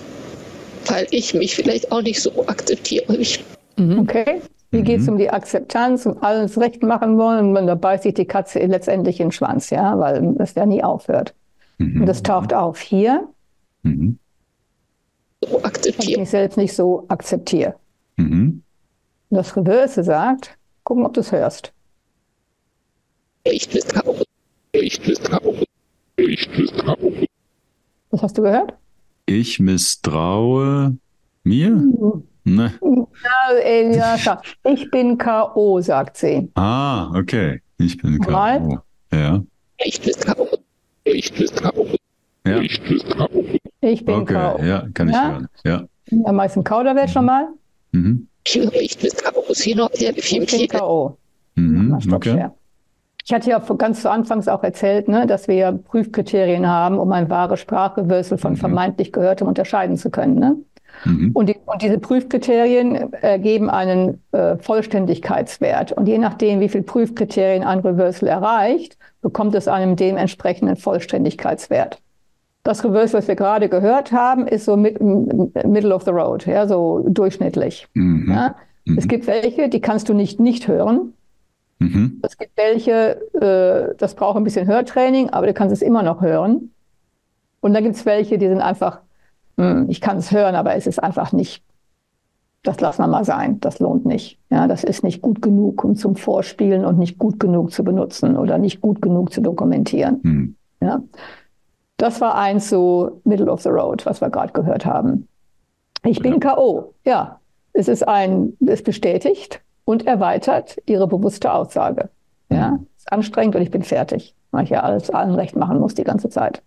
Weil 0.86 1.06
ich 1.10 1.34
mich 1.34 1.54
vielleicht 1.56 1.90
auch 1.92 2.02
nicht 2.02 2.20
so 2.20 2.46
akzeptiere. 2.46 3.16
Ich, 3.16 3.44
Mhm. 3.76 3.98
Okay. 3.98 4.40
Hier 4.70 4.80
Mhm. 4.80 4.84
geht 4.84 5.00
es 5.00 5.08
um 5.08 5.18
die 5.18 5.30
Akzeptanz 5.30 6.06
und 6.06 6.22
alles 6.22 6.58
recht 6.60 6.82
machen 6.84 7.18
wollen. 7.18 7.56
Und 7.56 7.66
da 7.66 7.74
beißt 7.74 8.04
sich 8.04 8.14
die 8.14 8.24
Katze 8.24 8.60
letztendlich 8.60 9.18
in 9.18 9.26
den 9.26 9.32
Schwanz, 9.32 9.70
ja, 9.70 9.98
weil 9.98 10.36
es 10.38 10.54
ja 10.54 10.64
nie 10.64 10.84
aufhört. 10.84 11.34
Mhm. 11.78 12.02
Und 12.02 12.06
das 12.06 12.22
taucht 12.22 12.54
auf 12.54 12.78
hier, 12.80 13.26
Mhm. 13.82 14.18
so 15.42 15.50
wenn 15.50 15.58
ich 15.58 15.64
akzeptiere. 15.64 16.20
mich 16.20 16.30
selbst 16.30 16.56
nicht 16.56 16.72
so 16.74 17.04
akzeptiere. 17.08 17.74
Mhm. 18.16 18.62
Das 19.30 19.56
Reverse 19.56 20.04
sagt, 20.04 20.56
gucken, 20.84 21.04
ob 21.04 21.14
du 21.14 21.20
es 21.20 21.32
hörst. 21.32 21.72
Ich 23.44 23.68
K.O. 23.68 24.16
Ich. 24.72 24.98
Ich 26.16 26.50
bin 26.50 26.66
K.O. 26.66 27.12
Was 28.10 28.22
hast 28.22 28.38
du 28.38 28.42
gehört? 28.42 28.72
Ich 29.26 29.60
misstraue 29.60 30.96
mir? 31.42 31.82
Ne. 32.44 32.72
Ja, 32.82 33.56
äh, 33.62 33.96
ja, 33.96 34.16
schau. 34.18 34.36
ich 34.64 34.90
bin 34.90 35.18
K.O., 35.18 35.80
sagt 35.80 36.16
sie. 36.16 36.50
Ah, 36.54 37.10
okay. 37.14 37.60
Ich 37.78 37.98
bin. 37.98 38.18
K.O. 38.18 38.78
Ja. 39.12 39.42
Ich 39.78 40.00
bin 40.00 40.14
K.O. 40.14 40.48
Ich 41.04 41.32
bin 41.34 41.48
K.O. 41.48 41.86
Ja. 42.46 42.60
Ich 42.60 42.82
bin 42.82 42.98
K.O. 42.98 43.44
Ich 43.82 44.04
bin 44.04 44.14
Okay, 44.14 44.34
K.O. 44.34 44.62
ja, 44.62 44.88
kann 44.94 45.08
ich 45.08 45.14
Ja? 45.14 45.32
hören. 45.32 45.48
Ja. 45.64 45.86
Am 46.24 46.36
meisten 46.36 46.64
Kauderwelsch 46.64 47.14
nochmal. 47.14 47.48
Mhm. 47.92 48.26
Ich 48.44 48.98
bin 48.98 49.10
K.O. 49.10 49.44
Sie 49.52 49.74
noch 49.74 49.92
sehr 49.92 50.14
viel 50.14 50.42
Ich 50.44 50.50
bin 50.58 50.68
K.O. 50.68 51.18
Mhm. 51.56 51.98
Okay. 52.10 52.48
Ich 53.26 53.32
hatte 53.32 53.48
ja 53.50 53.58
ganz 53.78 54.02
zu 54.02 54.10
Anfangs 54.10 54.48
auch 54.48 54.62
erzählt, 54.62 55.08
ne, 55.08 55.26
dass 55.26 55.48
wir 55.48 55.72
Prüfkriterien 55.72 56.68
haben, 56.68 56.98
um 56.98 57.10
ein 57.12 57.30
wahres 57.30 57.60
Sprachreversal 57.60 58.36
von 58.38 58.52
Mhm. 58.52 58.56
vermeintlich 58.56 59.12
Gehörtem 59.12 59.48
unterscheiden 59.48 59.96
zu 59.96 60.10
können. 60.10 60.38
Ne? 60.38 60.56
Mhm. 61.06 61.30
Und, 61.32 61.48
die, 61.48 61.56
und 61.64 61.80
diese 61.82 61.98
Prüfkriterien 61.98 63.12
ergeben 63.14 63.70
einen 63.70 64.22
äh, 64.32 64.56
Vollständigkeitswert. 64.58 65.92
Und 65.92 66.06
je 66.06 66.18
nachdem, 66.18 66.60
wie 66.60 66.68
viele 66.68 66.84
Prüfkriterien 66.84 67.64
ein 67.64 67.78
Reversal 67.80 68.28
erreicht, 68.28 68.98
bekommt 69.22 69.54
es 69.54 69.68
einen 69.68 69.96
dementsprechenden 69.96 70.76
Vollständigkeitswert. 70.76 72.00
Das 72.62 72.84
Reversal, 72.84 73.20
was 73.20 73.28
wir 73.28 73.36
gerade 73.36 73.68
gehört 73.70 74.12
haben, 74.12 74.46
ist 74.46 74.66
so 74.66 74.76
mid, 74.76 75.00
middle 75.00 75.94
of 75.94 76.04
the 76.04 76.10
road, 76.10 76.46
ja, 76.46 76.66
so 76.66 77.04
durchschnittlich. 77.08 77.88
Mhm. 77.94 78.30
Ja? 78.30 78.54
Es 78.96 79.04
Mhm. 79.04 79.08
gibt 79.08 79.26
welche, 79.26 79.68
die 79.70 79.80
kannst 79.80 80.10
du 80.10 80.14
nicht 80.14 80.40
nicht 80.40 80.68
hören. 80.68 81.14
Mhm. 81.84 82.20
Es 82.22 82.38
gibt 82.38 82.56
welche, 82.56 83.20
äh, 83.34 83.94
das 83.98 84.14
braucht 84.14 84.36
ein 84.36 84.44
bisschen 84.44 84.66
Hörtraining, 84.66 85.30
aber 85.30 85.46
du 85.46 85.54
kannst 85.54 85.72
es 85.72 85.82
immer 85.82 86.02
noch 86.02 86.22
hören. 86.22 86.72
Und 87.60 87.74
dann 87.74 87.82
gibt 87.82 87.96
es 87.96 88.06
welche, 88.06 88.38
die 88.38 88.48
sind 88.48 88.60
einfach, 88.60 89.00
hm, 89.56 89.86
ich 89.88 90.00
kann 90.00 90.16
es 90.16 90.32
hören, 90.32 90.54
aber 90.54 90.74
es 90.74 90.86
ist 90.86 91.02
einfach 91.02 91.32
nicht, 91.32 91.62
das 92.62 92.80
lassen 92.80 93.02
wir 93.02 93.08
mal 93.08 93.24
sein, 93.24 93.60
das 93.60 93.78
lohnt 93.78 94.06
nicht. 94.06 94.38
Ja, 94.50 94.66
das 94.66 94.84
ist 94.84 95.04
nicht 95.04 95.20
gut 95.20 95.42
genug 95.42 95.84
um 95.84 95.96
zum 95.96 96.16
Vorspielen 96.16 96.84
und 96.84 96.98
nicht 96.98 97.18
gut 97.18 97.38
genug 97.38 97.72
zu 97.72 97.84
benutzen 97.84 98.36
oder 98.36 98.58
nicht 98.58 98.80
gut 98.80 99.02
genug 99.02 99.32
zu 99.32 99.42
dokumentieren. 99.42 100.20
Mhm. 100.22 100.56
Ja. 100.80 101.02
Das 101.98 102.20
war 102.20 102.34
eins 102.36 102.70
so 102.70 103.20
Middle 103.24 103.50
of 103.50 103.62
the 103.62 103.68
Road, 103.68 104.04
was 104.06 104.20
wir 104.20 104.30
gerade 104.30 104.52
gehört 104.52 104.86
haben. 104.86 105.28
Ich 106.04 106.20
bin 106.20 106.40
K.O. 106.40 106.92
Ja, 107.04 107.40
es 107.72 107.88
ist 107.88 108.06
ein, 108.06 108.54
es 108.66 108.82
bestätigt 108.82 109.62
und 109.84 110.06
erweitert 110.06 110.76
ihre 110.86 111.06
bewusste 111.06 111.52
Aussage. 111.52 112.08
Ja, 112.50 112.78
ist 112.96 113.10
anstrengend 113.12 113.56
und 113.56 113.62
ich 113.62 113.70
bin 113.70 113.82
fertig, 113.82 114.34
weil 114.50 114.64
ich 114.64 114.70
ja 114.70 114.80
alles 114.80 115.10
allen 115.10 115.34
recht 115.34 115.56
machen 115.56 115.80
muss 115.80 115.94
die 115.94 116.04
ganze 116.04 116.28
Zeit. 116.28 116.62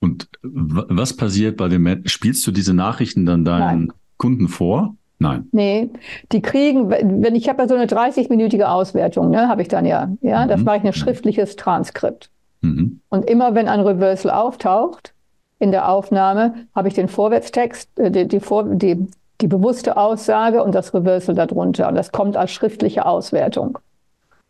Und 0.00 0.28
was 0.42 1.16
passiert 1.16 1.56
bei 1.56 1.68
den 1.68 1.82
Menschen? 1.82 2.08
Spielst 2.08 2.46
du 2.46 2.52
diese 2.52 2.72
Nachrichten 2.72 3.26
dann 3.26 3.44
deinen 3.44 3.86
Nein. 3.86 3.92
Kunden 4.16 4.48
vor? 4.48 4.94
Nein. 5.18 5.48
Nee, 5.50 5.90
die 6.30 6.40
kriegen, 6.40 6.88
wenn 6.90 7.34
ich 7.34 7.48
habe 7.48 7.62
ja 7.62 7.68
so 7.68 7.74
eine 7.74 7.86
30-minütige 7.86 8.66
Auswertung, 8.66 9.30
ne, 9.30 9.48
habe 9.48 9.62
ich 9.62 9.68
dann 9.68 9.84
ja. 9.84 10.12
Ja, 10.20 10.46
das 10.46 10.60
Mhm. 10.60 10.64
mache 10.66 10.76
ich 10.76 10.84
ein 10.84 10.92
schriftliches 10.92 11.56
Transkript. 11.56 12.30
Mhm. 12.60 13.00
Und 13.08 13.28
immer 13.28 13.54
wenn 13.56 13.66
ein 13.68 13.80
Reversal 13.80 14.30
auftaucht 14.30 15.14
in 15.58 15.72
der 15.72 15.88
Aufnahme, 15.88 16.54
habe 16.76 16.86
ich 16.86 16.94
den 16.94 17.08
Vorwärtstext, 17.08 17.98
äh, 17.98 18.12
die, 18.12 18.28
die, 18.28 18.38
Vor 18.38 18.64
die, 18.64 19.08
die 19.40 19.48
bewusste 19.48 19.96
Aussage 19.96 20.62
und 20.62 20.74
das 20.74 20.94
Reversal 20.94 21.34
darunter. 21.34 21.88
Und 21.88 21.94
das 21.94 22.12
kommt 22.12 22.36
als 22.36 22.50
schriftliche 22.50 23.06
Auswertung. 23.06 23.78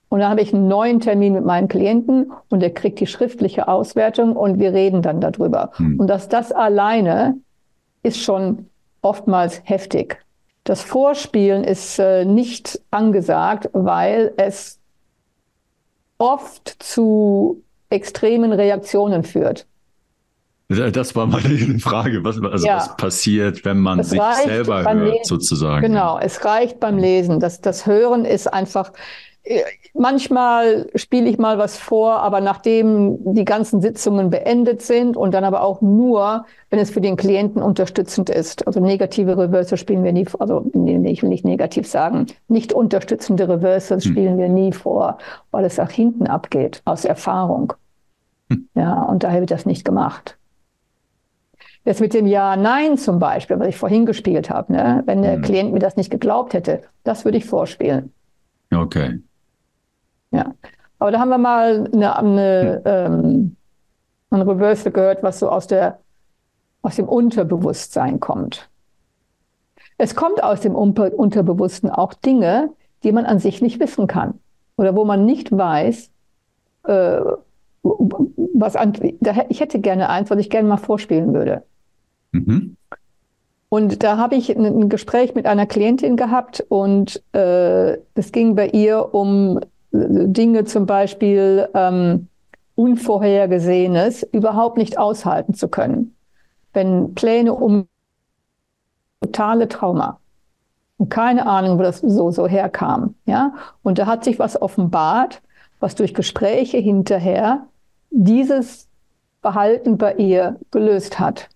Und 0.09 0.21
dann 0.21 0.31
habe 0.31 0.41
ich 0.41 0.55
einen 0.55 0.69
neuen 0.69 1.01
Termin 1.01 1.35
mit 1.35 1.45
meinem 1.45 1.69
Klienten 1.69 2.33
und 2.49 2.61
der 2.61 2.73
kriegt 2.73 2.99
die 2.99 3.07
schriftliche 3.07 3.69
Auswertung 3.69 4.37
und 4.37 4.59
wir 4.59 4.73
reden 4.73 5.03
dann 5.03 5.21
darüber. 5.21 5.71
Hm. 5.77 6.01
Und 6.01 6.07
dass 6.07 6.29
das 6.29 6.51
alleine 6.51 7.37
ist 8.03 8.19
schon 8.19 8.71
oftmals 9.03 9.61
heftig. 9.65 10.25
Das 10.65 10.83
Vorspielen 10.83 11.65
ist 11.65 11.99
äh, 11.99 12.25
nicht 12.25 12.81
angesagt, 12.91 13.69
weil 13.73 14.33
es 14.37 14.79
oft 16.19 16.83
zu 16.83 17.63
extremen 17.91 18.53
Reaktionen 18.53 19.23
führt. 19.25 19.67
Das 20.69 21.17
war 21.17 21.27
meine 21.27 21.49
Frage. 21.81 22.23
Was, 22.25 22.41
also 22.43 22.67
Ja. 22.67 22.77
was 22.77 22.97
passiert, 22.97 23.65
wenn 23.65 23.79
man 23.79 24.01
Es 24.01 24.11
sich 24.11 24.21
selber 24.45 24.85
hört, 24.85 25.15
Lesen. 25.15 25.25
sozusagen? 25.25 25.81
Genau, 25.87 26.19
es 26.19 26.45
reicht 26.45 26.79
beim 26.79 26.99
Lesen. 26.99 27.41
Das, 27.41 27.63
das 27.63 27.87
Hören 27.87 28.27
ist 28.27 28.53
einfach, 28.53 28.93
äh, 29.45 29.63
manchmal 29.95 30.91
spiele 30.95 31.27
ich 31.31 31.39
mal 31.39 31.57
was 31.57 31.79
vor, 31.79 32.21
aber 32.21 32.43
nachdem 32.43 33.17
die 33.35 33.47
ganzen 33.47 33.81
Sitzungen 33.81 34.29
beendet 34.29 34.83
sind 34.83 35.17
und 35.17 35.33
dann 35.33 35.45
aber 35.45 35.63
auch 35.63 35.81
nur, 35.81 36.45
wenn 36.69 36.79
es 36.79 36.91
für 36.91 37.01
den 37.01 37.17
Klienten 37.17 37.63
unterstützend 37.63 38.29
ist. 38.29 38.67
Also 38.67 38.81
negative 38.81 39.39
Reversals 39.39 39.81
spielen 39.81 40.05
wir 40.05 40.13
nie, 40.13 40.27
also 40.39 40.71
nee, 40.75 40.99
nee, 40.99 41.13
ich 41.13 41.23
will 41.23 41.31
nicht 41.31 41.47
negativ 41.47 41.87
sagen, 41.89 42.27
nicht 42.49 42.75
unterstützende 42.75 43.49
Reversals 43.49 44.05
Hm. 44.05 44.11
spielen 44.13 44.39
wir 44.39 44.51
nie 44.51 44.73
vor, 44.75 45.17
weil 45.51 45.65
es 45.65 45.79
nach 45.79 45.91
hinten 45.91 46.27
abgeht, 46.27 46.83
aus 46.85 47.07
Erfahrung. 47.07 47.73
Hm. 48.51 48.69
Ja, 48.75 49.03
und 49.05 49.23
daher 49.23 49.41
wird 49.41 49.51
das 49.51 49.65
nicht 49.65 49.87
gemacht. 49.87 50.35
Jetzt 51.89 52.03
mit 52.03 52.13
dem 52.13 52.27
Ja, 52.27 52.55
Nein 52.55 52.99
zum 52.99 53.19
Beispiel, 53.19 53.59
was 53.59 53.69
ich 53.69 53.79
vorhin 53.79 54.05
gespielt 54.05 54.51
habe, 54.51 54.75
ne? 54.75 55.03
wenn 55.07 55.23
der 55.23 55.37
Hm. 55.37 55.43
Klient 55.43 55.73
mir 55.73 55.79
das 55.79 55.97
nicht 55.97 56.11
geglaubt 56.11 56.53
hätte, 56.53 56.83
das 57.03 57.25
würde 57.25 57.39
ich 57.39 57.47
vorspielen. 57.47 58.13
Okay. 58.71 59.21
Ja. 60.31 60.53
Aber 60.99 61.13
da 61.13 61.19
haben 61.19 61.31
wir 61.31 61.39
mal 61.39 61.89
eine, 61.91 62.15
eine, 62.15 62.83
ähm, 62.85 63.57
ein 64.29 64.43
Reversal 64.43 64.93
gehört, 64.93 65.23
was 65.23 65.39
so 65.39 65.49
aus, 65.49 65.67
der, 65.67 65.99
aus 66.83 66.97
dem 66.97 67.09
Unterbewusstsein 67.09 68.21
kommt. 68.21 68.69
Es 69.97 70.15
kommt 70.15 70.43
aus 70.43 70.61
dem 70.61 70.75
Unter 70.75 71.19
Unterbewussten 71.19 71.89
auch 71.89 72.13
Dinge, 72.13 72.69
die 73.03 73.13
man 73.13 73.25
an 73.25 73.39
sich 73.39 73.63
nicht 73.63 73.81
wissen 73.81 74.07
kann 74.07 74.35
oder 74.77 74.95
wo 74.95 75.07
man 75.07 75.25
nicht 75.25 75.57
weiß, 75.57 76.11
äh, 76.83 77.21
was 77.83 78.77
an, 78.77 78.93
ich 79.49 79.61
hätte 79.61 79.81
gerne 79.81 80.11
eins, 80.11 80.29
was 80.29 80.39
ich 80.39 80.51
gerne 80.51 80.69
mal 80.69 80.77
vorspielen 80.77 81.33
würde. 81.33 81.63
Mhm. 82.33 82.77
Und 83.71 84.03
da 84.03 84.17
habe 84.17 84.37
ich 84.37 84.55
ein, 84.57 84.89
Gespräch 84.89 85.35
mit 85.35 85.47
einer 85.47 85.67
Klientin 85.67 86.17
gehabt 86.17 86.65
und 86.69 87.23
äh, 87.35 87.99
es 88.15 88.33
ging 88.33 88.55
bei 88.55 88.69
ihr 88.69 89.15
um 89.15 89.59
äh, 89.59 89.63
Dinge 89.93 90.65
zum 90.65 90.87
Beispiel 90.87 91.69
ähm, 91.75 92.29
Unvorhergesehenes 92.77 94.23
überhaupt 94.23 94.79
nicht 94.79 94.99
aushalten 94.99 95.53
zu 95.53 95.69
können. 95.69 96.15
Wenn 96.73 97.15
Pläne 97.15 97.53
um 97.53 97.89
totale 99.21 99.69
Trauma 99.69 100.19
und 100.97 101.11
keine 101.11 101.47
Ahnung, 101.47 101.79
wo 101.79 101.83
das 101.83 101.99
so, 101.99 102.31
so 102.31 102.47
herkam. 102.47 103.17
Ja? 103.27 103.55
Und 103.83 103.99
da 103.99 104.07
hat 104.07 104.25
sich 104.25 104.39
was 104.39 104.61
offenbart, 104.61 105.43
was 105.81 105.95
durch 105.95 106.15
Gespräche 106.15 106.79
hinterher 106.79 107.67
dieses 108.11 108.89
Verhalten 109.43 109.99
bei 109.99 110.15
ihr 110.15 110.59
gelöst 110.71 111.19
hat. 111.19 111.49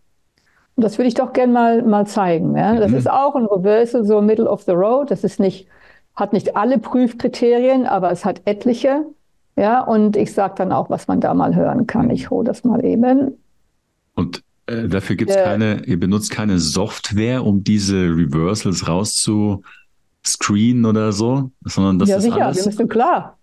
Und 0.77 0.85
das 0.85 0.99
würde 0.99 1.09
ich 1.09 1.15
doch 1.15 1.33
gerne 1.33 1.53
mal, 1.53 1.83
mal 1.83 2.07
zeigen. 2.07 2.57
Ja? 2.57 2.75
Das 2.77 2.91
Mhm. 2.93 2.97
ist 2.99 3.11
auch 3.11 3.35
ein 3.35 3.45
Reversal, 3.47 4.05
so 4.05 4.21
Middle 4.23 4.49
of 4.49 4.63
the 4.63 4.73
Road. 4.73 5.11
Das 5.11 5.23
ist 5.25 5.39
nicht, 5.39 5.67
hat 6.15 6.33
nicht 6.33 6.57
alle 6.57 6.79
Prüfkriterien, 6.79 7.87
aber 7.87 8.11
es 8.11 8.25
hat 8.25 8.43
etliche. 8.47 9.05
Ja, 9.57 9.83
und 9.83 10.17
ich 10.17 10.33
sage 10.33 10.55
dann 10.57 10.73
auch, 10.73 10.89
was 10.89 11.09
man 11.09 11.21
da 11.21 11.35
mal 11.35 11.55
hören 11.55 11.87
kann. 11.87 12.09
Ich 12.09 12.31
hole 12.31 12.47
das 12.47 12.65
mal 12.65 12.83
eben. 12.85 13.37
Und 14.15 14.43
äh, 14.67 14.89
dafür 14.89 15.15
gibt 15.17 15.31
es 15.31 15.37
Ja. 15.37 15.43
keine, 15.45 15.85
ihr 15.85 16.01
benutzt 16.01 16.31
keine 16.31 16.59
Software, 16.59 17.45
um 17.45 17.63
diese 17.63 17.97
Reversals 17.97 18.89
rauszuscreenen 18.89 20.87
oder 20.87 21.13
so, 21.13 21.51
sondern 21.65 21.99
das 21.99 22.09
ja, 22.09 22.17
ist 22.17 22.23
sicher, 22.23 22.37
wir 22.37 22.47
alles. 22.47 22.65
müssen 22.65 22.89
klar. 22.89 23.37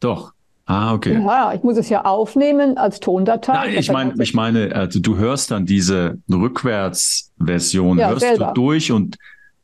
Doch. 0.00 0.32
Ah, 0.66 0.94
okay. 0.94 1.20
Ja, 1.24 1.52
ich 1.54 1.62
muss 1.64 1.76
es 1.76 1.88
ja 1.88 2.04
aufnehmen 2.04 2.78
als 2.78 3.00
Tondatei. 3.00 3.52
Nein, 3.54 3.74
ich 3.76 3.90
meine, 3.90 4.14
ich 4.22 4.34
meine, 4.34 4.74
also 4.74 5.00
du 5.00 5.16
hörst 5.16 5.50
dann 5.50 5.66
diese 5.66 6.18
Rückwärtsversion, 6.30 7.98
Ja, 7.98 8.08
hörst 8.10 8.20
selber. 8.20 8.52
du 8.54 8.60
durch 8.62 8.92
und 8.92 9.16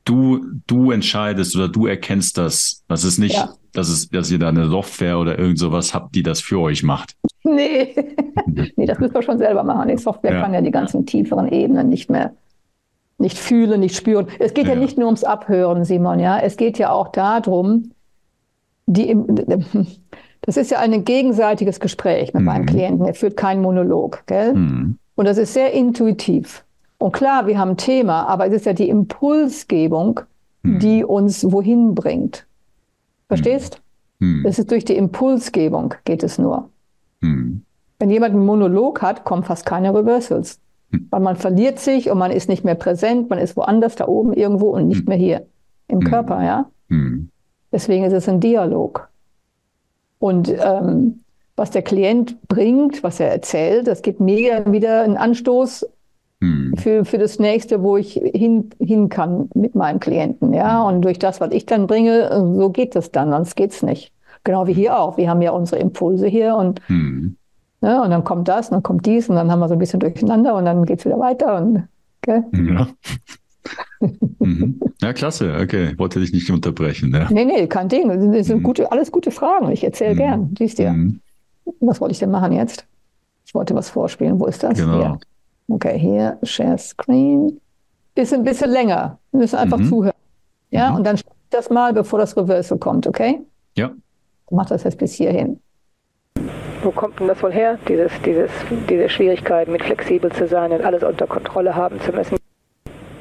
du, 0.04 0.44
du 0.66 0.90
entscheidest 0.90 1.54
oder 1.56 1.68
du 1.68 1.86
erkennst 1.86 2.38
das. 2.38 2.82
Das 2.88 3.04
ist 3.04 3.18
nicht, 3.18 3.36
Ja. 3.36 3.50
dass 3.72 3.88
es, 3.88 4.08
dass 4.08 4.30
ihr 4.30 4.38
da 4.38 4.48
eine 4.48 4.66
Software 4.68 5.18
oder 5.18 5.38
irgend 5.38 5.58
sowas 5.58 5.94
habt, 5.94 6.14
die 6.14 6.22
das 6.22 6.40
für 6.40 6.58
euch 6.60 6.82
macht. 6.82 7.14
Nee. 7.48 7.94
nee, 8.76 8.86
das 8.86 8.98
müssen 8.98 9.14
wir 9.14 9.22
schon 9.22 9.38
selber 9.38 9.62
machen. 9.62 9.86
Die 9.88 9.96
Software 9.96 10.34
Ja. 10.34 10.42
kann 10.42 10.52
ja 10.52 10.60
die 10.60 10.72
ganzen 10.72 11.06
tieferen 11.06 11.46
Ebenen 11.52 11.88
nicht 11.88 12.10
mehr 12.10 12.32
nicht 13.18 13.38
fühlen, 13.38 13.78
nicht 13.80 13.94
spüren. 13.96 14.26
Es 14.40 14.52
geht 14.52 14.66
ja, 14.66 14.74
Ja. 14.74 14.80
nicht 14.80 14.98
nur 14.98 15.06
ums 15.06 15.22
Abhören, 15.24 15.84
Simon, 15.84 16.18
ja. 16.18 16.38
Es 16.40 16.56
geht 16.56 16.76
ja 16.76 16.90
auch 16.90 17.12
darum, 17.12 17.92
die, 18.86 19.14
das 20.46 20.56
ist 20.56 20.70
ja 20.70 20.78
ein 20.78 21.04
gegenseitiges 21.04 21.80
Gespräch 21.80 22.32
mit 22.32 22.42
meinem 22.42 22.62
Mhm. 22.62 22.66
Klienten. 22.66 23.06
Er 23.06 23.14
führt 23.14 23.36
keinen 23.36 23.60
Monolog, 23.62 24.22
gell? 24.26 24.54
Hm. 24.54 24.98
Und 25.16 25.24
das 25.28 25.38
ist 25.38 25.52
sehr 25.54 25.72
intuitiv. 25.72 26.64
Und 26.98 27.12
klar, 27.12 27.46
wir 27.46 27.58
haben 27.58 27.70
ein 27.70 27.76
Thema, 27.76 28.26
aber 28.26 28.46
es 28.46 28.52
ist 28.54 28.66
ja 28.66 28.72
die 28.72 28.88
Impulsgebung, 28.88 30.20
Mhm. 30.62 30.78
die 30.78 31.04
uns 31.04 31.50
wohin 31.52 31.94
bringt. 31.94 32.46
Verstehst? 33.28 33.80
Hm. 34.20 34.44
Es 34.46 34.58
ist 34.58 34.70
durch 34.70 34.84
die 34.84 34.96
Impulsgebung 34.96 35.94
geht 36.04 36.22
es 36.22 36.38
nur. 36.38 36.70
Hm. 37.22 37.62
Wenn 37.98 38.10
jemand 38.10 38.34
einen 38.34 38.44
Monolog 38.46 39.02
hat, 39.02 39.24
kommen 39.24 39.42
fast 39.42 39.66
keine 39.66 39.94
Reversals. 39.94 40.60
Weil 41.10 41.20
man 41.20 41.36
verliert 41.36 41.78
sich 41.80 42.10
und 42.10 42.18
man 42.18 42.30
ist 42.30 42.48
nicht 42.48 42.64
mehr 42.64 42.76
präsent, 42.76 43.28
man 43.28 43.38
ist 43.40 43.56
woanders 43.56 43.96
da 43.96 44.06
oben 44.06 44.32
irgendwo 44.32 44.68
und 44.70 44.86
nicht 44.86 45.08
mehr 45.08 45.16
hier 45.18 45.44
im. 45.88 46.00
Körper, 46.00 46.42
ja. 46.44 46.66
Deswegen 47.72 48.04
ist 48.04 48.12
es 48.12 48.28
ein 48.28 48.38
Dialog. 48.40 49.08
Und 50.18 50.48
ähm, 50.48 51.20
was 51.56 51.70
der 51.70 51.82
Klient 51.82 52.36
bringt, 52.48 53.02
was 53.02 53.20
er 53.20 53.30
erzählt, 53.30 53.86
das 53.86 54.02
gibt 54.02 54.20
mir 54.20 54.64
wieder 54.70 55.02
einen 55.02 55.16
Anstoß 55.16 55.86
Hm. 56.42 56.74
für, 56.76 57.06
für 57.06 57.16
das 57.16 57.38
nächste, 57.38 57.82
wo 57.82 57.96
ich 57.96 58.12
hin, 58.12 58.68
hin 58.78 59.08
kann 59.08 59.48
mit 59.54 59.74
meinem 59.74 60.00
Klienten. 60.00 60.52
Ja? 60.52 60.82
Und 60.82 61.00
durch 61.02 61.18
das, 61.18 61.40
was 61.40 61.50
ich 61.52 61.64
dann 61.64 61.86
bringe, 61.86 62.28
so 62.58 62.68
geht 62.68 62.94
es 62.94 63.10
dann, 63.10 63.30
sonst 63.30 63.56
geht 63.56 63.70
es 63.70 63.82
nicht. 63.82 64.12
Genau 64.44 64.66
wie 64.66 64.74
hier 64.74 64.98
auch. 64.98 65.16
Wir 65.16 65.30
haben 65.30 65.40
ja 65.40 65.52
unsere 65.52 65.80
Impulse 65.80 66.26
hier 66.26 66.54
und, 66.56 66.80
Hm. 66.88 67.36
ne, 67.80 68.02
und 68.02 68.10
dann 68.10 68.22
kommt 68.22 68.48
das, 68.48 68.68
und 68.68 68.74
dann 68.74 68.82
kommt 68.82 69.06
dies 69.06 69.30
und 69.30 69.36
dann 69.36 69.50
haben 69.50 69.60
wir 69.60 69.68
so 69.68 69.74
ein 69.74 69.78
bisschen 69.78 70.00
durcheinander 70.00 70.54
und 70.56 70.66
dann 70.66 70.84
geht 70.84 70.98
es 70.98 71.06
wieder 71.06 71.18
weiter. 71.18 71.56
Und, 71.56 71.88
gell? 72.20 72.44
Ja. 72.52 72.86
Mhm. 74.38 74.80
Ja, 75.00 75.12
klasse. 75.12 75.54
Okay, 75.62 75.94
wollte 75.98 76.20
dich 76.20 76.32
nicht 76.32 76.50
unterbrechen. 76.50 77.12
Ja. 77.14 77.28
Nee, 77.30 77.44
nee, 77.44 77.66
kein 77.66 77.88
Ding. 77.88 78.08
Das 78.32 78.46
sind 78.46 78.58
Mhm. 78.58 78.62
gute, 78.62 78.90
alles 78.92 79.10
gute 79.12 79.30
Fragen. 79.30 79.70
Ich 79.70 79.84
erzähle 79.84 80.14
Mhm. 80.14 80.18
gern. 80.18 80.54
Siehst 80.58 80.78
du 80.78 80.84
ja. 80.84 80.92
Mhm. 80.92 81.20
Was 81.80 82.00
wollte 82.00 82.12
ich 82.12 82.18
denn 82.18 82.30
machen 82.30 82.52
jetzt? 82.52 82.86
Ich 83.44 83.54
wollte 83.54 83.74
was 83.74 83.90
vorspielen. 83.90 84.38
Wo 84.40 84.46
ist 84.46 84.62
das? 84.62 84.78
Genau. 84.78 84.98
Hier. 85.00 85.18
Okay, 85.68 85.98
hier, 85.98 86.38
Share 86.42 86.78
Screen. 86.78 87.60
Ist 88.14 88.32
ein 88.32 88.44
bisschen 88.44 88.70
länger. 88.70 89.18
Wir 89.32 89.40
müssen 89.40 89.56
einfach 89.56 89.78
Mhm. 89.78 89.88
zuhören. 89.88 90.14
Ja, 90.70 90.90
Mhm. 90.90 90.96
und 90.96 91.04
dann 91.06 91.16
spiel 91.18 91.32
das 91.50 91.68
mal, 91.70 91.92
bevor 91.92 92.18
das 92.18 92.36
Reversal 92.36 92.78
kommt, 92.78 93.06
okay? 93.06 93.40
Ja. 93.76 93.90
Ich 94.46 94.52
mach 94.52 94.66
das 94.66 94.84
jetzt 94.84 94.98
bis 94.98 95.14
hierhin. 95.14 95.60
Wo 96.82 96.90
kommt 96.92 97.18
denn 97.18 97.26
das 97.28 97.42
wohl 97.42 97.52
her, 97.52 97.78
dieses, 97.88 98.12
dieses, 98.24 98.50
diese 98.88 99.08
Schwierigkeit, 99.08 99.66
mit 99.68 99.82
flexibel 99.82 100.30
zu 100.30 100.46
sein 100.46 100.70
und 100.72 100.82
alles 100.84 101.02
unter 101.02 101.26
Kontrolle 101.26 101.74
haben 101.74 102.00
zu 102.00 102.12
müssen? 102.12 102.36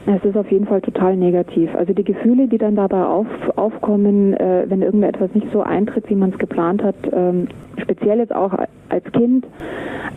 Es 0.07 0.23
ist 0.23 0.37
auf 0.37 0.51
jeden 0.51 0.67
Fall 0.67 0.81
total 0.81 1.15
negativ. 1.17 1.73
Also 1.75 1.93
die 1.93 2.03
Gefühle, 2.03 2.47
die 2.47 2.59
dann 2.59 2.75
dabei 2.75 3.03
auf, 3.03 3.27
aufkommen, 3.55 4.33
äh, 4.33 4.65
wenn 4.67 4.81
irgendetwas 4.81 5.33
nicht 5.33 5.47
so 5.51 5.61
eintritt, 5.61 6.09
wie 6.09 6.15
man 6.15 6.31
es 6.31 6.37
geplant 6.37 6.83
hat, 6.83 6.95
ähm, 7.11 7.47
speziell 7.77 8.19
jetzt 8.19 8.35
auch 8.35 8.53
als 8.89 9.11
Kind, 9.13 9.45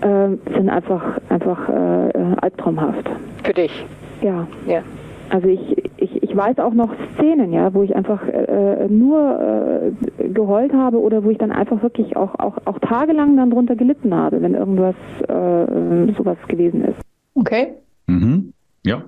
äh, 0.02 0.28
sind 0.54 0.68
einfach 0.68 1.18
einfach 1.30 1.68
äh, 1.68 2.08
äh, 2.10 2.36
albtraumhaft. 2.40 3.08
Für 3.44 3.54
dich. 3.54 3.86
Ja. 4.20 4.46
Ja. 4.66 4.82
Also 5.30 5.48
ich, 5.48 5.60
ich, 5.96 6.22
ich 6.22 6.36
weiß 6.36 6.58
auch 6.58 6.72
noch 6.72 6.90
Szenen, 7.14 7.52
ja, 7.52 7.72
wo 7.74 7.82
ich 7.82 7.94
einfach 7.94 8.26
äh, 8.26 8.88
nur 8.88 9.92
äh, 10.18 10.28
geheult 10.28 10.72
habe 10.72 11.00
oder 11.00 11.24
wo 11.24 11.30
ich 11.30 11.38
dann 11.38 11.52
einfach 11.52 11.82
wirklich 11.82 12.16
auch, 12.16 12.34
auch, 12.38 12.56
auch 12.64 12.78
tagelang 12.78 13.36
dann 13.36 13.50
drunter 13.50 13.76
gelitten 13.76 14.14
habe, 14.14 14.40
wenn 14.40 14.54
irgendwas 14.54 14.94
äh, 15.28 16.12
sowas 16.14 16.38
gewesen 16.48 16.84
ist. 16.84 16.98
Okay? 17.34 17.74
Mhm. 18.06 18.52
Ja. 18.86 19.02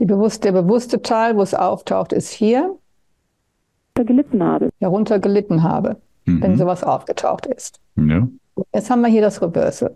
Die 0.00 0.06
bewusst, 0.06 0.42
der 0.44 0.52
bewusste 0.52 1.00
Teil, 1.02 1.36
wo 1.36 1.42
es 1.42 1.54
auftaucht, 1.54 2.12
ist 2.12 2.30
hier, 2.30 2.76
gelitten 3.94 4.42
habe. 4.42 4.70
darunter 4.80 5.18
gelitten 5.18 5.62
habe, 5.62 5.96
wenn 6.24 6.52
Mhm. 6.52 6.56
sowas 6.56 6.82
aufgetaucht 6.82 7.44
ist. 7.46 7.80
Ja. 7.96 8.26
Jetzt 8.74 8.88
haben 8.90 9.02
wir 9.02 9.08
hier 9.08 9.20
das 9.20 9.42
Reversal. 9.42 9.94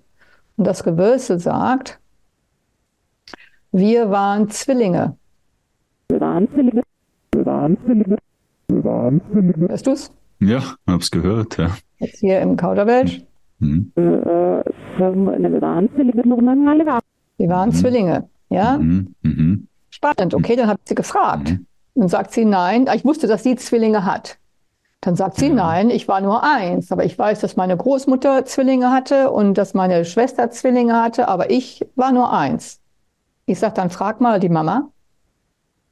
Und 0.59 0.67
das 0.67 0.85
Reversal 0.85 1.39
sagt, 1.41 1.99
wir 3.73 4.11
waren 4.11 4.51
Zwillinge. 4.51 5.17
Wir 6.11 6.21
waren 6.21 6.49
Zwillinge. 6.53 6.83
Wir 7.35 7.47
waren 7.47 7.79
Zwillinge. 7.83 8.19
Wir 8.69 8.85
waren 8.85 9.21
Zwillinge. 9.33 9.69
Hörst 9.69 9.87
du 9.87 9.93
es? 9.93 10.11
Ja, 10.41 10.63
hab's 10.87 11.11
gehört. 11.11 11.57
Ja. 11.57 11.71
Jetzt 11.99 12.19
hier 12.19 12.41
im 12.41 12.57
Kauderwelsch. 12.59 13.23
Mhm. 13.59 13.91
Äh, 13.97 14.03
äh, 14.03 14.65
wir 14.99 15.63
waren 15.63 15.89
Zwillinge. 15.95 16.25
Wir 17.39 17.49
waren 17.49 17.69
Mhm. 17.71 17.73
Zwillinge. 17.73 18.29
Ja? 18.51 18.77
Mhm. 18.77 19.15
Mhm. 19.23 19.67
Spannend. 19.95 20.34
Okay, 20.34 20.57
dann 20.57 20.66
habe 20.68 20.80
ich 20.82 20.88
sie 20.88 20.97
gefragt. 20.97 21.51
Mhm. 21.51 21.66
Dann 21.95 22.09
sagt 22.09 22.32
sie 22.32 22.45
nein. 22.45 22.88
Ich 22.92 23.05
wusste, 23.05 23.28
dass 23.28 23.45
sie 23.45 23.55
Zwillinge 23.55 24.05
hat. 24.05 24.38
Dann 25.01 25.14
sagt 25.14 25.36
sie 25.36 25.47
Ja. 25.49 25.55
nein, 25.55 25.88
ich 25.88 26.09
war 26.09 26.20
nur 26.20 26.42
eins. 26.42 26.90
Aber 26.90 27.05
ich 27.05 27.16
weiß, 27.16 27.38
dass 27.38 27.55
meine 27.55 27.76
Großmutter 27.76 28.45
Zwillinge 28.45 28.90
hatte 28.90 29.30
und 29.30 29.55
dass 29.55 29.72
meine 29.72 30.05
Schwester 30.05 30.51
Zwillinge 30.51 31.01
hatte, 31.01 31.28
aber 31.28 31.51
ich 31.51 31.86
war 31.95 32.11
nur 32.11 32.32
eins. 32.32 32.80
Ich 33.47 33.61
sage, 33.61 33.74
dann 33.74 33.90
frag 33.90 34.20
mal 34.20 34.40
die 34.40 34.49
Mama, 34.49 34.88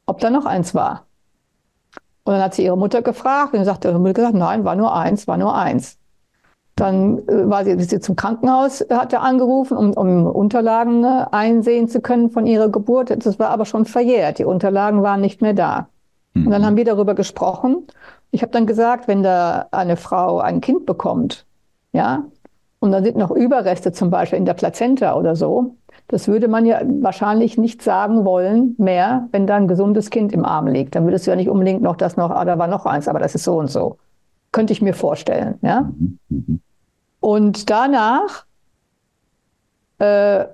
ob 0.07 0.19
da 0.19 0.31
noch 0.31 0.47
eins 0.47 0.75
war. 0.75 1.07
Und 2.25 2.33
dann 2.33 2.43
hat 2.43 2.55
sie 2.55 2.65
ihre 2.65 2.77
Mutter 2.79 3.03
gefragt 3.03 3.53
und 3.53 3.59
dann 3.61 3.67
sagte 3.67 3.89
ihre 3.89 4.01
Mutter 4.01 4.15
gesagt, 4.15 4.35
nein, 4.35 4.65
war 4.65 4.75
nur 4.75 4.93
eins, 4.97 5.29
war 5.29 5.37
nur 5.37 5.55
eins. 5.55 5.97
Dann 6.77 7.19
äh, 7.29 7.49
war 7.49 7.65
sie, 7.65 7.73
ist 7.73 7.91
sie 7.91 8.01
zum 8.01 8.17
Krankenhaus, 8.17 8.81
äh, 8.81 8.95
hat 8.95 9.13
er 9.13 9.23
angerufen, 9.23 9.77
um, 9.77 9.93
um 9.93 10.27
Unterlagen 10.27 11.05
äh, 11.05 11.27
einsehen 11.31 11.89
zu 11.89 12.01
können 12.01 12.31
von 12.31 12.47
ihrer 12.47 12.69
Geburt. 12.69 13.15
Das 13.25 13.39
war 13.39 13.51
aber 13.51 13.65
schon 13.67 13.85
verjährt. 13.85 14.39
Die 14.39 14.45
Unterlagen 14.45 15.03
waren 15.03 15.21
nicht 15.21 15.43
mehr 15.43 15.55
da. 15.55 15.89
Und 16.35 16.51
dann 16.51 16.65
haben 16.65 16.77
wir 16.77 16.85
darüber 16.85 17.15
gesprochen. 17.15 17.87
Ich 18.31 18.41
habe 18.41 18.53
dann 18.53 18.67
gesagt, 18.67 19.07
wenn 19.07 19.23
da 19.23 19.67
eine 19.71 19.97
Frau 19.97 20.41
ein 20.41 20.63
Kind 20.63 20.87
bekommt, 20.87 21.45
ja, 21.93 22.25
und 22.81 22.91
dann 22.91 23.05
sind 23.05 23.17
noch 23.17 23.31
Überreste 23.31 23.93
zum 23.93 24.11
Beispiel 24.11 24.39
in 24.39 24.47
der 24.47 24.55
Plazenta 24.55 25.15
oder 25.15 25.37
so, 25.37 25.77
das 26.09 26.27
würde 26.27 26.49
man 26.49 26.67
ja 26.67 26.81
wahrscheinlich 27.01 27.59
nicht 27.59 27.83
sagen 27.83 28.25
wollen 28.25 28.75
mehr, 28.79 29.29
wenn 29.31 29.47
da 29.47 29.57
ein 29.57 29.69
gesundes 29.69 30.11
Kind 30.11 30.33
im 30.33 30.45
Arm 30.45 30.67
liegt. 30.67 30.95
Dann 30.95 31.05
würdest 31.05 31.27
du 31.27 31.31
ja 31.31 31.37
nicht 31.37 31.49
unbedingt 31.49 31.83
noch 31.83 31.97
das 31.97 32.17
noch, 32.17 32.31
ah, 32.31 32.45
da 32.45 32.59
war 32.59 32.67
noch 32.67 32.87
eins, 32.87 33.09
aber 33.09 33.19
das 33.19 33.35
ist 33.35 33.45
so 33.45 33.59
und 33.59 33.71
so. 33.71 33.99
Könnte 34.53 34.73
ich 34.73 34.83
mir 34.83 34.95
vorstellen, 34.95 35.59
ja. 35.63 35.83
Mhm. 35.83 36.19
Mhm. 36.29 36.61
Und 37.21 37.71
danach 37.71 38.45
äh, 39.99 40.45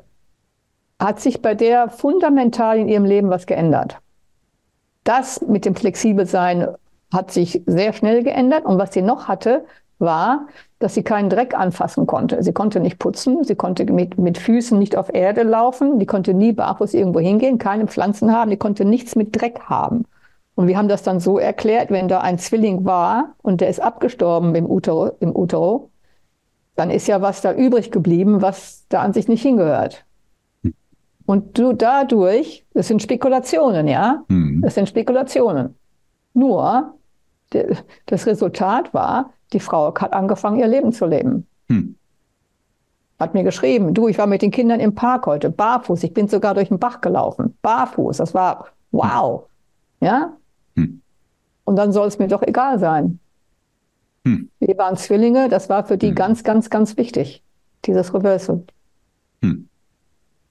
hat 0.99 1.21
sich 1.21 1.43
bei 1.43 1.55
der 1.55 1.89
fundamental 1.89 2.79
in 2.79 2.89
ihrem 2.89 3.05
Leben 3.05 3.31
was 3.31 3.47
geändert. 3.47 3.99
Das 5.05 5.41
mit 5.41 5.65
dem 5.65 5.75
Flexibelsein 5.75 6.69
hat 7.13 7.31
sich 7.31 7.63
sehr 7.67 7.93
schnell 7.93 8.23
geändert. 8.23 8.65
Und 8.65 8.79
was 8.79 8.93
sie 8.93 9.03
noch 9.03 9.29
hatte, 9.29 9.65
war, 9.99 10.47
dass 10.79 10.95
sie 10.95 11.03
keinen 11.03 11.31
Dreck 11.31 11.55
anfassen 11.55 12.07
konnte. 12.07 12.43
Sie 12.43 12.53
konnte 12.53 12.81
nicht 12.81 12.99
putzen, 12.99 13.43
sie 13.45 13.55
konnte 13.55 13.91
mit, 13.93 14.19
mit 14.19 14.39
Füßen 14.39 14.79
nicht 14.79 14.97
auf 14.97 15.13
Erde 15.13 15.43
laufen, 15.43 15.99
die 15.99 16.07
konnte 16.07 16.35
nie 16.35 16.53
barfuß 16.53 16.95
irgendwo 16.95 17.21
hingehen, 17.21 17.59
keine 17.59 17.87
Pflanzen 17.87 18.33
haben, 18.33 18.51
die 18.51 18.57
konnte 18.57 18.85
nichts 18.85 19.17
mit 19.17 19.41
Dreck 19.41 19.61
haben. 19.65 20.05
Und 20.59 20.67
wir 20.67 20.77
haben 20.77 20.89
das 20.89 21.05
dann 21.05 21.21
so 21.21 21.39
erklärt, 21.39 21.93
wenn 21.93 22.09
da 22.09 22.21
ein 22.21 22.37
Zwilling 22.37 22.85
war 22.85 23.37
und 23.43 23.61
der 23.61 23.69
ist 23.69 23.79
abgestorben 23.79 24.57
im 24.57 24.69
Utero, 24.69 25.13
im 25.21 25.35
Utero 25.37 25.91
dann 26.75 26.91
ist 26.91 27.07
ja 27.07 27.23
was 27.23 27.41
da 27.43 27.53
übrig 27.55 27.93
geblieben, 27.93 28.43
was 28.43 28.85
da 28.89 29.03
an 29.03 29.13
sich 29.13 29.29
nicht 29.29 29.43
hingehört. 29.43 30.05
Und 31.27 31.59
du 31.59 31.73
dadurch, 31.75 32.65
das 32.75 32.89
sind 32.89 33.01
Spekulationen, 33.03 33.87
ja, 33.87 34.25
Mhm. 34.27 34.63
das 34.63 34.75
sind 34.75 34.89
Spekulationen. 34.89 35.77
Nur, 36.35 36.95
de- 37.53 37.77
das 38.07 38.27
Resultat 38.27 38.93
war, 38.95 39.31
die 39.53 39.61
Frau 39.61 39.95
hat 39.95 40.13
angefangen, 40.13 40.59
ihr 40.59 40.67
Leben 40.67 40.91
zu 40.93 41.07
leben. 41.07 41.47
Mhm. 41.69 41.95
Hat 43.21 43.33
mir 43.35 43.45
geschrieben, 43.45 43.95
du, 43.95 44.09
ich 44.09 44.19
war 44.19 44.27
mit 44.27 44.43
den 44.43 44.51
Kindern 44.51 44.81
im 44.81 44.95
Park 44.97 45.27
heute, 45.27 45.51
barfuß, 45.51 46.03
ich 46.03 46.15
bin 46.15 46.27
sogar 46.27 46.55
durch 46.55 46.69
den 46.69 46.81
Bach 46.81 47.01
gelaufen, 47.01 47.57
barfuß, 47.63 48.17
das 48.17 48.35
war 48.35 48.67
wow, 48.91 49.45
ja. 50.01 50.33
Hm. 50.79 51.01
Und 51.65 51.77
dann 51.77 51.93
soll 51.93 52.09
es 52.09 52.19
mir 52.19 52.29
doch 52.29 52.43
egal 52.43 52.79
sein. 52.79 53.19
Hm. 54.25 54.49
Wir 54.61 54.77
waren 54.79 54.97
Zwillinge, 54.97 55.49
das 55.49 55.69
war 55.69 55.85
für 55.85 55.99
die 55.99 56.09
Hm. 56.09 56.15
ganz, 56.15 56.45
ganz, 56.45 56.71
ganz 56.71 56.97
wichtig, 56.97 57.43
dieses 57.85 58.13
Reversal. 58.15 58.63
Hm. 59.43 59.69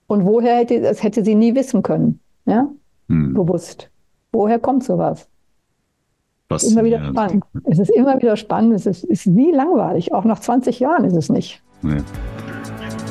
Und 0.08 0.26
woher 0.26 0.58
hätte, 0.58 0.82
das 0.82 1.04
hätte 1.04 1.24
sie 1.26 1.36
nie 1.36 1.54
wissen 1.56 1.84
können, 1.84 2.20
ja, 2.46 2.70
Mhm. 3.10 3.34
bewusst. 3.34 3.90
Woher 4.32 4.60
kommt 4.60 4.84
sowas? 4.84 5.28
Immer 6.50 6.84
wieder 6.86 7.04
spannend. 7.10 7.44
Es 7.66 7.78
ist 7.80 7.90
immer 7.90 8.18
wieder 8.22 8.38
spannend. 8.38 8.74
Es 8.74 8.86
ist, 8.86 9.04
ist 9.04 9.36
wie 9.36 9.52
langweilig. 9.52 10.14
Auch 10.14 10.24
nach 10.24 10.40
20 10.40 10.80
Jahren 10.80 11.04
ist 11.04 11.16
es 11.16 11.28
nicht. 11.30 11.62
Ja. 11.84 11.98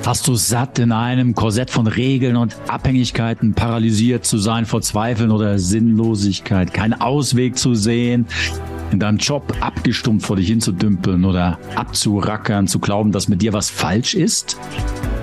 Hast 0.07 0.29
du 0.29 0.37
satt, 0.37 0.79
in 0.79 0.93
einem 0.93 1.35
Korsett 1.35 1.69
von 1.69 1.89
Regeln 1.89 2.37
und 2.37 2.57
Abhängigkeiten 2.69 3.55
paralysiert 3.55 4.25
zu 4.25 4.39
sein 4.39 4.65
vor 4.65 4.81
Zweifeln 4.81 5.33
oder 5.33 5.59
Sinnlosigkeit, 5.59 6.73
keinen 6.73 6.95
Ausweg 6.95 7.59
zu 7.59 7.75
sehen, 7.75 8.27
in 8.93 9.01
deinem 9.01 9.19
Job 9.19 9.53
abgestumpft 9.59 10.25
vor 10.25 10.37
dich 10.37 10.47
hinzudümpeln 10.47 11.25
oder 11.25 11.59
abzurackern, 11.75 12.69
zu 12.69 12.79
glauben, 12.79 13.11
dass 13.11 13.27
mit 13.27 13.43
dir 13.43 13.53
was 13.53 13.69
falsch 13.69 14.15
ist 14.15 14.57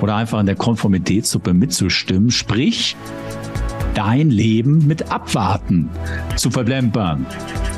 oder 0.02 0.18
einfach 0.18 0.42
in 0.42 0.48
der 0.48 0.56
Konformitätssuppe 0.58 1.54
mitzustimmen, 1.54 2.30
sprich 2.30 2.98
dein 3.94 4.32
Leben 4.32 4.86
mit 4.86 5.14
Abwarten 5.14 5.88
zu 6.36 6.52
verblempern. 6.52 7.26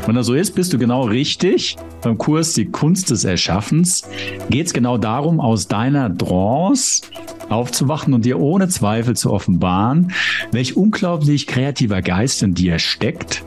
Wenn 0.06 0.16
das 0.16 0.28
so 0.28 0.36
ist, 0.36 0.54
bist 0.54 0.72
du 0.72 0.78
genau 0.78 1.06
richtig. 1.06 1.78
Beim 2.04 2.20
Kurs 2.20 2.54
Die 2.54 2.66
Kunst 2.66 3.10
des 3.10 3.24
Erschaffens 3.24 4.04
geht 4.52 4.68
es 4.68 4.74
genau 4.74 5.00
darum, 5.00 5.40
aus 5.40 5.68
deiner 5.68 6.16
Trance 6.16 7.02
aufzuwachen 7.50 8.14
und 8.14 8.24
dir 8.24 8.40
ohne 8.40 8.68
Zweifel 8.68 9.16
zu 9.16 9.32
offenbaren, 9.32 10.12
welch 10.52 10.78
unglaublich 10.78 11.48
kreativer 11.48 12.04
Geist 12.04 12.44
in 12.44 12.54
dir 12.54 12.78
steckt, 12.78 13.44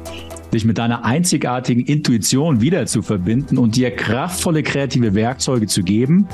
dich 0.52 0.64
mit 0.64 0.78
deiner 0.78 1.04
einzigartigen 1.04 1.84
Intuition 1.84 2.60
wieder 2.60 2.86
zu 2.86 3.02
verbinden 3.02 3.56
und 3.56 3.76
dir 3.76 3.92
kraftvolle 3.92 4.64
kreative 4.64 5.14
Werkzeuge 5.14 5.68
zu 5.68 5.84
geben, 5.84 6.26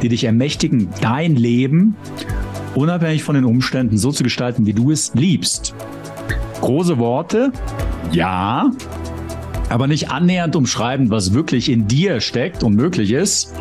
die 0.00 0.08
dich 0.08 0.22
ermächtigen, 0.22 0.90
dein 1.00 1.34
Leben 1.34 1.96
unabhängig 2.76 3.24
von 3.24 3.34
den 3.34 3.44
Umständen 3.44 3.98
so 3.98 4.12
zu 4.12 4.22
gestalten, 4.22 4.64
wie 4.64 4.74
du 4.74 4.92
es 4.92 5.12
liebst. 5.14 5.74
Große 6.60 6.98
Worte, 6.98 7.50
ja, 8.12 8.70
aber 9.72 9.86
nicht 9.86 10.10
annähernd 10.10 10.54
umschreiben, 10.54 11.08
was 11.08 11.32
wirklich 11.32 11.70
in 11.70 11.88
dir 11.88 12.20
steckt 12.20 12.62
und 12.62 12.74
möglich 12.74 13.10
ist, 13.10 13.54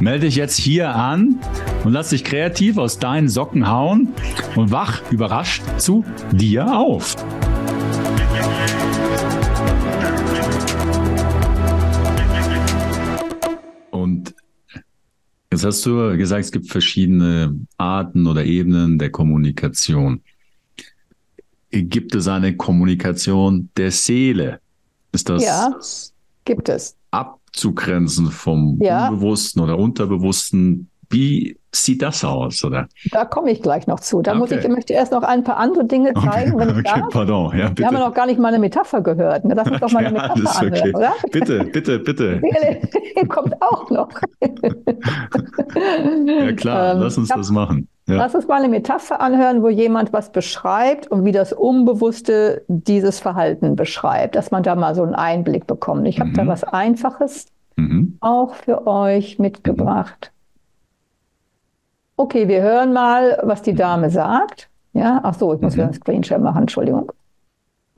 melde 0.00 0.24
dich 0.24 0.36
jetzt 0.36 0.56
hier 0.56 0.94
an 0.94 1.38
und 1.84 1.92
lass 1.92 2.08
dich 2.08 2.24
kreativ 2.24 2.78
aus 2.78 2.98
deinen 2.98 3.28
Socken 3.28 3.68
hauen 3.68 4.08
und 4.56 4.70
wach 4.70 5.02
überrascht 5.12 5.62
zu 5.76 6.02
dir 6.32 6.78
auf. 6.78 7.14
Und 13.90 14.34
jetzt 15.52 15.64
hast 15.66 15.84
du 15.84 16.16
gesagt, 16.16 16.44
es 16.46 16.52
gibt 16.52 16.68
verschiedene 16.68 17.54
Arten 17.76 18.26
oder 18.26 18.46
Ebenen 18.46 18.98
der 18.98 19.10
Kommunikation. 19.10 20.22
Gibt 21.70 22.14
es 22.14 22.28
eine 22.28 22.56
Kommunikation 22.56 23.68
der 23.76 23.90
Seele? 23.90 24.60
Ist 25.12 25.28
das 25.28 25.44
ja, 25.44 25.70
gibt 26.44 26.68
es. 26.68 26.96
abzugrenzen 27.10 28.30
vom 28.30 28.78
Ja. 28.80 29.08
Unbewussten 29.08 29.60
oder 29.62 29.78
Unterbewussten? 29.78 30.88
Wie 31.12 31.58
sieht 31.72 32.02
das 32.02 32.22
aus, 32.24 32.62
oder? 32.62 32.86
Da 33.10 33.24
komme 33.24 33.50
ich 33.50 33.62
gleich 33.62 33.88
noch 33.88 33.98
zu. 33.98 34.22
Da 34.22 34.32
muss 34.34 34.50
Okay. 34.52 34.60
ich, 34.60 34.64
ich 34.66 34.70
möchte 34.70 34.92
erst 34.92 35.10
noch 35.10 35.22
ein 35.24 35.42
paar 35.42 35.56
andere 35.56 35.84
Dinge 35.84 36.14
zeigen, 36.14 36.56
wenn 36.56 36.68
ich 36.68 36.76
okay, 36.76 37.00
darf. 37.00 37.08
pardon. 37.10 37.46
Ja, 37.50 37.56
Wir 37.58 37.64
haben 37.64 37.74
bitte. 37.74 37.92
ja 37.94 37.98
noch 38.08 38.14
gar 38.14 38.26
nicht 38.26 38.38
mal 38.38 38.48
eine 38.48 38.60
Metapher 38.60 39.00
gehört. 39.00 39.44
Ne? 39.44 39.54
Lass 39.56 39.68
uns 39.68 39.80
doch 39.80 39.90
mal 39.90 40.06
eine 40.06 40.16
Ja, 40.16 40.28
Metapher 40.34 40.66
okay. 40.66 40.66
anhören, 40.80 40.94
oder? 40.94 41.12
Bitte, 41.32 41.64
bitte, 41.64 41.98
bitte. 41.98 42.40
Kommt 43.28 43.60
auch 43.60 43.90
noch. 43.90 44.08
Ja 46.26 46.52
klar, 46.52 46.94
Ähm, 46.94 47.00
lass 47.00 47.18
uns 47.18 47.28
das 47.28 47.50
machen. 47.50 47.88
Ja. 48.06 48.16
Lass 48.16 48.34
uns 48.34 48.48
mal 48.48 48.56
eine 48.58 48.68
Metapher 48.68 49.20
anhören, 49.20 49.62
wo 49.62 49.68
jemand 49.68 50.12
was 50.12 50.32
beschreibt 50.32 51.06
und 51.08 51.24
wie 51.24 51.32
das 51.32 51.52
Unbewusste 51.52 52.64
dieses 52.66 53.20
Verhalten 53.20 53.76
beschreibt, 53.76 54.34
dass 54.34 54.50
man 54.50 54.62
da 54.62 54.74
mal 54.74 54.94
so 54.94 55.02
einen 55.04 55.14
Einblick 55.14 55.66
bekommt. 55.66 56.06
Ich 56.08 56.18
habe 56.18 56.32
da 56.32 56.42
Mhm. 56.44 56.48
was 56.48 56.64
Einfaches 56.64 57.46
Mhm. 57.76 58.16
auch 58.20 58.54
für 58.54 58.86
euch 58.86 59.38
mitgebracht. 59.38 60.32
Okay, 62.16 62.48
wir 62.48 62.62
hören 62.62 62.92
mal, 62.92 63.38
was 63.44 63.62
die 63.62 63.74
Dame 63.74 64.10
sagt. 64.10 64.68
Ja, 64.92 65.20
ach 65.22 65.34
so, 65.34 65.54
ich 65.54 65.60
muss 65.60 65.74
Mhm. 65.74 65.76
wieder 65.78 65.84
einen 65.84 65.94
Screenshot 65.94 66.40
machen, 66.40 66.62
Entschuldigung. 66.62 67.12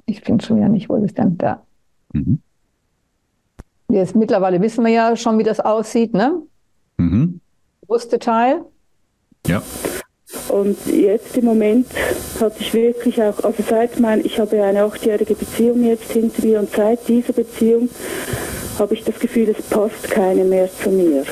Ich 0.05 0.21
finde 0.21 0.45
schon 0.45 0.59
wieder 0.59 0.69
nicht, 0.69 0.89
wo 0.89 0.97
ist 0.97 1.05
es 1.05 1.15
denn 1.15 1.39
da? 1.39 1.63
Mhm. 2.13 2.41
Jetzt, 3.89 4.15
mittlerweile 4.15 4.61
wissen 4.61 4.85
wir 4.85 4.93
ja 4.93 5.17
schon, 5.17 5.39
wie 5.39 5.43
das 5.43 5.61
aussieht, 5.61 6.13
ne? 6.15 6.35
Mhm. 6.99 7.41
Bewusste 7.83 8.19
Teil. 8.19 8.63
Ja. 9.47 9.63
Und 10.53 10.77
jetzt 10.87 11.35
im 11.39 11.47
Moment 11.47 11.87
hat 12.39 12.59
sich 12.59 12.75
wirklich 12.75 13.23
auch, 13.23 13.43
also 13.43 13.63
seit 13.67 13.99
mein, 13.99 14.23
ich 14.23 14.39
habe 14.39 14.63
eine 14.63 14.83
achtjährige 14.83 15.35
Beziehung 15.35 15.83
jetzt 15.83 16.13
hinter 16.13 16.45
mir 16.45 16.59
und 16.61 16.71
seit 16.71 17.09
dieser 17.09 17.33
Beziehung 17.33 17.89
habe 18.79 18.93
ich 18.93 19.03
das 19.03 19.19
Gefühl, 19.19 19.49
es 19.49 19.63
passt 19.63 20.11
keine 20.11 20.45
mehr 20.45 20.69
zu 20.71 20.91
mir. 20.91 21.25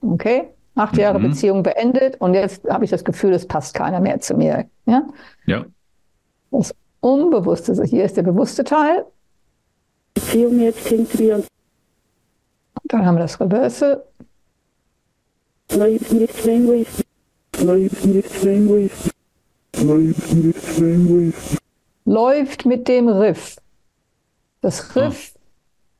Okay, 0.00 0.48
acht 0.74 0.96
Jahre 0.96 1.20
Mhm. 1.20 1.30
Beziehung 1.30 1.62
beendet 1.62 2.20
und 2.20 2.34
jetzt 2.34 2.68
habe 2.68 2.84
ich 2.84 2.90
das 2.90 3.04
Gefühl, 3.04 3.32
es 3.32 3.46
passt 3.46 3.74
keiner 3.74 4.00
mehr 4.00 4.18
zu 4.18 4.34
mir. 4.34 4.64
Ja? 4.86 5.06
Ja. 5.46 5.64
Das 6.50 6.74
Unbewusste, 6.98 7.70
also 7.70 7.84
hier 7.84 8.04
ist 8.04 8.16
der 8.16 8.24
bewusste 8.24 8.64
Teil, 8.64 9.04
Beziehung 10.14 10.58
jetzt 10.58 10.88
hinter 10.88 11.22
mir 11.22 11.34
und 11.36 11.46
dann 12.84 13.06
haben 13.06 13.14
wir 13.14 13.22
das 13.22 13.38
Reversal, 13.40 14.02
läuft 15.70 16.12
nicht 16.12 16.44
länger 16.44 16.72
ist. 16.72 17.07
Läuft 17.62 18.04
nicht 18.06 18.42
länger 18.44 18.76
ist. 18.76 19.10
Läuft 19.82 20.32
nicht 20.34 20.78
länger 20.78 21.28
ist. 21.28 21.58
läuft 22.04 22.64
mit 22.64 22.88
dem 22.88 23.08
Riff. 23.08 23.56
Das 24.60 24.96
Riff, 24.96 25.34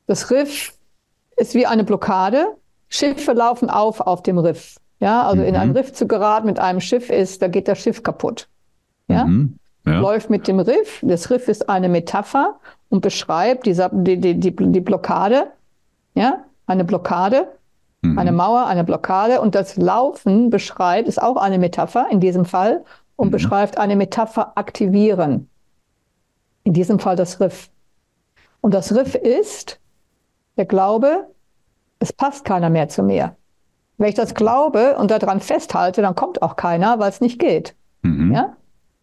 das 0.07 0.31
Riff 0.31 0.73
ist 1.37 1.53
wie 1.53 1.65
eine 1.65 1.83
Blockade. 1.83 2.55
Schiffe 2.89 3.33
laufen 3.33 3.69
auf 3.69 4.01
auf 4.01 4.23
dem 4.23 4.37
Riff. 4.39 4.77
Ja, 4.99 5.21
also 5.27 5.43
in 5.43 5.53
Mhm. 5.53 5.59
ein 5.61 5.71
Riff 5.71 5.93
zu 5.93 6.07
geraten 6.07 6.47
mit 6.47 6.59
einem 6.59 6.81
Schiff 6.81 7.09
ist, 7.09 7.41
da 7.41 7.47
geht 7.47 7.67
das 7.67 7.79
Schiff 7.79 8.01
kaputt. 8.03 8.47
Ja? 9.07 9.25
Mhm. 9.25 9.55
ja. 9.85 9.99
läuft 9.99 10.29
mit 10.29 10.47
dem 10.47 10.59
Riff. 10.59 10.99
Das 11.03 11.29
Riff 11.29 11.47
ist 11.47 11.69
eine 11.69 11.87
Metapher 11.89 12.59
und 12.89 13.01
beschreibt 13.01 13.65
die, 13.65 13.75
die, 13.91 14.39
die, 14.39 14.55
die 14.55 14.81
Blockade, 14.81 15.47
ja, 16.15 16.43
eine 16.65 16.83
Blockade, 16.83 17.47
Mhm. 18.01 18.17
eine 18.17 18.31
Mauer, 18.31 18.65
eine 18.67 18.83
Blockade. 18.83 19.41
Und 19.41 19.55
das 19.55 19.75
Laufen 19.77 20.49
beschreibt, 20.49 21.07
ist 21.07 21.21
auch 21.21 21.35
eine 21.37 21.57
Metapher 21.57 22.07
in 22.09 22.19
diesem 22.19 22.45
Fall 22.45 22.83
und 23.15 23.27
Mhm. 23.27 23.31
beschreibt 23.31 23.77
eine 23.77 23.95
Metapher 23.95 24.53
aktivieren. 24.57 25.49
In 26.63 26.73
diesem 26.73 26.99
Fall 26.99 27.15
das 27.15 27.39
Riff. 27.39 27.69
Und 28.61 28.73
das 28.73 28.95
Riff 28.95 29.15
ist 29.15 29.79
der 30.57 30.65
Glaube, 30.65 31.27
es 31.99 32.13
passt 32.13 32.45
keiner 32.45 32.69
mehr 32.69 32.89
zu 32.89 33.03
mir. 33.03 33.35
Wenn 33.97 34.09
ich 34.09 34.15
das 34.15 34.33
glaube 34.33 34.95
und 34.97 35.11
daran 35.11 35.41
festhalte, 35.41 36.01
dann 36.01 36.15
kommt 36.15 36.41
auch 36.41 36.55
keiner, 36.55 36.99
weil 36.99 37.09
es 37.09 37.19
nicht 37.19 37.39
geht. 37.39 37.75
Mhm. 38.03 38.33
Ja? 38.33 38.55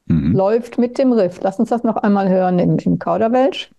Mhm. 0.07 0.33
läuft 0.35 0.79
mit 0.79 0.99
dem 0.99 1.13
Riff. 1.13 1.41
Lass 1.43 1.59
uns 1.59 1.69
das 1.69 1.83
noch 1.83 1.97
einmal 1.97 2.29
hören 2.29 2.59
im, 2.59 2.79
im 2.79 2.99
Kauderwelsch. 2.99 3.71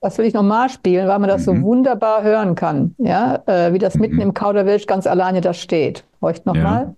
Das 0.00 0.18
will 0.18 0.26
ich 0.26 0.34
nochmal 0.34 0.68
spielen, 0.68 1.08
weil 1.08 1.18
man 1.18 1.28
das 1.28 1.44
so 1.44 1.52
Mhm. 1.54 1.62
wunderbar 1.64 2.22
hören 2.22 2.54
kann. 2.54 2.94
Ja, 2.98 3.42
äh, 3.46 3.72
wie 3.72 3.78
das 3.78 3.94
mitten 3.96 4.16
Mhm. 4.16 4.22
im 4.22 4.34
Kauderwelsch 4.34 4.86
ganz 4.86 5.06
alleine 5.06 5.40
da 5.40 5.52
steht. 5.54 6.04
Horcht 6.22 6.46
nochmal. 6.46 6.94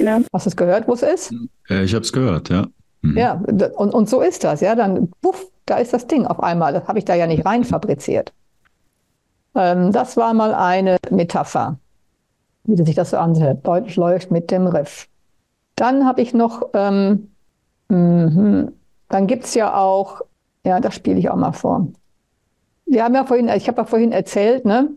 Nahm. 0.00 0.24
Hast 0.32 0.46
du 0.46 0.50
es 0.50 0.56
gehört, 0.56 0.88
wo 0.88 0.94
es 0.94 1.02
ist? 1.02 1.34
Äh, 1.68 1.84
ich 1.84 1.94
habe 1.94 2.02
es 2.04 2.12
gehört, 2.12 2.48
ja. 2.48 2.66
Mhm. 3.02 3.18
Ja, 3.18 3.40
und, 3.76 3.94
und 3.94 4.08
so 4.08 4.20
ist 4.22 4.42
das. 4.44 4.60
Ja, 4.60 4.74
dann, 4.74 5.10
puff, 5.20 5.46
da 5.66 5.76
ist 5.78 5.92
das 5.92 6.06
Ding 6.06 6.26
auf 6.26 6.42
einmal. 6.42 6.72
Das 6.72 6.88
habe 6.88 6.98
ich 6.98 7.04
da 7.04 7.14
ja 7.14 7.26
nicht 7.26 7.44
rein 7.44 7.64
fabriziert. 7.64 8.32
Ähm, 9.54 9.92
das 9.92 10.16
war 10.16 10.34
mal 10.34 10.54
eine 10.54 10.96
Metapher, 11.10 11.78
wie 12.64 12.82
sich 12.82 12.94
das 12.94 13.10
so 13.10 13.16
anhört. 13.16 13.66
Deutsch 13.66 13.96
läuft 13.96 14.30
mit 14.30 14.50
dem 14.50 14.66
Riff. 14.66 15.08
Dann 15.76 16.06
habe 16.06 16.22
ich 16.22 16.34
noch, 16.34 16.68
ähm, 16.74 17.30
mhm, 17.88 18.72
dann 19.08 19.26
gibt 19.26 19.44
es 19.44 19.54
ja 19.54 19.76
auch, 19.76 20.22
ja, 20.64 20.80
das 20.80 20.94
spiele 20.94 21.18
ich 21.18 21.30
auch 21.30 21.36
mal 21.36 21.52
vor. 21.52 21.88
Wir 22.86 23.04
haben 23.04 23.14
ja 23.14 23.24
vorhin, 23.24 23.48
ich 23.48 23.68
habe 23.68 23.82
ja 23.82 23.84
vorhin 23.84 24.12
erzählt, 24.12 24.64
ne, 24.64 24.90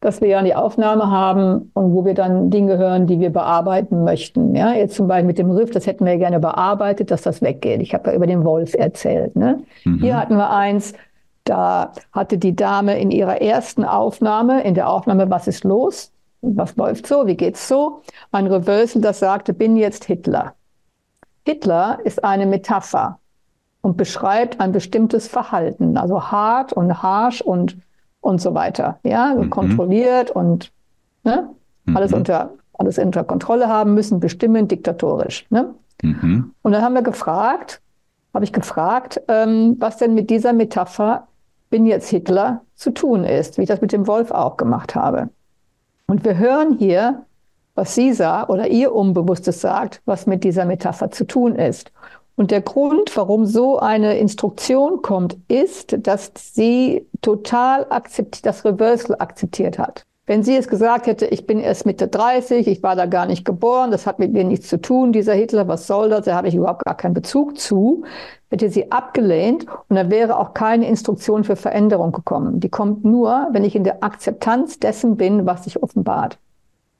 dass 0.00 0.20
wir 0.20 0.28
ja 0.28 0.42
die 0.42 0.54
Aufnahme 0.54 1.10
haben 1.10 1.70
und 1.74 1.92
wo 1.92 2.04
wir 2.04 2.14
dann 2.14 2.50
Dinge 2.50 2.78
hören, 2.78 3.06
die 3.06 3.18
wir 3.18 3.30
bearbeiten 3.30 4.04
möchten. 4.04 4.54
Ja, 4.54 4.72
jetzt 4.72 4.94
zum 4.94 5.08
Beispiel 5.08 5.26
mit 5.26 5.38
dem 5.38 5.50
Riff, 5.50 5.70
das 5.70 5.86
hätten 5.86 6.04
wir 6.04 6.16
gerne 6.18 6.38
bearbeitet, 6.38 7.10
dass 7.10 7.22
das 7.22 7.42
weggeht. 7.42 7.80
Ich 7.82 7.94
habe 7.94 8.10
ja 8.10 8.16
über 8.16 8.26
den 8.26 8.44
Wolf 8.44 8.74
erzählt. 8.74 9.34
Ne? 9.34 9.60
Mhm. 9.84 9.98
Hier 9.98 10.16
hatten 10.16 10.36
wir 10.36 10.50
eins, 10.50 10.94
da 11.44 11.92
hatte 12.12 12.38
die 12.38 12.54
Dame 12.54 12.98
in 12.98 13.10
ihrer 13.10 13.40
ersten 13.40 13.84
Aufnahme, 13.84 14.62
in 14.62 14.74
der 14.74 14.88
Aufnahme, 14.88 15.30
was 15.30 15.48
ist 15.48 15.64
los? 15.64 16.12
Was 16.40 16.76
läuft 16.76 17.06
so? 17.06 17.26
Wie 17.26 17.36
geht's 17.36 17.66
so? 17.68 18.02
Ein 18.30 18.46
Reversal, 18.46 19.02
das 19.02 19.18
sagte, 19.18 19.52
bin 19.52 19.76
jetzt 19.76 20.04
Hitler. 20.04 20.54
Hitler 21.44 21.98
ist 22.04 22.22
eine 22.24 22.46
Metapher 22.46 23.18
und 23.80 23.96
beschreibt 23.96 24.60
ein 24.60 24.72
bestimmtes 24.72 25.28
Verhalten, 25.28 25.96
also 25.96 26.30
hart 26.30 26.72
und 26.72 27.02
harsh 27.02 27.40
und, 27.40 27.78
und 28.20 28.40
so 28.40 28.54
weiter. 28.54 28.98
Ja, 29.02 29.34
Mhm. 29.34 29.50
kontrolliert 29.50 30.30
und 30.30 30.72
ne? 31.24 31.48
alles 31.94 32.10
Mhm. 32.12 32.18
unter 32.18 32.50
alles 32.74 32.96
unter 32.98 33.24
Kontrolle 33.24 33.66
haben 33.68 33.94
müssen, 33.94 34.20
bestimmen, 34.20 34.68
diktatorisch. 34.68 35.46
Ne? 35.50 35.74
Mhm. 36.00 36.52
Und 36.62 36.70
dann 36.72 36.80
haben 36.82 36.94
wir 36.94 37.02
gefragt, 37.02 37.80
habe 38.32 38.44
ich 38.44 38.52
gefragt, 38.52 39.20
ähm, 39.26 39.74
was 39.80 39.96
denn 39.96 40.14
mit 40.14 40.30
dieser 40.30 40.52
Metapher 40.52 41.26
bin 41.70 41.86
jetzt 41.86 42.08
Hitler 42.08 42.60
zu 42.76 42.92
tun 42.92 43.24
ist, 43.24 43.58
wie 43.58 43.62
ich 43.62 43.68
das 43.68 43.80
mit 43.80 43.90
dem 43.90 44.06
Wolf 44.06 44.30
auch 44.30 44.56
gemacht 44.56 44.94
habe. 44.94 45.28
Und 46.10 46.24
wir 46.24 46.38
hören 46.38 46.78
hier, 46.78 47.26
was 47.74 47.94
sie 47.94 48.14
sagt 48.14 48.48
oder 48.48 48.68
ihr 48.68 48.94
Unbewusstes 48.94 49.60
sagt, 49.60 50.00
was 50.06 50.26
mit 50.26 50.42
dieser 50.42 50.64
Metapher 50.64 51.10
zu 51.10 51.26
tun 51.26 51.54
ist. 51.54 51.92
Und 52.34 52.50
der 52.50 52.62
Grund, 52.62 53.14
warum 53.16 53.44
so 53.44 53.78
eine 53.78 54.16
Instruktion 54.16 55.02
kommt, 55.02 55.36
ist, 55.48 55.96
dass 56.06 56.32
sie 56.34 57.06
total 57.20 57.86
akzeptiert, 57.90 58.46
das 58.46 58.64
Reversal 58.64 59.16
akzeptiert 59.18 59.78
hat. 59.78 60.06
Wenn 60.28 60.42
sie 60.42 60.56
es 60.56 60.68
gesagt 60.68 61.06
hätte, 61.06 61.24
ich 61.24 61.46
bin 61.46 61.58
erst 61.58 61.86
Mitte 61.86 62.06
30, 62.06 62.66
ich 62.66 62.82
war 62.82 62.94
da 62.94 63.06
gar 63.06 63.24
nicht 63.24 63.46
geboren, 63.46 63.90
das 63.90 64.06
hat 64.06 64.18
mit 64.18 64.34
mir 64.34 64.44
nichts 64.44 64.68
zu 64.68 64.78
tun, 64.78 65.10
dieser 65.10 65.32
Hitler, 65.32 65.68
was 65.68 65.86
soll 65.86 66.10
das, 66.10 66.26
da 66.26 66.34
habe 66.34 66.48
ich 66.48 66.54
überhaupt 66.54 66.84
gar 66.84 66.94
keinen 66.98 67.14
Bezug 67.14 67.58
zu, 67.58 68.04
hätte 68.50 68.68
sie 68.68 68.92
abgelehnt 68.92 69.64
und 69.88 69.96
da 69.96 70.10
wäre 70.10 70.38
auch 70.38 70.52
keine 70.52 70.86
Instruktion 70.86 71.44
für 71.44 71.56
Veränderung 71.56 72.12
gekommen. 72.12 72.60
Die 72.60 72.68
kommt 72.68 73.06
nur, 73.06 73.48
wenn 73.52 73.64
ich 73.64 73.74
in 73.74 73.84
der 73.84 74.04
Akzeptanz 74.04 74.78
dessen 74.78 75.16
bin, 75.16 75.46
was 75.46 75.64
sich 75.64 75.82
offenbart. 75.82 76.38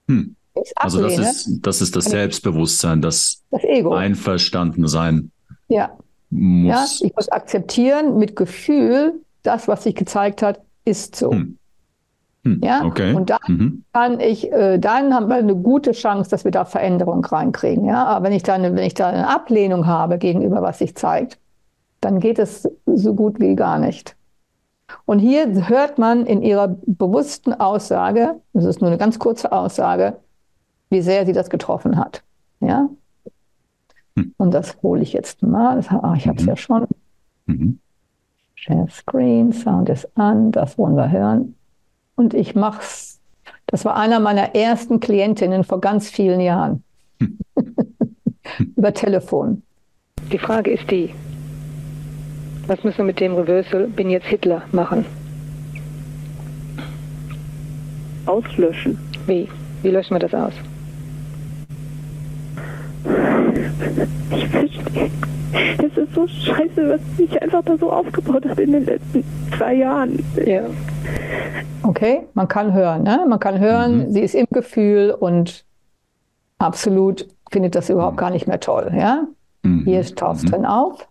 Hm. 0.09 0.35
Also 0.77 1.03
das 1.03 1.19
ist, 1.19 1.61
das 1.61 1.83
ist 1.83 1.97
das 1.97 2.07
Selbstbewusstsein, 2.07 3.03
das 3.03 3.43
das 3.51 3.63
Ego. 3.63 3.93
Einverstandensein 3.93 5.33
Ja. 5.69 5.91
muss. 6.31 7.01
Ja, 7.01 7.07
ich 7.07 7.15
muss 7.15 7.29
akzeptieren 7.29 8.17
mit 8.19 8.37
Gefühl, 8.37 9.21
das, 9.43 9.69
was 9.69 9.85
sich 9.85 9.95
gezeigt 9.95 10.41
hat, 10.41 10.63
ist 10.87 11.15
so. 11.15 11.31
Hm. 11.33 11.59
Hm, 12.45 12.61
Ja, 12.63 12.85
okay. 12.85 13.15
und 13.15 13.31
dann 13.31 13.39
mhm. 13.49 13.85
kann 13.93 14.21
ich, 14.21 14.51
äh, 14.53 14.79
dann 14.79 15.13
haben 15.15 15.29
wir 15.29 15.37
eine 15.37 15.57
gute 15.57 15.93
Chance, 15.93 16.31
dass 16.31 16.45
wir 16.45 16.51
da 16.53 16.65
Veränderung 16.65 17.25
reinkriegen. 17.25 17.85
Ja, 17.85 18.05
aber 18.05 18.27
wenn 18.27 18.33
ich 18.33 18.43
da 18.43 18.55
eine, 18.55 18.75
wenn 18.75 18.85
ich 18.85 18.95
da 18.95 19.09
eine 19.09 19.29
Ablehnung 19.29 19.87
habe 19.87 20.19
gegenüber 20.19 20.63
was 20.63 20.79
sich 20.79 20.95
zeigt, 20.97 21.39
dann 22.01 22.21
geht 22.21 22.39
es 22.39 22.69
so 22.87 23.15
gut 23.15 23.41
wie 23.41 23.57
gar 23.57 23.79
nicht. 23.79 24.15
Und 25.05 25.19
hier 25.19 25.69
hört 25.69 25.99
man 25.99 26.25
in 26.27 26.43
ihrer 26.43 26.77
bewussten 26.87 27.53
Aussage, 27.53 28.37
das 28.55 28.65
ist 28.65 28.81
nur 28.81 28.89
eine 28.89 28.99
ganz 28.99 29.19
kurze 29.19 29.53
Aussage, 29.53 30.17
wie 30.91 31.03
sehr 31.03 31.27
sie 31.27 31.33
das 31.33 31.51
getroffen 31.51 31.99
hat. 31.99 32.23
Ja. 32.61 32.89
Hm. 34.17 34.35
Und 34.39 34.55
das 34.55 34.81
hole 34.83 35.03
ich 35.03 35.13
jetzt 35.13 35.43
mal. 35.43 35.77
Das, 35.77 35.89
ah, 35.91 36.15
ich 36.17 36.27
habe 36.27 36.39
es 36.39 36.45
Mhm. 36.45 36.49
ja 36.49 36.57
schon. 36.57 36.87
Mhm. 37.47 37.79
Share 38.55 38.89
Screen, 38.91 39.53
Sound 39.53 39.89
ist 39.89 40.09
an, 40.17 40.51
das 40.53 40.79
wollen 40.79 40.97
wir 40.97 41.11
hören. 41.11 41.55
Und 42.19 42.35
ich 42.35 42.57
mach's. 42.57 43.21
Das 43.67 43.85
war 43.85 43.97
einer 43.97 44.19
meiner 44.19 44.57
ersten 44.57 44.99
Klientinnen 44.99 45.63
vor 45.63 45.81
ganz 45.81 46.11
vielen 46.11 46.41
Jahren. 46.41 46.83
Über 48.77 48.93
Telefon. 48.93 49.63
Die 50.33 50.39
Frage 50.39 50.73
ist 50.73 50.91
die, 50.91 51.15
was 52.67 52.83
müssen 52.83 52.99
wir 52.99 53.05
mit 53.05 53.21
dem 53.21 53.37
Reversal 53.37 53.87
bin 53.87 54.11
jetzt 54.11 54.27
Hitler 54.27 54.63
machen? 54.73 55.07
Auslöschen. 58.27 58.99
Wie? 59.29 59.49
Wie 59.83 59.91
löschen 59.91 60.17
wir 60.17 60.19
das 60.19 60.35
aus? 60.35 60.55
Ich 64.35 64.49
verstehe. 64.49 65.11
Es 65.53 65.97
ist 65.97 66.15
so 66.15 66.27
scheiße, 66.27 66.89
was 66.89 67.17
sich 67.17 67.41
einfach 67.41 67.63
da 67.65 67.79
so 67.79 67.93
aufgebaut 67.93 68.45
hat 68.45 68.59
in 68.59 68.73
den 68.73 68.87
letzten 68.87 69.23
zwei 69.57 69.75
Jahren. 69.75 70.19
Ja. 70.45 70.65
Okay, 71.89 72.27
man 72.35 72.49
kann 72.49 72.75
hören. 72.75 73.03
Ne? 73.03 73.25
Man 73.27 73.41
kann 73.41 73.59
hören, 73.59 74.09
Mhm. 74.09 74.13
sie 74.13 74.21
ist 74.21 74.35
im 74.35 74.47
Gefühl 74.51 75.11
und 75.11 75.65
absolut 76.59 77.27
findet 77.51 77.75
das 77.75 77.89
überhaupt 77.89 78.19
gar 78.19 78.29
nicht 78.31 78.47
mehr 78.47 78.61
toll. 78.61 78.93
Ja? 78.95 79.27
Mhm. 79.63 79.85
Hier 79.85 80.05
taucht 80.15 80.43
Mhm. 80.43 80.47
drin 80.51 80.67
auf. 80.67 81.09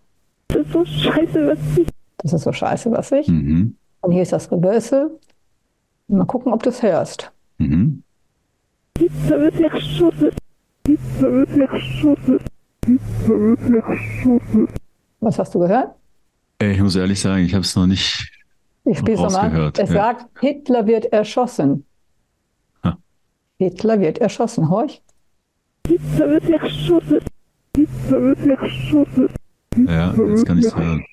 Es 0.48 0.56
ist 0.56 0.72
so 0.72 0.84
scheiße, 0.84 1.48
was 1.48 1.74
sich 1.74 1.88
Das 2.18 2.32
ist 2.32 2.42
so 2.44 2.52
scheiße, 2.52 2.90
was 2.92 3.10
ich. 3.12 3.26
Mhm. 3.28 3.74
Und 4.02 4.12
hier 4.12 4.22
ist 4.22 4.32
das 4.32 4.50
Reversal. 4.52 5.10
Mal 6.06 6.24
gucken, 6.26 6.52
ob 6.52 6.62
du 6.62 6.70
es 6.70 6.80
hörst. 6.82 7.32
Mhm. 7.58 8.02
Was 15.20 15.38
hast 15.38 15.54
du 15.54 15.58
gehört? 15.60 15.94
Äh, 16.60 16.72
Ich 16.72 16.80
muss 16.80 16.96
ehrlich 16.96 17.20
sagen, 17.20 17.44
ich 17.44 17.54
habe 17.54 17.62
es 17.62 17.74
noch 17.76 17.86
nicht. 17.86 18.30
Ich 18.90 18.98
spiele 18.98 19.14
es 19.16 19.20
nochmal. 19.32 19.70
Es 19.76 19.90
ja. 19.90 19.94
sagt, 19.94 20.26
Hitler 20.40 20.86
wird 20.86 21.06
erschossen. 21.06 21.84
Ha. 22.82 22.96
Hitler 23.58 24.00
wird 24.00 24.18
erschossen. 24.18 24.70
Horch. 24.70 25.02
Da 25.84 26.28
wird 26.28 26.44
ja 26.48 26.68
schon. 26.68 27.02
Da 27.74 28.20
wird 28.20 28.44
ja 28.46 28.68
schon. 28.68 29.28
Ja, 29.86 30.12
jetzt 30.14 30.46
kann 30.46 30.58
ich 30.58 30.64
es 30.66 30.76
hören. 30.76 31.04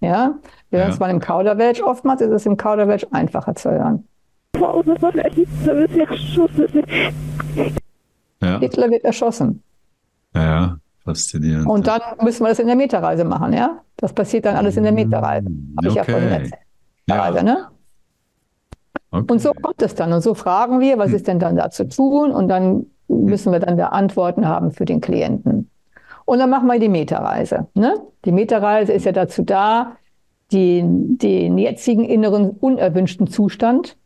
Ja, 0.00 0.38
wir 0.70 0.78
hören 0.78 0.88
Ja. 0.88 0.88
es 0.88 0.98
mal 1.00 1.10
im 1.10 1.20
Kauderwelsch. 1.20 1.82
Oftmals 1.82 2.20
ist 2.22 2.30
es 2.30 2.46
im 2.46 2.56
Kauderwelsch 2.56 3.06
einfacher 3.10 3.54
zu 3.54 3.70
hören. 3.70 4.06
Ja 8.42 8.58
Hitler 8.58 8.90
wird 8.90 9.04
erschossen. 9.04 9.62
ja, 10.34 10.78
faszinierend. 11.04 11.66
Und 11.66 11.86
dann 11.86 12.00
müssen 12.22 12.44
wir 12.44 12.48
das 12.48 12.58
in 12.58 12.66
der 12.68 12.76
Metareise 12.76 13.24
machen, 13.24 13.52
ja? 13.52 13.80
Das 13.96 14.12
passiert 14.12 14.44
dann 14.46 14.56
alles 14.56 14.76
in 14.76 14.82
der 14.84 14.92
Metareise. 14.92 15.46
Habe 15.76 15.88
ich 15.88 15.94
ja 15.94 16.04
vorhin 16.04 16.24
Okay. 16.28 16.34
erzählt. 16.42 16.69
Ja, 17.06 17.30
ne? 17.30 17.68
okay. 19.10 19.32
Und 19.32 19.40
so 19.40 19.52
kommt 19.52 19.82
es 19.82 19.94
dann. 19.94 20.12
Und 20.12 20.22
so 20.22 20.34
fragen 20.34 20.80
wir, 20.80 20.98
was 20.98 21.08
Hm. 21.08 21.16
ist 21.16 21.26
denn 21.28 21.38
dann 21.38 21.56
da 21.56 21.70
zu 21.70 21.88
tun? 21.88 22.32
Und 22.32 22.48
dann 22.48 22.86
müssen 23.08 23.52
wir 23.52 23.58
dann 23.60 23.76
da 23.76 23.88
Antworten 23.88 24.46
haben 24.46 24.70
für 24.70 24.84
den 24.84 25.00
Klienten. 25.00 25.70
Und 26.24 26.38
dann 26.38 26.50
machen 26.50 26.68
wir 26.68 26.78
die 26.78 26.88
Metareise. 26.88 27.66
Ne? 27.74 27.94
Die 28.24 28.32
Metareise 28.32 28.92
ist 28.92 29.04
ja 29.04 29.12
dazu 29.12 29.42
da, 29.42 29.96
die, 30.52 30.82
den 30.84 31.58
jetzigen 31.58 32.04
inneren 32.04 32.50
unerwünschten 32.50 33.26
Zustand 33.26 33.96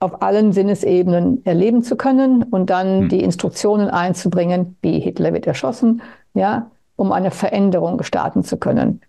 auf 0.00 0.22
allen 0.22 0.52
Sinnesebenen 0.52 1.44
erleben 1.44 1.82
zu 1.82 1.96
können 1.96 2.42
und 2.42 2.70
dann 2.70 3.02
Hm. 3.02 3.08
die 3.08 3.22
Instruktionen 3.22 3.88
einzubringen, 3.88 4.76
wie 4.82 4.98
Hitler 4.98 5.32
wird 5.32 5.46
erschossen, 5.46 6.02
ja, 6.34 6.70
um 6.96 7.12
eine 7.12 7.30
Veränderung 7.30 8.02
starten 8.02 8.42
zu 8.42 8.56
können 8.56 9.00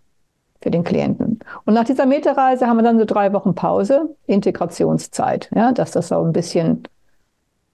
für 0.63 0.71
den 0.71 0.83
Klienten. 0.83 1.39
Und 1.65 1.73
nach 1.73 1.83
dieser 1.83 2.05
Metareise 2.05 2.67
haben 2.67 2.77
wir 2.77 2.83
dann 2.83 2.97
so 2.97 3.05
drei 3.05 3.33
Wochen 3.33 3.53
Pause, 3.53 4.15
Integrationszeit, 4.27 5.49
ja, 5.53 5.73
dass 5.73 5.91
das 5.91 6.07
so 6.07 6.23
ein 6.23 6.31
bisschen 6.31 6.83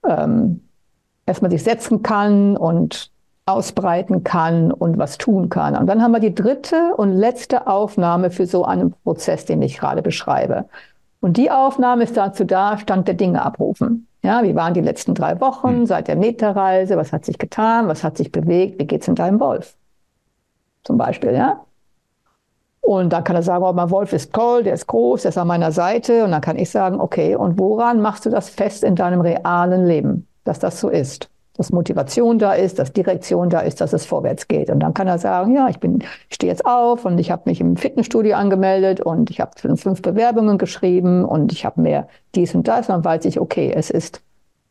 ähm, 0.06 0.60
erstmal 1.24 1.52
sich 1.52 1.62
setzen 1.62 2.02
kann 2.02 2.56
und 2.56 3.12
ausbreiten 3.46 4.24
kann 4.24 4.72
und 4.72 4.98
was 4.98 5.18
tun 5.18 5.48
kann. 5.48 5.76
Und 5.76 5.86
dann 5.86 6.02
haben 6.02 6.12
wir 6.12 6.20
die 6.20 6.34
dritte 6.34 6.94
und 6.96 7.12
letzte 7.12 7.68
Aufnahme 7.68 8.30
für 8.30 8.46
so 8.46 8.64
einen 8.64 8.92
Prozess, 9.04 9.44
den 9.44 9.62
ich 9.62 9.78
gerade 9.78 10.02
beschreibe. 10.02 10.66
Und 11.20 11.36
die 11.36 11.50
Aufnahme 11.50 12.04
ist 12.04 12.16
dazu 12.16 12.44
da, 12.44 12.76
Stand 12.76 13.06
der 13.06 13.14
Dinge 13.14 13.42
abrufen. 13.42 14.08
Ja, 14.22 14.42
wie 14.42 14.54
waren 14.54 14.74
die 14.74 14.80
letzten 14.80 15.14
drei 15.14 15.40
Wochen 15.40 15.86
seit 15.86 16.08
der 16.08 16.16
Metareise? 16.16 16.96
Was 16.96 17.12
hat 17.12 17.24
sich 17.24 17.38
getan? 17.38 17.88
Was 17.88 18.02
hat 18.02 18.16
sich 18.16 18.32
bewegt? 18.32 18.80
Wie 18.80 18.86
geht's 18.86 19.08
in 19.08 19.14
deinem 19.14 19.38
Wolf? 19.38 19.76
Zum 20.82 20.98
Beispiel, 20.98 21.32
ja? 21.32 21.64
Und 22.90 23.12
dann 23.12 23.22
kann 23.22 23.36
er 23.36 23.44
sagen, 23.44 23.62
oh, 23.62 23.72
mein 23.72 23.92
Wolf 23.92 24.12
ist 24.12 24.32
toll, 24.32 24.64
der 24.64 24.74
ist 24.74 24.88
groß, 24.88 25.22
der 25.22 25.28
ist 25.28 25.38
an 25.38 25.46
meiner 25.46 25.70
Seite. 25.70 26.24
Und 26.24 26.32
dann 26.32 26.40
kann 26.40 26.58
ich 26.58 26.70
sagen, 26.70 26.98
okay, 26.98 27.36
und 27.36 27.56
woran 27.56 28.00
machst 28.00 28.26
du 28.26 28.30
das 28.30 28.50
fest 28.50 28.82
in 28.82 28.96
deinem 28.96 29.20
realen 29.20 29.86
Leben, 29.86 30.26
dass 30.42 30.58
das 30.58 30.80
so 30.80 30.88
ist? 30.88 31.30
Dass 31.56 31.70
Motivation 31.70 32.40
da 32.40 32.52
ist, 32.52 32.80
dass 32.80 32.92
Direktion 32.92 33.48
da 33.48 33.60
ist, 33.60 33.80
dass 33.80 33.92
es 33.92 34.06
vorwärts 34.06 34.48
geht. 34.48 34.70
Und 34.70 34.80
dann 34.80 34.92
kann 34.92 35.06
er 35.06 35.18
sagen, 35.18 35.54
ja, 35.54 35.68
ich 35.68 35.78
bin, 35.78 36.00
ich 36.28 36.34
stehe 36.34 36.50
jetzt 36.50 36.66
auf 36.66 37.04
und 37.04 37.20
ich 37.20 37.30
habe 37.30 37.42
mich 37.44 37.60
im 37.60 37.76
Fitnessstudio 37.76 38.34
angemeldet 38.34 39.00
und 39.00 39.30
ich 39.30 39.40
habe 39.40 39.52
fünf 39.56 40.02
Bewerbungen 40.02 40.58
geschrieben 40.58 41.24
und 41.24 41.52
ich 41.52 41.64
habe 41.64 41.80
mehr 41.80 42.08
dies 42.34 42.56
und 42.56 42.66
das. 42.66 42.88
Und 42.88 42.94
dann 42.96 43.04
weiß 43.04 43.24
ich, 43.26 43.38
okay, 43.38 43.72
es 43.72 43.90
ist, 43.90 44.20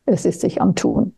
es 0.04 0.26
ist 0.26 0.42
sich 0.42 0.60
am 0.60 0.74
Tun. 0.74 1.14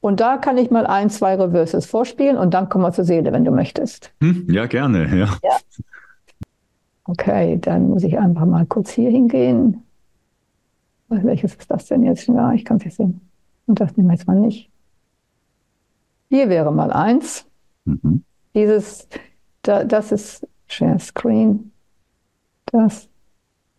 Und 0.00 0.20
da 0.20 0.36
kann 0.36 0.58
ich 0.58 0.70
mal 0.70 0.86
ein, 0.86 1.10
zwei 1.10 1.34
Reverses 1.34 1.86
vorspielen 1.86 2.36
und 2.36 2.54
dann 2.54 2.68
kommen 2.68 2.84
wir 2.84 2.92
zur 2.92 3.04
Seele, 3.04 3.32
wenn 3.32 3.44
du 3.44 3.50
möchtest. 3.50 4.12
Hm, 4.20 4.46
ja, 4.50 4.66
gerne. 4.66 5.16
Ja. 5.16 5.28
Okay, 7.04 7.58
dann 7.60 7.88
muss 7.88 8.04
ich 8.04 8.18
einfach 8.18 8.46
mal 8.46 8.66
kurz 8.66 8.90
hier 8.90 9.10
hingehen. 9.10 9.82
Welches 11.08 11.54
ist 11.54 11.70
das 11.70 11.86
denn 11.86 12.02
jetzt? 12.02 12.26
Ja, 12.26 12.52
ich 12.52 12.64
kann 12.64 12.78
es 12.78 12.84
nicht 12.84 12.96
sehen. 12.96 13.20
Und 13.66 13.80
das 13.80 13.96
nehmen 13.96 14.08
wir 14.08 14.14
jetzt 14.14 14.26
mal 14.26 14.38
nicht. 14.38 14.70
Hier 16.28 16.48
wäre 16.48 16.72
mal 16.72 16.92
eins. 16.92 17.46
Mhm. 17.84 18.24
Dieses, 18.54 19.08
da, 19.62 19.84
das 19.84 20.10
ist 20.12 20.48
Share 20.66 20.98
Screen. 20.98 21.72
Das, 22.66 23.08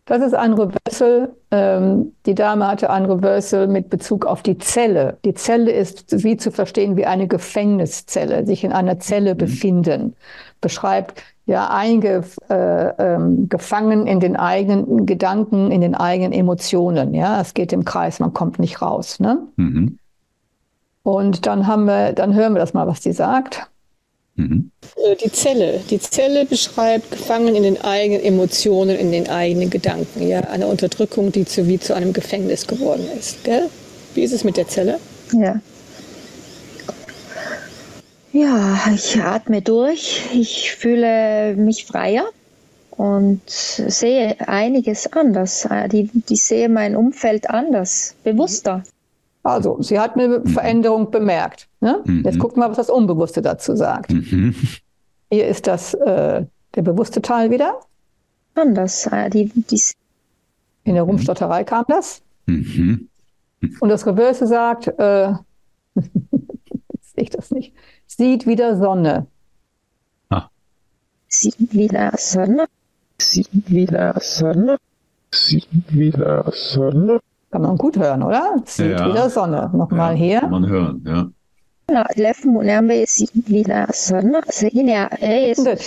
das 0.08 0.22
ist 0.22 0.34
ein 0.34 0.54
Reversal. 0.54 1.34
Ähm, 1.50 2.12
die 2.24 2.34
Dame 2.34 2.66
hatte 2.66 2.88
ein 2.88 3.04
Reversal 3.04 3.68
mit 3.68 3.90
Bezug 3.90 4.24
auf 4.24 4.42
die 4.42 4.56
Zelle. 4.56 5.18
Die 5.24 5.34
Zelle 5.34 5.70
ist 5.70 6.24
wie 6.24 6.38
zu 6.38 6.50
verstehen 6.50 6.96
wie 6.96 7.04
eine 7.04 7.28
Gefängniszelle, 7.28 8.46
sich 8.46 8.64
in 8.64 8.72
einer 8.72 8.98
Zelle 8.98 9.34
befinden. 9.34 10.16
Beschreibt 10.62 11.22
ja 11.44 11.68
einge, 11.70 12.24
äh, 12.48 12.88
ähm, 12.98 13.50
gefangen 13.50 14.06
in 14.06 14.18
den 14.18 14.36
eigenen 14.36 15.04
Gedanken, 15.04 15.70
in 15.70 15.82
den 15.82 15.94
eigenen 15.94 16.32
Emotionen. 16.32 17.12
Ja, 17.12 17.40
es 17.42 17.52
geht 17.52 17.74
im 17.74 17.84
Kreis, 17.84 18.18
man 18.18 18.32
kommt 18.32 18.58
nicht 18.58 18.80
raus. 18.80 19.20
Ne? 19.20 19.46
Mhm. 19.56 19.98
Und 21.02 21.46
dann 21.46 21.66
haben 21.66 21.84
wir, 21.84 22.14
dann 22.14 22.34
hören 22.34 22.54
wir 22.54 22.60
das 22.60 22.72
mal, 22.72 22.86
was 22.86 23.00
die 23.00 23.12
sagt. 23.12 23.70
Mhm. 24.38 24.70
Äh, 24.96 25.16
die 25.16 25.32
Zelle. 25.32 25.80
Die 25.90 25.98
Zelle 25.98 26.46
beschreibt 26.46 27.10
gefangen 27.10 27.56
in 27.56 27.64
den 27.64 27.80
eigenen 27.82 28.22
Emotionen, 28.22 28.96
in 28.96 29.10
den 29.10 29.28
eigenen 29.28 29.68
Gedanken. 29.68 30.26
Ja, 30.26 30.40
eine 30.40 30.68
Unterdrückung, 30.68 31.32
die 31.32 31.44
zu, 31.44 31.66
wie 31.66 31.78
zu 31.78 31.94
einem 31.94 32.12
Gefängnis 32.12 32.66
geworden 32.66 33.06
ist. 33.18 33.42
Gell? 33.44 33.68
Wie 34.14 34.22
ist 34.22 34.32
es 34.32 34.44
mit 34.44 34.56
der 34.56 34.68
Zelle? 34.68 35.00
Ja. 35.32 35.60
Ja, 38.32 38.78
ich 38.94 39.20
atme 39.20 39.60
durch. 39.60 40.22
Ich 40.32 40.70
fühle 40.72 41.56
mich 41.56 41.86
freier 41.86 42.28
und 42.90 43.40
sehe 43.48 44.36
einiges 44.46 45.12
anders. 45.12 45.66
Die, 45.90 46.10
ich 46.28 46.44
sehe 46.44 46.68
mein 46.68 46.94
Umfeld 46.94 47.50
anders, 47.50 48.14
bewusster. 48.22 48.84
Also, 49.48 49.80
sie 49.80 49.98
hat 49.98 50.14
eine 50.14 50.42
Veränderung 50.44 51.10
bemerkt. 51.10 51.68
Ne? 51.80 52.02
Mhm. 52.04 52.22
Jetzt 52.24 52.38
gucken 52.38 52.62
wir, 52.62 52.68
was 52.68 52.76
das 52.76 52.90
Unbewusste 52.90 53.40
dazu 53.40 53.74
sagt. 53.76 54.12
Mhm. 54.12 54.54
Hier 55.30 55.48
ist 55.48 55.66
das 55.66 55.94
äh, 55.94 56.44
der 56.74 56.82
bewusste 56.82 57.22
Teil 57.22 57.50
wieder. 57.50 57.80
Anders. 58.54 59.06
Äh, 59.06 59.30
die, 59.30 59.46
die 59.54 59.80
In 60.84 60.94
der 60.94 61.04
Rumstotterei 61.04 61.64
kam 61.64 61.86
das. 61.88 62.20
Mhm. 62.44 63.08
Und 63.80 63.88
das 63.88 64.06
Reverse 64.06 64.46
sagt, 64.46 64.88
äh, 64.98 65.32
sehe 67.00 67.24
ich 67.24 67.30
das 67.30 67.50
nicht, 67.50 67.72
sieht 68.06 68.46
wieder 68.46 68.76
Sonne. 68.76 69.26
Ah. 70.28 70.50
Sieht 71.26 71.72
wieder 71.72 72.12
Sonne. 72.18 72.66
Sieht 73.18 73.70
wieder 73.70 74.14
Sonne. 74.20 74.76
Sieht 75.32 75.66
wieder 75.88 76.52
Sonne. 76.52 77.20
Kann 77.50 77.62
man 77.62 77.76
gut 77.78 77.96
hören, 77.96 78.22
oder? 78.22 78.56
Sieht 78.64 78.98
ja. 78.98 79.08
wieder 79.08 79.30
Sonne. 79.30 79.70
Nochmal 79.72 80.12
ja, 80.12 80.18
hier. 80.18 80.40
Kann 80.40 80.50
man 80.50 80.68
hören, 80.68 81.04
ja. 81.06 81.28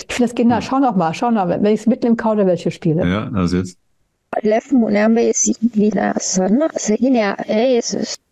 Ich 0.06 0.14
finde 0.14 0.24
das 0.26 0.34
genial. 0.34 0.60
Schau 0.60 0.80
noch 0.80 0.96
mal, 0.96 1.14
schau 1.14 1.30
noch 1.30 1.46
mal, 1.46 1.62
wenn 1.62 1.72
ich 1.72 1.80
es 1.80 1.86
mitten 1.86 2.06
im 2.06 2.16
Kauderwelsch 2.16 2.68
spiele. 2.70 3.06
Ja, 3.06 3.30
also 3.32 3.58
jetzt. 3.58 3.78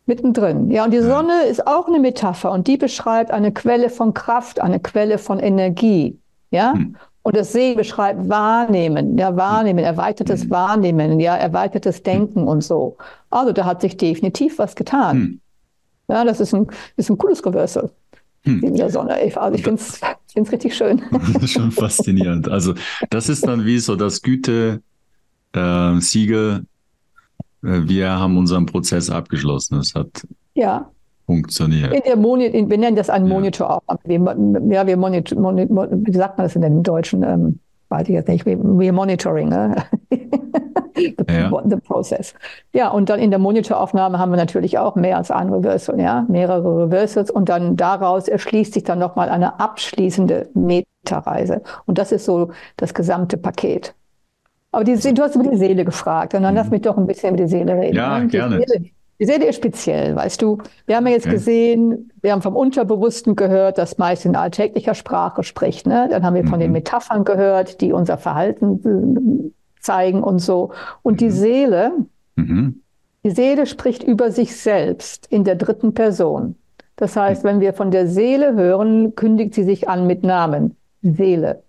Mittendrin. 0.07 0.71
Ja, 0.71 0.85
und 0.85 0.93
die 0.93 1.01
Sonne 1.01 1.45
ist 1.49 1.67
auch 1.67 1.87
eine 1.87 2.01
Metapher 2.01 2.51
und 2.51 2.67
die 2.67 2.77
beschreibt 2.77 3.31
eine 3.31 3.53
Quelle 3.53 3.91
von 3.91 4.13
Kraft, 4.13 4.61
eine 4.61 4.81
Quelle 4.81 5.19
von 5.19 5.39
Energie. 5.39 6.19
Ja? 6.51 6.73
Hm. 6.73 6.97
Und 7.23 7.37
das 7.37 7.53
See 7.53 7.75
beschreibt 7.75 8.29
Wahrnehmen, 8.29 9.19
ja, 9.19 9.37
Wahrnehmen, 9.37 9.85
erweitertes 9.85 10.43
hm. 10.45 10.51
Wahrnehmen, 10.51 11.21
ja, 11.21 11.37
erweitertes 11.37 11.99
hm. 11.99 12.05
Denken 12.05 12.49
und 12.49 12.65
so. 12.65 12.97
Also 13.29 13.53
da 13.53 13.67
hat 13.67 13.83
sich 13.83 13.97
definitiv 13.97 14.59
was 14.59 14.75
getan. 14.75 15.17
Hm. 15.17 15.41
Ja, 16.09 16.25
das 16.25 16.41
ist 16.41 16.55
ein, 16.55 16.67
ist 16.97 17.11
ein 17.11 17.19
cooles 17.19 17.45
Reversal. 17.45 17.91
Hm. 18.45 18.63
In 18.65 18.75
der 18.75 18.89
Sonne. 18.89 19.15
Also 19.37 19.55
ich 19.55 19.63
finde 19.63 19.83
es 19.83 20.53
richtig 20.53 20.75
schön. 20.75 21.03
Das 21.35 21.43
ist 21.43 21.53
schon 21.53 21.71
faszinierend. 21.71 22.49
Also 22.49 22.75
das 23.11 23.29
ist 23.29 23.47
dann 23.47 23.67
wie 23.67 23.79
so 23.79 23.97
das 23.97 24.23
Güte 24.23 24.83
äh, 25.53 26.01
Siegel. 26.01 26.65
Äh, 27.63 27.83
wir 27.85 28.11
haben 28.13 28.39
unseren 28.39 28.65
Prozess 28.65 29.11
abgeschlossen. 29.11 29.79
Es 29.79 29.95
hat 29.95 30.27
ja 30.55 30.91
funktioniert. 31.31 31.93
In 31.93 32.03
der 32.05 32.17
Moni 32.17 32.53
wir 32.53 32.79
nennen 32.79 32.97
das 32.97 33.09
einen 33.09 33.29
Monitor 33.29 33.71
auch. 33.71 33.97
Wir, 34.05 34.19
ja, 34.69 34.87
wir 34.87 34.97
monitor, 34.97 35.39
monitor, 35.39 35.89
wie 35.93 36.13
sagt 36.13 36.39
man 36.39 36.47
das 36.47 36.57
in 36.57 36.63
den 36.63 36.83
Deutschen? 36.83 37.23
Ähm, 37.23 37.61
weiß 37.89 38.09
ich 38.09 38.15
jetzt 38.15 38.29
nicht. 38.29 38.47
Wir, 38.47 38.59
wir 38.59 38.93
monitoring 38.93 39.49
ne? 39.49 39.77
the, 40.95 41.15
ja. 41.29 41.63
the, 41.69 41.77
process. 41.77 42.35
Ja, 42.73 42.89
und 42.89 43.09
dann 43.09 43.21
in 43.21 43.31
der 43.31 43.39
Monitoraufnahme 43.39 44.19
haben 44.19 44.31
wir 44.31 44.37
natürlich 44.37 44.79
auch 44.79 44.97
mehr 44.97 45.17
als 45.17 45.31
ein 45.31 45.53
Reversal, 45.53 46.01
ja, 46.01 46.27
mehrere 46.29 46.85
Reversals 46.87 47.31
und 47.31 47.49
dann 47.49 47.77
daraus 47.77 48.27
erschließt 48.27 48.75
sich 48.75 48.85
dann 48.85 48.99
nochmal 48.99 49.29
eine 49.29 49.61
abschließende 49.61 50.49
Metareise. 50.55 51.63
Und 51.87 51.99
das 51.99 52.11
ist 52.11 52.25
so 52.25 52.51
das 52.77 52.93
gesamte 52.95 53.37
Paket. 53.37 53.95
Aber 54.73 54.85
die, 54.85 54.97
du 54.97 55.23
hast 55.23 55.35
über 55.35 55.49
die 55.49 55.57
Seele 55.57 55.85
gefragt 55.85 56.35
und 56.35 56.43
dann 56.43 56.55
mhm. 56.55 56.59
lass 56.59 56.71
mich 56.71 56.83
doch 56.83 56.97
ein 56.97 57.07
bisschen 57.07 57.35
über 57.35 57.45
die 57.45 57.49
Seele 57.49 57.75
reden. 57.75 57.97
Ja, 57.97 58.19
ne? 58.19 58.29
gerne. 58.29 58.63
Seele, 58.67 58.91
die 59.21 59.27
Seele 59.27 59.47
ist 59.47 59.57
speziell, 59.57 60.17
weißt 60.17 60.41
du. 60.41 60.59
Wir 60.87 60.97
haben 60.97 61.07
ja 61.07 61.13
jetzt 61.13 61.27
okay. 61.27 61.35
gesehen, 61.35 62.11
wir 62.23 62.33
haben 62.33 62.41
vom 62.41 62.57
Unterbewussten 62.57 63.37
gehört, 63.37 63.77
das 63.77 63.99
meist 63.99 64.25
in 64.25 64.35
alltäglicher 64.35 64.95
Sprache 64.95 65.43
spricht. 65.43 65.87
Ne? 65.87 66.09
Dann 66.11 66.25
haben 66.25 66.35
wir 66.35 66.45
von 66.45 66.59
mhm. 66.59 66.63
den 66.63 66.73
Metaphern 66.73 67.25
gehört, 67.25 67.83
die 67.83 67.93
unser 67.93 68.17
Verhalten 68.17 69.53
äh, 69.53 69.81
zeigen 69.81 70.23
und 70.23 70.39
so. 70.39 70.73
Und 71.03 71.15
mhm. 71.15 71.17
die 71.19 71.31
Seele, 71.31 71.93
mhm. 72.37 72.81
die 73.23 73.31
Seele 73.31 73.67
spricht 73.67 74.03
über 74.03 74.31
sich 74.31 74.57
selbst 74.57 75.27
in 75.27 75.45
der 75.45 75.57
dritten 75.57 75.93
Person. 75.93 76.57
Das 76.97 77.15
heißt, 77.15 77.45
wenn 77.45 77.61
wir 77.61 77.75
von 77.75 77.91
der 77.91 78.07
Seele 78.09 78.55
hören, 78.55 79.15
kündigt 79.17 79.55
sie 79.55 79.65
sich 79.65 79.87
an 79.87 80.07
mit 80.07 80.23
Namen. 80.23 80.77
Seele. 81.03 81.63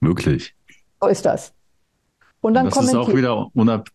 Möglich. 0.00 0.54
So 1.00 1.08
ist 1.08 1.24
das. 1.24 1.54
Und 2.42 2.54
dann 2.54 2.66
das 2.66 2.78
ist 2.78 2.94
auch 2.94 3.12
wieder, 3.14 3.48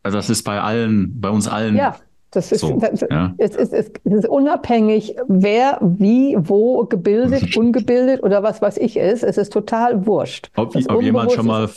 also 0.04 0.18
das 0.18 0.30
ist 0.30 0.44
bei 0.44 0.60
allen, 0.60 1.22
bei 1.22 1.30
uns 1.30 1.48
allen 1.48 1.76
ja. 1.76 1.96
Das 2.34 2.52
ist, 2.52 2.62
so, 2.62 2.78
das, 2.80 3.02
ja. 3.10 3.34
es, 3.38 3.56
ist, 3.56 3.74
es, 3.74 3.92
ist 4.04 4.28
unabhängig, 4.28 5.16
wer, 5.28 5.78
wie, 5.82 6.36
wo 6.40 6.84
gebildet, 6.86 7.56
ungebildet 7.58 8.24
oder 8.24 8.44
was 8.44 8.62
weiß 8.62 8.78
ich 8.78 8.98
ist. 8.98 9.24
Es 9.24 9.38
ist 9.38 9.54
total 9.54 10.06
wurscht. 10.06 10.50
Ob, 10.56 10.76
ob 10.76 11.02
jemand 11.02 11.32
schon 11.32 11.46
mal 11.46 11.70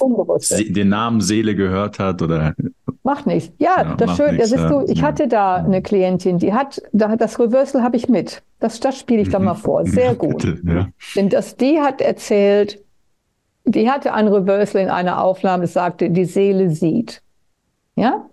den 0.50 0.88
Namen 0.88 1.20
Seele 1.20 1.54
gehört 1.54 1.98
hat 1.98 2.22
oder. 2.22 2.54
Macht 3.02 3.26
nichts. 3.26 3.52
Ja, 3.58 3.82
ja 3.82 3.94
das 3.94 4.16
schön. 4.16 4.38
Das 4.38 4.50
ist 4.50 4.68
so, 4.68 4.84
ich 4.88 5.02
hatte 5.02 5.28
da 5.28 5.56
eine 5.56 5.82
Klientin, 5.82 6.38
die 6.38 6.52
hat, 6.52 6.82
da, 6.92 7.14
das 7.16 7.38
Reversal 7.38 7.82
habe 7.82 7.96
ich 7.96 8.08
mit. 8.08 8.42
Das, 8.58 8.80
das 8.80 8.98
spiele 8.98 9.22
ich 9.22 9.28
da 9.28 9.38
mal 9.38 9.54
vor. 9.54 9.86
Sehr 9.86 10.14
gut. 10.16 10.42
Bitte, 10.42 10.60
ja. 10.66 10.88
Denn 11.14 11.28
das, 11.28 11.56
die 11.56 11.78
hat 11.80 12.00
erzählt, 12.00 12.82
die 13.64 13.90
hatte 13.90 14.12
ein 14.14 14.28
Reversal 14.28 14.82
in 14.82 14.88
einer 14.88 15.22
Aufnahme, 15.22 15.64
das 15.64 15.74
sagte, 15.74 16.10
die 16.10 16.24
Seele 16.24 16.70
sieht. 16.70 17.22
Ja? 17.96 18.26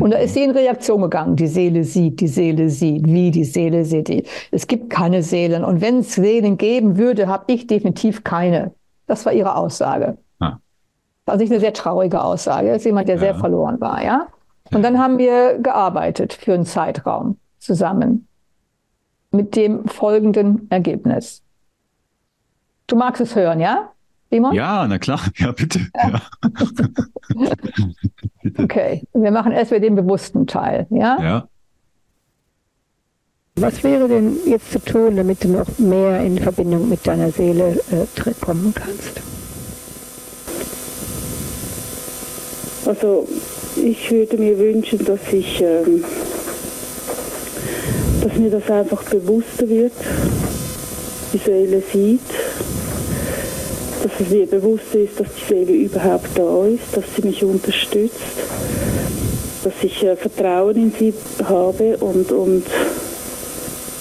Und 0.00 0.10
da 0.10 0.18
ist 0.18 0.34
sie 0.34 0.42
in 0.42 0.50
Reaktion 0.50 1.02
gegangen. 1.02 1.36
Die 1.36 1.46
Seele 1.46 1.84
sieht, 1.84 2.20
die 2.20 2.26
Seele 2.26 2.68
sieht, 2.68 3.06
wie 3.06 3.30
die 3.30 3.44
Seele 3.44 3.84
sieht. 3.84 4.28
Es 4.50 4.66
gibt 4.66 4.90
keine 4.90 5.22
Seelen. 5.22 5.64
Und 5.64 5.80
wenn 5.80 5.98
es 5.98 6.14
Seelen 6.14 6.58
geben 6.58 6.98
würde, 6.98 7.28
habe 7.28 7.52
ich 7.52 7.68
definitiv 7.68 8.24
keine. 8.24 8.72
Das 9.06 9.24
war 9.24 9.32
ihre 9.32 9.54
Aussage. 9.54 10.18
Ah. 10.40 10.58
Das 11.26 11.40
ist 11.40 11.50
eine 11.50 11.60
sehr 11.60 11.72
traurige 11.72 12.22
Aussage. 12.22 12.68
Das 12.68 12.78
ist 12.78 12.86
jemand, 12.86 13.08
der 13.08 13.16
ja. 13.16 13.20
sehr 13.20 13.34
verloren 13.36 13.80
war, 13.80 14.02
ja. 14.02 14.26
Und 14.72 14.82
dann 14.82 14.98
haben 14.98 15.18
wir 15.18 15.58
gearbeitet 15.58 16.32
für 16.32 16.54
einen 16.54 16.66
Zeitraum 16.66 17.38
zusammen. 17.58 18.26
Mit 19.30 19.54
dem 19.54 19.86
folgenden 19.86 20.68
Ergebnis. 20.70 21.42
Du 22.86 22.96
magst 22.96 23.20
es 23.20 23.36
hören, 23.36 23.60
ja? 23.60 23.93
Simon? 24.34 24.52
Ja, 24.52 24.86
na 24.88 24.98
klar. 24.98 25.20
Ja, 25.36 25.52
bitte. 25.52 25.80
Ja. 25.94 26.20
bitte. 28.42 28.62
Okay, 28.62 29.02
wir 29.12 29.30
machen 29.30 29.52
erst 29.52 29.70
wieder 29.70 29.80
den 29.80 29.94
bewussten 29.94 30.46
Teil. 30.46 30.86
Ja? 30.90 31.18
ja. 31.22 31.48
Was 33.56 33.84
wäre 33.84 34.08
denn 34.08 34.36
jetzt 34.46 34.72
zu 34.72 34.80
tun, 34.80 35.16
damit 35.16 35.44
du 35.44 35.48
noch 35.48 35.78
mehr 35.78 36.20
in 36.20 36.38
Verbindung 36.38 36.88
mit 36.88 37.06
deiner 37.06 37.30
Seele 37.30 37.80
äh, 37.92 38.32
kommen 38.44 38.74
kannst? 38.74 39.20
Also 42.86 43.28
ich 43.76 44.10
würde 44.10 44.36
mir 44.36 44.58
wünschen, 44.58 45.04
dass 45.04 45.32
ich, 45.32 45.60
ähm, 45.60 46.04
dass 48.20 48.36
mir 48.36 48.50
das 48.50 48.68
einfach 48.68 49.04
bewusster 49.04 49.68
wird, 49.68 49.94
die 51.32 51.38
Seele 51.38 51.82
sieht 51.92 52.20
dass 54.04 54.20
es 54.20 54.28
mir 54.28 54.46
bewusst 54.46 54.94
ist, 54.94 55.18
dass 55.18 55.28
die 55.34 55.54
Seele 55.54 55.72
überhaupt 55.72 56.28
da 56.34 56.66
ist, 56.66 56.94
dass 56.94 57.04
sie 57.16 57.22
mich 57.22 57.42
unterstützt, 57.42 58.20
dass 59.64 59.72
ich 59.82 60.04
äh, 60.04 60.14
Vertrauen 60.14 60.76
in 60.76 60.92
sie 60.92 61.14
habe 61.42 61.96
und, 61.96 62.30
und 62.30 62.64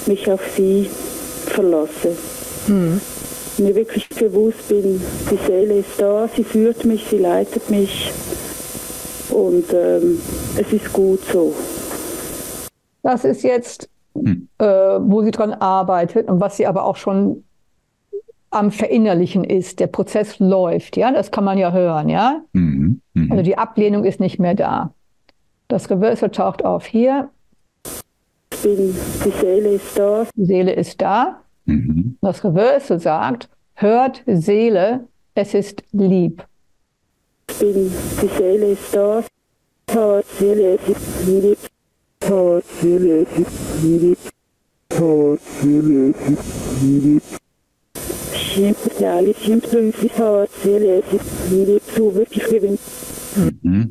mich 0.05 0.29
auf 0.29 0.41
sie 0.57 0.89
verlasse. 1.45 2.17
Hm. 2.67 2.99
Mir 3.59 3.75
wirklich 3.75 4.09
bewusst 4.09 4.67
bin, 4.67 5.01
die 5.31 5.47
Seele 5.47 5.77
ist 5.77 5.97
da, 5.97 6.27
sie 6.35 6.43
führt 6.43 6.83
mich, 6.83 7.05
sie 7.09 7.19
leitet 7.19 7.69
mich 7.69 8.11
und 9.29 9.71
ähm, 9.71 10.19
es 10.57 10.73
ist 10.73 10.91
gut 10.91 11.21
so. 11.31 11.53
Das 13.03 13.23
ist 13.23 13.41
jetzt, 13.43 13.87
hm. 14.15 14.49
äh, 14.57 14.65
wo 14.65 15.23
sie 15.23 15.31
dran 15.31 15.53
arbeitet 15.53 16.27
und 16.27 16.41
was 16.41 16.57
sie 16.57 16.67
aber 16.67 16.83
auch 16.83 16.97
schon 16.97 17.45
am 18.53 18.71
Verinnerlichen 18.71 19.43
ist. 19.43 19.79
Der 19.79 19.87
Prozess 19.87 20.39
läuft, 20.39 20.97
ja, 20.97 21.11
das 21.11 21.31
kann 21.31 21.43
man 21.43 21.57
ja 21.57 21.71
hören, 21.71 22.09
ja. 22.09 22.41
Mhm. 22.53 23.01
Mhm. 23.13 23.31
Also 23.31 23.43
die 23.43 23.57
Ablehnung 23.57 24.05
ist 24.05 24.19
nicht 24.19 24.39
mehr 24.39 24.55
da. 24.55 24.93
Das 25.67 25.89
Reversal 25.89 26.29
taucht 26.29 26.63
auf 26.63 26.85
hier. 26.85 27.29
Bin, 28.61 28.95
die 29.25 29.31
Seele 29.31 29.69
ist 29.69 29.97
da. 29.97 30.25
Die 30.35 30.45
Seele 30.45 30.73
ist 30.73 31.01
da. 31.01 31.41
Mhm. 31.65 32.17
Das 32.21 32.43
Reversal 32.43 32.99
sagt, 32.99 33.49
hört 33.75 34.23
Seele, 34.25 35.07
es 35.35 35.53
ist 35.53 35.83
lieb. 35.91 36.45
Bin, 37.59 37.91
die 38.21 38.27
Seele 38.37 38.67
ist 38.67 38.95
da. 38.95 39.23
Hört 39.89 40.25
Seele, 40.25 40.75
es 40.75 40.89
ist 40.89 41.27
lieb. 41.27 41.57
Hört 42.23 42.65
Seele, 42.81 43.21
es 43.21 43.37
ist 43.37 43.83
lieb. 43.83 44.15
Mhm. 46.81 47.21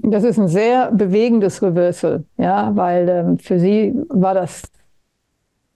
Das 0.03 0.25
ist 0.25 0.39
ein 0.39 0.49
sehr 0.49 0.93
bewegendes 0.93 1.63
Reversal, 1.63 2.25
ja, 2.39 2.71
weil 2.75 3.09
ähm, 3.09 3.39
für 3.39 3.59
sie 3.59 3.95
war 4.09 4.35
das 4.35 4.63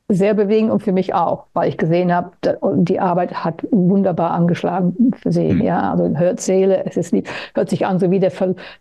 sehr 0.09 0.35
bewegend 0.35 0.71
und 0.71 0.83
für 0.85 0.93
mich 0.93 1.15
auch, 1.15 1.47
weil 1.53 1.69
ich 1.69 1.79
gesehen 1.79 2.15
habe, 2.15 2.31
die 2.77 3.01
Arbeit 3.01 3.45
hat 3.45 3.67
wunderbar 3.73 4.31
angeschlagen 4.31 5.11
für 5.21 5.33
sie. 5.33 5.53
Mhm. 5.53 5.63
Ja, 5.63 5.93
also 5.93 6.17
hört 6.17 6.41
Seele, 6.41 6.87
es 6.87 6.97
ist 6.97 7.13
lieb, 7.13 7.29
hört 7.55 7.71
sich 7.71 7.87
an 7.87 7.99
so 7.99 8.11
wie 8.11 8.21
der, 8.21 8.31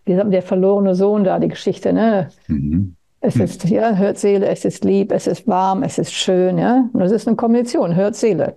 der 0.06 0.42
verlorene 0.42 0.94
Sohn 0.94 1.24
da, 1.24 1.40
die 1.40 1.48
Geschichte, 1.48 1.92
ne? 1.92 2.28
Mhm. 2.46 2.94
Es 3.20 3.34
Hm. 3.34 3.42
ist, 3.42 3.64
ja, 3.64 3.96
hört 3.96 4.18
Seele, 4.18 4.46
es 4.46 4.64
ist 4.64 4.84
lieb, 4.84 5.10
es 5.10 5.26
ist 5.26 5.48
warm, 5.48 5.82
es 5.82 5.98
ist 5.98 6.12
schön, 6.12 6.58
ja. 6.58 6.88
Und 6.92 7.00
das 7.00 7.10
ist 7.10 7.26
eine 7.26 7.34
Kombination, 7.34 7.96
hört 7.96 8.14
Seele. 8.14 8.56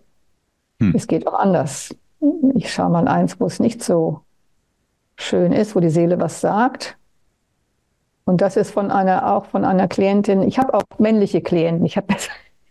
Hm. 0.80 0.94
Es 0.96 1.08
geht 1.08 1.28
auch 1.28 1.34
anders. 1.34 1.96
Ich 2.56 2.74
schaue 2.74 2.90
mal 2.90 3.08
eins, 3.08 3.40
wo 3.40 3.46
es 3.46 3.60
nicht 3.60 3.84
so 3.84 4.22
schön 5.16 5.52
ist, 5.52 5.76
wo 5.76 5.80
die 5.80 5.90
Seele 5.90 6.20
was 6.20 6.42
sagt. 6.42 6.98
Und 8.26 8.42
das 8.42 8.58
ist 8.58 8.72
von 8.72 8.92
einer, 8.92 9.34
auch 9.34 9.46
von 9.46 9.66
einer 9.66 9.88
Klientin. 9.88 10.44
Ich 10.44 10.60
habe 10.60 10.74
auch 10.74 10.84
männliche 11.00 11.42
Klienten. 11.42 11.86
Ich 11.86 11.98
habe 11.98 12.08
jetzt 12.12 12.30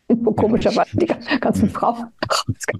komischerweise 0.36 0.96
die 0.96 1.06
ganzen 1.40 1.70
Frauen. 1.70 2.06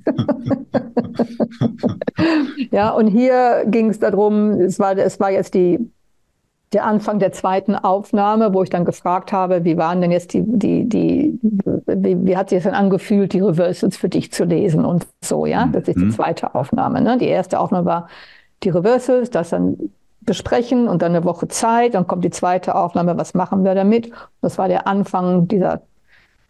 ja, 2.70 2.90
und 2.90 3.08
hier 3.08 3.64
ging 3.66 3.90
es 3.90 3.98
darum, 3.98 4.60
es 4.60 4.78
war, 4.78 4.96
es 4.96 5.18
war 5.18 5.30
jetzt 5.30 5.54
die, 5.54 5.90
der 6.72 6.84
Anfang 6.84 7.18
der 7.18 7.32
zweiten 7.32 7.74
Aufnahme, 7.74 8.52
wo 8.52 8.62
ich 8.62 8.70
dann 8.70 8.84
gefragt 8.84 9.32
habe, 9.32 9.64
wie 9.64 9.76
waren 9.78 10.00
denn 10.00 10.10
jetzt 10.10 10.34
die, 10.34 10.42
die, 10.46 10.88
die, 10.88 11.38
wie, 11.86 12.26
wie 12.26 12.36
hat 12.36 12.50
sich 12.50 12.58
das 12.58 12.64
denn 12.64 12.74
angefühlt, 12.74 13.32
die 13.32 13.40
Reversals 13.40 13.96
für 13.96 14.08
dich 14.08 14.32
zu 14.32 14.44
lesen 14.44 14.84
und 14.84 15.06
so, 15.22 15.46
ja? 15.46 15.66
Das 15.72 15.88
ist 15.88 15.98
die 15.98 16.04
Mhm. 16.04 16.10
zweite 16.12 16.54
Aufnahme. 16.54 17.00
Ne? 17.00 17.16
Die 17.18 17.26
erste 17.26 17.58
Aufnahme 17.58 17.86
war 17.86 18.08
die 18.62 18.68
Reversals, 18.70 19.30
das 19.30 19.50
dann 19.50 19.76
besprechen 20.20 20.88
und 20.88 21.00
dann 21.00 21.14
eine 21.14 21.24
Woche 21.24 21.48
Zeit, 21.48 21.94
dann 21.94 22.06
kommt 22.06 22.22
die 22.24 22.30
zweite 22.30 22.74
Aufnahme, 22.74 23.16
was 23.16 23.32
machen 23.32 23.64
wir 23.64 23.74
damit? 23.74 24.10
Das 24.42 24.58
war 24.58 24.68
der 24.68 24.86
Anfang 24.86 25.48
dieser, 25.48 25.80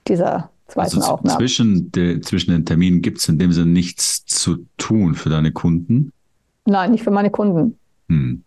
dieser 0.08 0.50
zweiten 0.66 0.96
Also 0.98 1.12
Aufnahme. 1.12 1.38
zwischen, 1.38 1.92
der, 1.92 2.20
zwischen 2.22 2.50
den 2.50 2.66
Terminen 2.66 3.02
gibt 3.02 3.18
es 3.18 3.28
in 3.28 3.38
dem 3.38 3.52
Sinne 3.52 3.70
nichts 3.70 4.24
zu 4.26 4.66
tun 4.78 5.14
für 5.14 5.28
deine 5.28 5.52
Kunden. 5.52 6.10
Nein, 6.64 6.90
nicht 6.90 7.04
für 7.04 7.10
meine 7.12 7.30
Kunden. 7.30 7.78
Hm. 8.08 8.42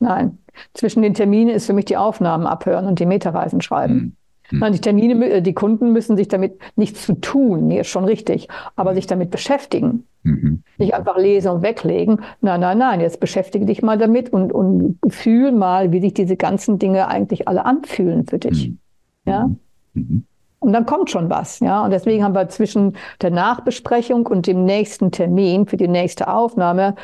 Nein. 0.00 0.38
Zwischen 0.74 1.02
den 1.02 1.14
Terminen 1.14 1.50
ist 1.50 1.66
für 1.66 1.72
mich 1.72 1.86
die 1.86 1.96
Aufnahmen 1.96 2.46
abhören 2.46 2.86
und 2.86 2.98
die 2.98 3.06
Metareisen 3.06 3.60
schreiben. 3.60 3.94
Hm. 3.94 4.12
Hm. 4.50 4.58
Nein, 4.60 4.72
die 4.72 4.80
Termine, 4.80 5.28
äh, 5.28 5.42
die 5.42 5.52
Kunden 5.52 5.92
müssen 5.92 6.16
sich 6.16 6.28
damit 6.28 6.58
nichts 6.76 7.04
zu 7.04 7.14
tun, 7.14 7.66
nee, 7.66 7.80
ist 7.80 7.88
schon 7.88 8.04
richtig, 8.04 8.48
aber 8.76 8.94
sich 8.94 9.06
damit 9.06 9.30
beschäftigen. 9.30 10.04
Mhm. 10.22 10.62
Nicht 10.78 10.94
einfach 10.94 11.18
lesen 11.18 11.50
und 11.50 11.62
weglegen. 11.62 12.20
Nein, 12.40 12.60
nein, 12.60 12.78
nein, 12.78 13.00
jetzt 13.00 13.20
beschäftige 13.20 13.66
dich 13.66 13.82
mal 13.82 13.98
damit 13.98 14.32
und, 14.32 14.52
und 14.52 14.98
fühl 15.08 15.52
mal, 15.52 15.92
wie 15.92 16.00
sich 16.00 16.14
diese 16.14 16.36
ganzen 16.36 16.78
Dinge 16.78 17.08
eigentlich 17.08 17.46
alle 17.46 17.64
anfühlen 17.64 18.26
für 18.26 18.38
dich. 18.38 18.70
Mhm. 18.70 18.78
Ja? 19.26 19.50
Mhm. 19.94 20.24
Und 20.60 20.72
dann 20.72 20.86
kommt 20.86 21.10
schon 21.10 21.30
was, 21.30 21.60
ja. 21.60 21.84
Und 21.84 21.92
deswegen 21.92 22.24
haben 22.24 22.34
wir 22.34 22.48
zwischen 22.48 22.96
der 23.22 23.30
Nachbesprechung 23.30 24.26
und 24.26 24.46
dem 24.46 24.64
nächsten 24.64 25.12
Termin 25.12 25.66
für 25.66 25.76
die 25.76 25.88
nächste 25.88 26.28
Aufnahme 26.28 26.96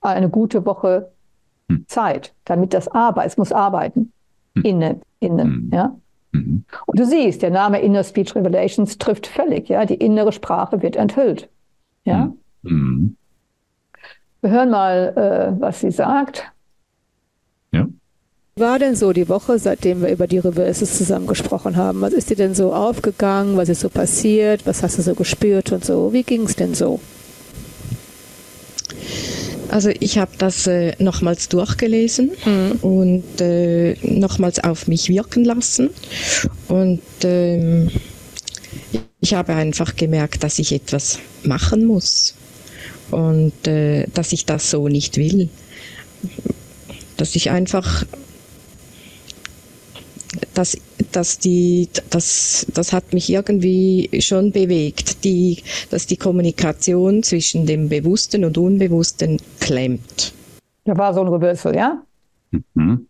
eine 0.00 0.30
gute 0.30 0.64
Woche 0.64 1.12
Hm. 1.78 1.84
Zeit, 1.88 2.34
damit 2.44 2.74
das 2.74 2.88
arbeitet. 2.88 3.32
Es 3.32 3.38
muss 3.38 3.52
arbeiten. 3.52 4.12
Hm. 4.56 4.64
Innen, 4.64 5.00
innen, 5.20 5.46
Hm. 5.46 5.70
ja. 5.72 5.96
Mhm. 6.32 6.64
Und 6.86 6.98
du 6.98 7.06
siehst, 7.06 7.42
der 7.42 7.50
Name 7.50 7.80
Inner 7.80 8.02
Speech 8.02 8.34
Revelations 8.34 8.98
trifft 8.98 9.26
völlig, 9.26 9.68
ja. 9.68 9.84
Die 9.84 9.94
innere 9.94 10.32
Sprache 10.32 10.82
wird 10.82 10.96
enthüllt, 10.96 11.48
ja. 12.04 12.32
Hm. 12.64 12.70
Mhm. 12.72 13.16
Wir 14.40 14.50
hören 14.50 14.70
mal, 14.70 15.54
äh, 15.56 15.60
was 15.60 15.80
sie 15.80 15.90
sagt. 15.90 16.44
Ja. 17.72 17.86
Wie 18.56 18.62
war 18.62 18.78
denn 18.78 18.94
so 18.94 19.12
die 19.12 19.28
Woche, 19.28 19.58
seitdem 19.58 20.02
wir 20.02 20.10
über 20.10 20.26
die 20.26 20.38
Reverses 20.38 20.96
zusammen 20.98 21.26
gesprochen 21.26 21.76
haben? 21.76 22.00
Was 22.02 22.12
ist 22.12 22.30
dir 22.30 22.36
denn 22.36 22.54
so 22.54 22.72
aufgegangen? 22.72 23.56
Was 23.56 23.68
ist 23.68 23.80
so 23.80 23.88
passiert? 23.88 24.66
Was 24.66 24.82
hast 24.82 24.98
du 24.98 25.02
so 25.02 25.14
gespürt 25.14 25.72
und 25.72 25.84
so? 25.84 26.12
Wie 26.12 26.22
ging 26.24 26.42
es 26.42 26.56
denn 26.56 26.74
so? 26.74 27.00
Also 29.74 29.90
ich 29.98 30.18
habe 30.18 30.30
das 30.38 30.68
äh, 30.68 30.94
nochmals 31.02 31.48
durchgelesen 31.48 32.30
und 32.80 33.40
äh, 33.40 33.96
nochmals 34.02 34.62
auf 34.62 34.86
mich 34.86 35.08
wirken 35.08 35.44
lassen. 35.44 35.90
Und 36.68 37.02
ähm, 37.24 37.90
ich 39.20 39.34
habe 39.34 39.52
einfach 39.52 39.96
gemerkt, 39.96 40.44
dass 40.44 40.60
ich 40.60 40.70
etwas 40.70 41.18
machen 41.42 41.86
muss 41.86 42.36
und 43.10 43.66
äh, 43.66 44.06
dass 44.14 44.32
ich 44.32 44.46
das 44.46 44.70
so 44.70 44.86
nicht 44.86 45.16
will. 45.16 45.48
Dass 47.16 47.34
ich 47.34 47.50
einfach, 47.50 48.06
dass, 50.54 50.78
dass 51.12 51.38
die, 51.38 51.88
das, 52.10 52.66
das 52.72 52.92
hat 52.92 53.12
mich 53.12 53.30
irgendwie 53.30 54.10
schon 54.20 54.52
bewegt, 54.52 55.24
die, 55.24 55.62
dass 55.90 56.06
die 56.06 56.16
Kommunikation 56.16 57.22
zwischen 57.22 57.66
dem 57.66 57.88
Bewussten 57.88 58.44
und 58.44 58.56
Unbewussten 58.56 59.40
klemmt. 59.60 60.32
Da 60.84 60.96
war 60.96 61.14
so 61.14 61.20
ein 61.20 61.28
Reversal, 61.28 61.74
ja? 61.76 62.02
Mhm. 62.74 63.06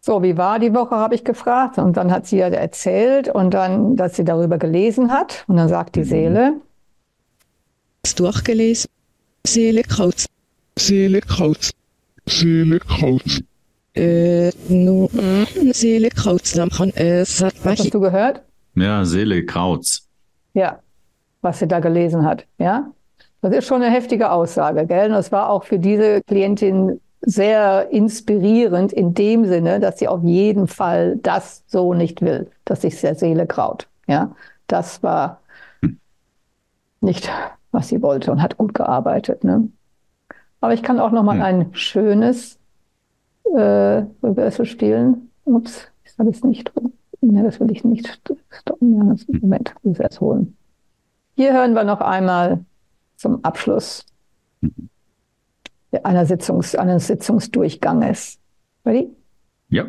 So, 0.00 0.22
wie 0.22 0.36
war 0.38 0.58
die 0.58 0.72
Woche, 0.72 0.96
habe 0.96 1.14
ich 1.14 1.24
gefragt. 1.24 1.76
Und 1.78 1.96
dann 1.96 2.10
hat 2.10 2.26
sie 2.26 2.38
ja 2.38 2.48
erzählt 2.48 3.28
und 3.28 3.52
dann, 3.52 3.96
dass 3.96 4.16
sie 4.16 4.24
darüber 4.24 4.56
gelesen 4.56 5.10
hat. 5.10 5.44
Und 5.48 5.56
dann 5.56 5.68
sagt 5.68 5.96
die 5.96 6.04
Seele, 6.04 6.54
Das 8.02 8.14
durchgelesen, 8.14 8.88
Seele 9.46 9.82
kaut, 9.82 10.24
Seele 10.78 11.20
kaut. 11.20 11.70
Seele 12.26 12.78
kaut. 12.80 13.42
Äh, 13.98 14.50
nu, 14.68 15.08
mm, 15.12 15.72
Seele 15.72 16.10
kaut, 16.10 16.56
dann 16.56 16.70
kann 16.70 16.90
es 16.94 17.42
hat 17.42 17.54
was 17.64 17.80
hast 17.80 17.94
du 17.94 18.00
gehört? 18.00 18.42
Ja, 18.74 19.04
Seele 19.04 19.44
Krautz. 19.44 20.06
Ja, 20.54 20.78
was 21.42 21.58
sie 21.60 21.68
da 21.68 21.80
gelesen 21.80 22.24
hat. 22.24 22.46
Ja, 22.58 22.90
das 23.42 23.52
ist 23.54 23.66
schon 23.66 23.82
eine 23.82 23.92
heftige 23.94 24.30
Aussage, 24.30 24.86
gell? 24.86 25.06
Und 25.08 25.12
das 25.14 25.32
war 25.32 25.50
auch 25.50 25.64
für 25.64 25.78
diese 25.78 26.22
Klientin 26.22 27.00
sehr 27.22 27.88
inspirierend 27.90 28.92
in 28.92 29.14
dem 29.14 29.44
Sinne, 29.46 29.80
dass 29.80 29.98
sie 29.98 30.08
auf 30.08 30.22
jeden 30.22 30.68
Fall 30.68 31.16
das 31.22 31.64
so 31.66 31.94
nicht 31.94 32.22
will, 32.22 32.50
dass 32.64 32.82
sich 32.82 33.00
der 33.00 33.14
Seele 33.16 33.46
kraut. 33.46 33.88
Ja, 34.06 34.34
das 34.68 35.02
war 35.02 35.40
nicht, 37.00 37.30
was 37.72 37.88
sie 37.88 38.02
wollte 38.02 38.32
und 38.32 38.42
hat 38.42 38.56
gut 38.56 38.74
gearbeitet. 38.74 39.44
Ne? 39.44 39.68
Aber 40.60 40.74
ich 40.74 40.82
kann 40.82 41.00
auch 41.00 41.10
noch 41.12 41.22
mal 41.22 41.36
Hm. 41.36 41.42
ein 41.42 41.74
schönes 41.74 42.57
äh, 43.56 44.04
Reversal 44.22 44.66
spielen. 44.66 45.30
Ups, 45.44 45.88
das 46.04 46.18
habe 46.18 46.30
ich 46.30 46.42
nicht 46.44 46.72
drin. 46.74 46.92
Ja, 47.20 47.42
das 47.42 47.58
will 47.60 47.70
ich 47.70 47.84
nicht 47.84 48.20
stoppen. 48.50 48.96
Ja, 48.96 49.38
Moment, 49.40 49.74
ich 49.78 49.84
muss 49.84 49.98
erst 49.98 50.20
holen. 50.20 50.56
Hier 51.34 51.52
hören 51.52 51.74
wir 51.74 51.84
noch 51.84 52.00
einmal 52.00 52.64
zum 53.16 53.44
Abschluss 53.44 54.06
einer 56.02 56.26
Sitzungs, 56.26 56.74
eines 56.74 57.06
Sitzungsdurchganges. 57.06 58.38
Ready? 58.84 59.10
Ja. 59.68 59.86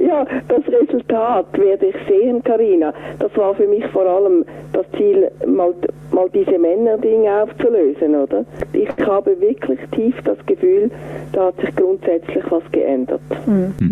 Ja, 0.00 0.24
das 0.48 0.62
Resultat 0.66 1.46
werde 1.58 1.86
ich 1.86 1.96
sehen, 2.08 2.42
Karina. 2.42 2.92
Das 3.18 3.36
war 3.36 3.54
für 3.54 3.66
mich 3.66 3.84
vor 3.88 4.06
allem 4.06 4.44
das 4.72 4.86
Ziel, 4.96 5.30
mal, 5.46 5.74
mal 6.10 6.28
diese 6.30 6.58
Männerdinge 6.58 7.42
aufzulösen, 7.42 8.14
oder? 8.14 8.44
Ich 8.72 8.88
habe 9.06 9.38
wirklich 9.40 9.78
tief 9.92 10.14
das 10.24 10.38
Gefühl, 10.46 10.90
da 11.32 11.46
hat 11.46 11.60
sich 11.60 11.74
grundsätzlich 11.76 12.42
was 12.50 12.62
geändert. 12.72 13.20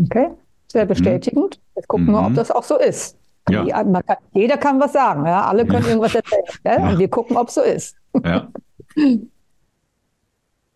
Okay, 0.07 0.29
sehr 0.69 0.87
bestätigend. 0.87 1.61
Jetzt 1.75 1.89
gucken 1.89 2.07
wir, 2.07 2.21
ob 2.21 2.31
Mhm. 2.31 2.35
das 2.37 2.51
auch 2.51 2.63
so 2.63 2.79
ist. 2.79 3.19
Ja. 3.51 3.63
Die- 3.65 3.73
man 3.91 4.05
kann, 4.07 4.17
jeder 4.33 4.57
kann 4.57 4.81
was 4.81 4.93
sagen, 4.95 5.25
ja? 5.27 5.43
alle 5.43 5.67
können 5.67 5.83
Ja. 5.85 5.89
irgendwas 5.91 6.15
erzählen. 6.15 6.43
Ja. 6.65 6.89
Und 6.89 6.99
wir 6.99 7.09
gucken, 7.09 7.37
ob 7.37 7.49
es 7.49 7.55
so 7.55 7.63
ist. 7.63 7.97
Ja. 8.25 8.49
Dinge 8.97 9.29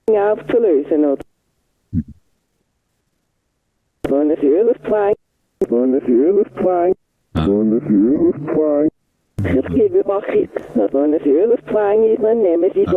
aufzulösen, 0.32 1.05
oder? 1.05 1.22
Ah. 7.34 7.46
Gebe, 7.46 7.80
ich, 10.34 10.50
ist, 10.50 10.74
Sie 11.22 11.30
es 12.82 12.90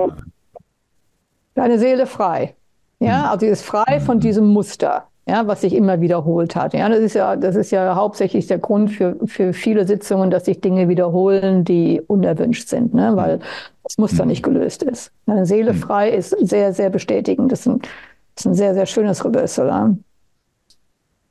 Deine 1.55 1.77
Seele 1.77 2.07
frei. 2.07 2.55
Ja, 2.99 3.31
also 3.31 3.45
sie 3.45 3.51
ist 3.51 3.63
frei 3.63 3.99
von 3.99 4.19
diesem 4.19 4.47
Muster, 4.47 5.07
ja, 5.27 5.45
was 5.45 5.61
sich 5.61 5.75
immer 5.75 6.01
wiederholt 6.01 6.55
hat. 6.55 6.73
Ja, 6.73 6.89
das 6.89 6.99
ist 6.99 7.13
ja, 7.13 7.35
das 7.35 7.55
ist 7.55 7.71
ja 7.71 7.95
hauptsächlich 7.95 8.47
der 8.47 8.59
Grund 8.59 8.91
für, 8.91 9.17
für 9.25 9.53
viele 9.53 9.85
Sitzungen, 9.85 10.31
dass 10.31 10.45
sich 10.45 10.61
Dinge 10.61 10.87
wiederholen, 10.87 11.63
die 11.63 12.01
unerwünscht 12.07 12.69
sind, 12.69 12.93
ne, 12.93 13.11
weil 13.15 13.39
das 13.83 13.97
Muster 13.97 14.25
nicht 14.25 14.41
gelöst 14.41 14.83
ist. 14.83 15.11
Deine 15.25 15.45
Seele 15.45 15.73
frei 15.73 16.11
ist 16.11 16.29
sehr, 16.47 16.73
sehr 16.73 16.89
bestätigend. 16.89 17.51
Das 17.51 17.61
ist 17.61 17.67
ein, 17.67 17.81
das 17.81 18.45
ist 18.45 18.47
ein 18.47 18.53
sehr, 18.55 18.73
sehr 18.73 18.85
schönes 18.85 19.23
Reversal. 19.23 19.67
Ja. 19.67 19.93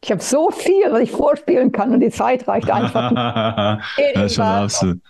Ich 0.04 0.10
habe 0.10 0.22
so 0.22 0.50
viel, 0.50 0.90
was 0.90 1.00
ich 1.00 1.12
vorspielen 1.12 1.70
kann 1.70 1.92
und 1.94 2.00
die 2.00 2.10
Zeit 2.10 2.48
reicht 2.48 2.70
einfach. 2.70 3.12
das 4.14 4.24
ist 4.24 4.34
schon 4.34 4.44
absolut. 4.44 5.00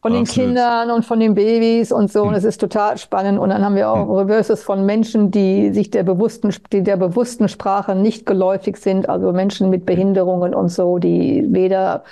Von 0.00 0.14
den 0.14 0.22
Absolut. 0.22 0.48
Kindern 0.48 0.90
und 0.90 1.04
von 1.04 1.20
den 1.20 1.34
Babys 1.34 1.92
und 1.92 2.10
so. 2.10 2.24
Und 2.24 2.34
es 2.34 2.42
ist 2.42 2.60
total 2.60 2.98
spannend. 2.98 3.38
Und 3.38 3.50
dann 3.50 3.64
haben 3.64 3.76
wir 3.76 3.88
auch 3.88 4.08
Reverses 4.08 4.64
von 4.64 4.84
Menschen, 4.84 5.30
die 5.30 5.72
sich 5.72 5.90
der 5.90 6.02
bewussten, 6.02 6.52
die 6.72 6.82
der 6.82 6.96
bewussten 6.96 7.48
Sprache 7.48 7.94
nicht 7.94 8.26
geläufig 8.26 8.78
sind. 8.78 9.08
Also 9.08 9.32
Menschen 9.32 9.70
mit 9.70 9.86
Behinderungen 9.86 10.54
und 10.54 10.70
so, 10.70 10.98
die 10.98 11.46
weder 11.50 12.02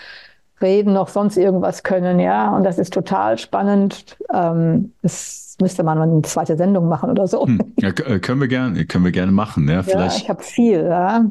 reden 0.62 0.92
noch 0.92 1.08
sonst 1.08 1.36
irgendwas 1.36 1.82
können. 1.82 2.20
Ja, 2.20 2.54
und 2.54 2.62
das 2.62 2.78
ist 2.78 2.94
total 2.94 3.38
spannend. 3.38 4.16
Ähm, 4.32 4.92
das 5.02 5.56
müsste 5.60 5.82
man 5.82 6.00
eine 6.00 6.22
zweite 6.22 6.56
Sendung 6.56 6.88
machen 6.88 7.10
oder 7.10 7.26
so. 7.26 7.44
Hm. 7.44 7.72
Ja, 7.80 7.88
äh, 7.88 8.20
können 8.20 8.40
wir 8.40 8.46
gerne, 8.46 8.86
können 8.86 9.04
wir 9.04 9.12
gerne 9.12 9.32
machen. 9.32 9.66
Ja, 9.66 9.76
Ja, 9.76 9.82
vielleicht. 9.82 10.18
ich 10.22 10.28
habe 10.28 10.44
viel. 10.44 10.84
Ja, 10.84 11.24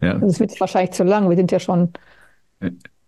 Ja, 0.00 0.14
das 0.14 0.38
wird 0.40 0.58
wahrscheinlich 0.60 0.92
zu 0.92 1.04
lang. 1.04 1.28
Wir 1.28 1.36
sind 1.36 1.50
ja 1.50 1.58
schon 1.58 1.92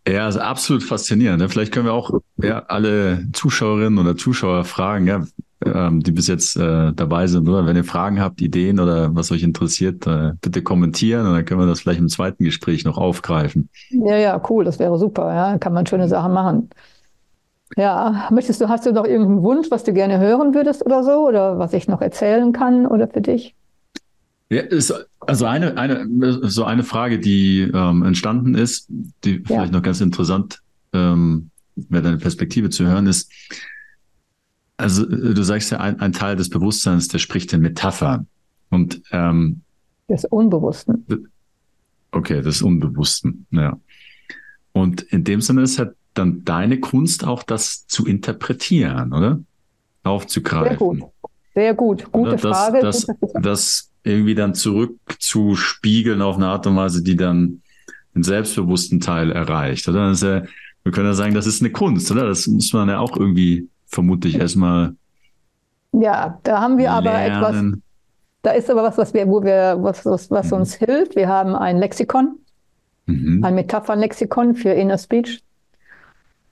ja, 0.09 0.24
also 0.24 0.41
absolut 0.41 0.82
faszinierend. 0.82 1.41
Ne? 1.41 1.49
Vielleicht 1.49 1.72
können 1.72 1.86
wir 1.86 1.93
auch 1.93 2.11
ja, 2.43 2.61
alle 2.68 3.26
Zuschauerinnen 3.32 3.99
oder 3.99 4.16
Zuschauer 4.16 4.64
fragen, 4.64 5.07
ja, 5.07 5.24
ähm, 5.64 6.03
die 6.03 6.12
bis 6.12 6.26
jetzt 6.26 6.57
äh, 6.57 6.93
dabei 6.93 7.26
sind, 7.26 7.47
oder 7.49 7.66
wenn 7.66 7.76
ihr 7.76 7.84
Fragen 7.84 8.20
habt, 8.20 8.41
Ideen 8.41 8.80
oder 8.80 9.14
was 9.14 9.30
euch 9.30 9.43
interessiert, 9.43 10.07
äh, 10.07 10.32
bitte 10.41 10.62
kommentieren 10.62 11.26
und 11.26 11.34
dann 11.34 11.45
können 11.45 11.61
wir 11.61 11.66
das 11.66 11.80
vielleicht 11.80 12.01
im 12.01 12.09
zweiten 12.09 12.45
Gespräch 12.45 12.84
noch 12.84 12.97
aufgreifen. 12.97 13.68
Ja, 13.91 14.16
ja, 14.16 14.43
cool, 14.49 14.64
das 14.64 14.78
wäre 14.78 14.99
super, 14.99 15.34
ja. 15.34 15.59
Kann 15.59 15.74
man 15.74 15.86
schöne 15.86 16.09
Sachen 16.09 16.32
machen. 16.32 16.70
Ja, 17.76 18.28
möchtest 18.30 18.61
du, 18.61 18.68
hast 18.68 18.86
du 18.86 18.93
noch 18.93 19.05
irgendeinen 19.05 19.43
Wunsch, 19.43 19.70
was 19.70 19.84
du 19.84 19.93
gerne 19.93 20.18
hören 20.18 20.55
würdest 20.55 20.84
oder 20.84 21.05
so? 21.05 21.28
Oder 21.28 21.59
was 21.59 21.72
ich 21.72 21.86
noch 21.88 22.01
erzählen 22.01 22.53
kann 22.53 22.86
oder 22.86 23.07
für 23.07 23.20
dich? 23.20 23.55
Ja, 24.51 24.62
ist, 24.62 24.92
also 25.20 25.46
eine, 25.46 25.76
eine, 25.76 26.09
so 26.48 26.64
eine 26.64 26.82
Frage, 26.82 27.20
die 27.20 27.61
ähm, 27.72 28.03
entstanden 28.03 28.57
ist, 28.57 28.86
die 29.24 29.38
vielleicht 29.38 29.72
noch 29.72 29.82
ganz 29.82 30.01
interessant 30.01 30.61
ähm, 30.92 31.51
wäre 31.76 32.03
deine 32.03 32.18
Perspektive 32.18 32.68
zu 32.70 32.84
hören, 32.84 33.07
ist, 33.07 33.30
also 34.76 35.07
du 35.07 35.42
sagst 35.42 35.70
ja, 35.70 35.78
ein, 35.78 36.01
ein 36.01 36.12
Teil 36.12 36.36
des 36.36 36.51
Bewusstseins, 36.51 37.09
der 37.09 37.18
spricht 37.18 37.53
in 37.53 37.61
Metaphern. 37.61 38.26
Und 38.70 39.03
ähm, 39.12 39.62
Des 40.09 40.24
Unbewussten. 40.24 41.07
okay, 42.12 42.42
des 42.42 42.62
Unbewussten, 42.62 43.46
ja. 43.51 43.78
Und 44.72 45.03
in 45.03 45.24
dem 45.24 45.40
Sinne 45.40 45.62
ist 45.62 45.78
halt 45.78 45.94
dann 46.14 46.44
deine 46.44 46.80
Kunst 46.80 47.24
auch 47.24 47.42
das 47.42 47.86
zu 47.86 48.07
interpretieren, 48.07 49.12
oder? 49.12 49.40
Aufzugreifen. 50.03 50.68
Sehr 50.68 50.76
gut. 50.76 51.03
Sehr 51.55 51.74
gut. 51.74 52.12
Gute 52.12 52.36
das, 52.36 52.40
Frage. 52.40 52.80
Das, 52.80 53.07
das 53.34 53.89
irgendwie 54.05 54.34
dann 54.34 54.55
zurückzuspiegeln 54.55 56.22
auf 56.22 56.36
eine 56.36 56.48
Art 56.48 56.66
und 56.66 56.76
Weise, 56.76 57.03
die 57.03 57.16
dann 57.16 57.62
den 58.14 58.22
selbstbewussten 58.22 59.01
Teil 59.01 59.30
erreicht. 59.30 59.88
Oder? 59.88 60.12
Ja, 60.12 60.42
wir 60.82 60.92
können 60.92 61.07
ja 61.07 61.14
sagen, 61.14 61.34
das 61.34 61.46
ist 61.46 61.61
eine 61.62 61.70
Kunst, 61.70 62.11
oder? 62.11 62.26
Das 62.26 62.46
muss 62.46 62.72
man 62.72 62.88
ja 62.88 62.98
auch 62.98 63.16
irgendwie 63.16 63.68
vermutlich 63.86 64.36
erstmal 64.36 64.94
Ja, 65.92 66.38
da 66.42 66.61
haben 66.61 66.78
wir 66.78 66.90
aber 66.92 67.12
etwas, 67.20 67.53
lernen. 67.53 67.82
da 68.42 68.53
ist 68.53 68.70
aber 68.70 68.82
was, 68.82 68.96
was 68.96 69.12
wir, 69.14 69.26
wo 69.28 69.42
wir, 69.42 69.76
was, 69.80 70.05
was, 70.07 70.30
was 70.30 70.46
Mhm. 70.51 70.53
uns 70.59 70.74
hilft. 70.74 71.16
Wir 71.16 71.28
haben 71.28 71.55
ein 71.55 71.78
Lexikon, 71.78 72.38
Mhm. 73.07 73.44
ein 73.44 73.55
Metaphernlexikon 73.55 74.55
für 74.55 74.70
Inner 74.70 74.98
Speech. 74.98 75.42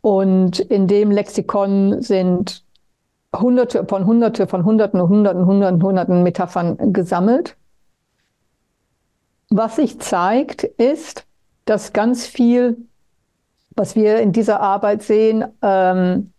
Und 0.01 0.61
in 0.61 0.87
dem 0.87 1.11
Lexikon 1.11 2.03
sind 2.03 2.63
hunderte 3.37 3.85
von 3.87 4.07
hunderte 4.07 4.47
von 4.47 4.65
hunderten 4.65 5.01
und 5.01 5.09
hunderten, 5.09 5.47
hunderten, 5.47 5.83
hunderten 5.83 6.23
Metaphern 6.23 6.93
gesammelt. 6.93 7.57
Was 9.51 9.77
sich 9.77 9.99
zeigt, 10.01 10.65
ist, 10.65 11.27
dass 11.65 11.93
ganz 11.93 12.27
viel, 12.27 12.77
was 13.77 13.97
wir 13.97 14.19
in 14.21 14.33
dieser 14.33 14.61
Arbeit 14.61 15.03
sehen, 15.03 15.45
ähm, 15.63 16.33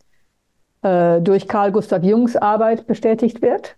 äh, 0.81 1.19
durch 1.21 1.47
Carl 1.47 1.71
Gustav 1.71 2.03
Jungs 2.03 2.35
Arbeit 2.35 2.87
bestätigt 2.87 3.41
wird. 3.41 3.75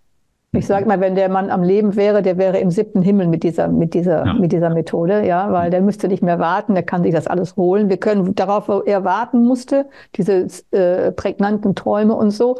Ich 0.54 0.66
sage 0.66 0.84
mal, 0.86 1.00
wenn 1.00 1.14
der 1.14 1.30
Mann 1.30 1.48
am 1.48 1.62
Leben 1.62 1.96
wäre, 1.96 2.20
der 2.20 2.36
wäre 2.36 2.58
im 2.58 2.70
siebten 2.70 3.00
Himmel 3.00 3.26
mit 3.26 3.42
dieser, 3.42 3.68
mit 3.68 3.94
dieser, 3.94 4.26
Ja. 4.26 4.34
mit 4.34 4.52
dieser 4.52 4.68
Methode, 4.68 5.26
ja, 5.26 5.50
weil 5.50 5.70
der 5.70 5.80
müsste 5.80 6.08
nicht 6.08 6.22
mehr 6.22 6.38
warten, 6.38 6.74
der 6.74 6.82
kann 6.82 7.02
sich 7.02 7.14
das 7.14 7.26
alles 7.26 7.56
holen. 7.56 7.88
Wir 7.88 7.96
können 7.96 8.34
darauf, 8.34 8.68
wo 8.68 8.80
er 8.80 9.02
warten 9.02 9.44
musste, 9.46 9.86
diese 10.14 10.46
äh, 10.72 11.10
prägnanten 11.12 11.74
Träume 11.74 12.14
und 12.14 12.32
so, 12.32 12.58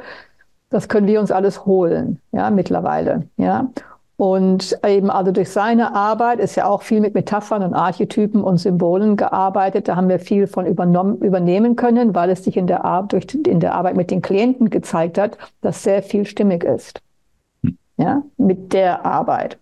das 0.72 0.88
können 0.88 1.06
wir 1.06 1.20
uns 1.20 1.30
alles 1.30 1.64
holen, 1.66 2.18
ja, 2.32 2.50
mittlerweile, 2.50 3.28
ja. 3.36 3.68
Und 4.16 4.78
eben 4.86 5.10
also 5.10 5.32
durch 5.32 5.50
seine 5.50 5.94
Arbeit 5.94 6.38
ist 6.38 6.54
ja 6.54 6.66
auch 6.66 6.82
viel 6.82 7.00
mit 7.00 7.14
Metaphern 7.14 7.62
und 7.64 7.74
Archetypen 7.74 8.44
und 8.44 8.58
Symbolen 8.58 9.16
gearbeitet. 9.16 9.88
Da 9.88 9.96
haben 9.96 10.08
wir 10.08 10.20
viel 10.20 10.46
von 10.46 10.64
übernommen, 10.64 11.18
übernehmen 11.18 11.74
können, 11.74 12.14
weil 12.14 12.30
es 12.30 12.44
sich 12.44 12.56
in 12.56 12.68
der, 12.68 12.84
Ar 12.84 13.02
durch, 13.04 13.26
in 13.34 13.58
der 13.58 13.74
Arbeit 13.74 13.96
mit 13.96 14.12
den 14.12 14.22
Klienten 14.22 14.70
gezeigt 14.70 15.18
hat, 15.18 15.38
dass 15.60 15.82
sehr 15.82 16.02
viel 16.04 16.24
stimmig 16.24 16.62
ist. 16.62 17.00
Ja, 17.96 18.22
mit 18.36 18.72
der 18.72 19.04
Arbeit. 19.04 19.58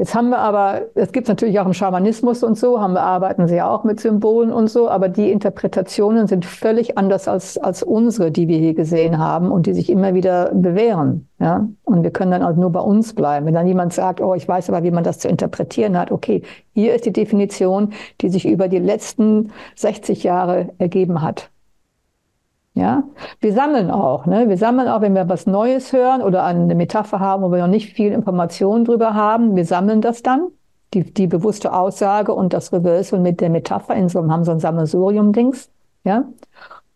Jetzt 0.00 0.14
haben 0.14 0.28
wir 0.28 0.38
aber, 0.38 0.82
es 0.94 1.10
gibt 1.10 1.26
natürlich 1.26 1.58
auch 1.58 1.66
im 1.66 1.74
Schamanismus 1.74 2.44
und 2.44 2.56
so, 2.56 2.80
haben 2.80 2.92
wir, 2.92 3.02
arbeiten 3.02 3.48
sie 3.48 3.56
ja 3.56 3.68
auch 3.68 3.82
mit 3.82 3.98
Symbolen 3.98 4.52
und 4.52 4.70
so, 4.70 4.88
aber 4.88 5.08
die 5.08 5.32
Interpretationen 5.32 6.28
sind 6.28 6.44
völlig 6.44 6.96
anders 6.96 7.26
als, 7.26 7.58
als 7.58 7.82
unsere, 7.82 8.30
die 8.30 8.46
wir 8.46 8.58
hier 8.58 8.74
gesehen 8.74 9.18
haben 9.18 9.50
und 9.50 9.66
die 9.66 9.74
sich 9.74 9.90
immer 9.90 10.14
wieder 10.14 10.52
bewähren. 10.54 11.28
Ja? 11.40 11.68
Und 11.82 12.04
wir 12.04 12.12
können 12.12 12.30
dann 12.30 12.42
also 12.42 12.60
nur 12.60 12.70
bei 12.70 12.78
uns 12.78 13.12
bleiben. 13.12 13.46
Wenn 13.46 13.54
dann 13.54 13.66
jemand 13.66 13.92
sagt, 13.92 14.20
oh, 14.20 14.34
ich 14.34 14.46
weiß 14.46 14.68
aber, 14.68 14.84
wie 14.84 14.92
man 14.92 15.02
das 15.02 15.18
zu 15.18 15.26
interpretieren 15.26 15.98
hat, 15.98 16.12
okay, 16.12 16.42
hier 16.74 16.94
ist 16.94 17.04
die 17.04 17.12
Definition, 17.12 17.92
die 18.20 18.28
sich 18.28 18.46
über 18.46 18.68
die 18.68 18.78
letzten 18.78 19.50
60 19.74 20.22
Jahre 20.22 20.68
ergeben 20.78 21.22
hat. 21.22 21.50
Ja, 22.78 23.02
wir 23.40 23.52
sammeln 23.52 23.90
auch, 23.90 24.24
ne? 24.26 24.48
Wir 24.48 24.56
sammeln 24.56 24.86
auch, 24.86 25.00
wenn 25.00 25.12
wir 25.16 25.28
was 25.28 25.46
Neues 25.46 25.92
hören 25.92 26.22
oder 26.22 26.44
eine 26.44 26.76
Metapher 26.76 27.18
haben, 27.18 27.42
wo 27.42 27.50
wir 27.50 27.58
noch 27.58 27.66
nicht 27.66 27.92
viel 27.92 28.12
Informationen 28.12 28.84
drüber 28.84 29.14
haben. 29.14 29.56
Wir 29.56 29.64
sammeln 29.64 30.00
das 30.00 30.22
dann, 30.22 30.46
die, 30.94 31.02
die 31.12 31.26
bewusste 31.26 31.72
Aussage 31.72 32.32
und 32.32 32.52
das 32.52 32.72
Reversal 32.72 33.18
mit 33.18 33.40
der 33.40 33.50
Metapher 33.50 33.96
in 33.96 34.08
so, 34.08 34.20
haben 34.30 34.44
so 34.44 34.52
ein 34.52 34.60
Sammelsurium-Dings, 34.60 35.70
ja. 36.04 36.24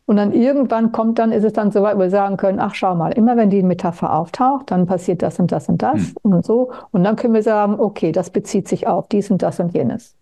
Und 0.07 0.17
dann 0.19 0.33
irgendwann 0.33 0.93
kommt 0.93 1.19
dann, 1.19 1.33
ist 1.33 1.43
es 1.45 1.53
dann 1.53 1.73
so 1.73 1.83
weit, 1.83 1.97
wo 1.97 2.01
wir 2.01 2.11
sagen 2.11 2.37
können, 2.37 2.61
ach, 2.61 2.77
schau 2.77 2.95
mal, 2.95 3.11
immer 3.11 3.37
wenn 3.37 3.51
die 3.51 3.63
Metapher 3.65 4.15
auftaucht, 4.15 4.71
dann 4.71 4.87
passiert 4.87 5.21
das 5.23 5.41
und 5.41 5.51
das 5.51 5.69
und 5.69 5.83
das 5.83 5.99
Hm. 5.99 6.15
und 6.23 6.45
so. 6.45 6.71
Und 6.93 7.03
dann 7.03 7.17
können 7.17 7.35
wir 7.35 7.43
sagen, 7.43 7.81
okay, 7.81 8.13
das 8.13 8.31
bezieht 8.31 8.69
sich 8.69 8.87
auf 8.87 9.09
dies 9.09 9.33
und 9.33 9.43
das 9.43 9.59
und 9.59 9.75
jenes. 9.75 10.15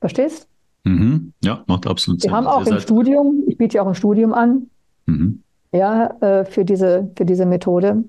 Verstehst? 0.00 0.48
Mhm. 0.84 1.32
Ja, 1.42 1.64
macht 1.66 1.88
absolut 1.88 2.20
Wir 2.22 2.28
Sinn. 2.28 2.36
haben 2.36 2.46
Also 2.46 2.60
auch 2.60 2.66
ihr 2.66 2.72
im 2.74 2.80
Studium, 2.80 3.42
ich 3.48 3.58
biete 3.58 3.76
ja 3.76 3.82
auch 3.82 3.88
ein 3.88 3.96
Studium 3.96 4.32
an, 4.32 4.70
Mhm. 5.06 5.42
ja, 5.72 6.14
äh, 6.20 6.44
für 6.44 6.64
diese, 6.64 7.10
für 7.16 7.24
diese 7.24 7.46
Methode. 7.46 8.04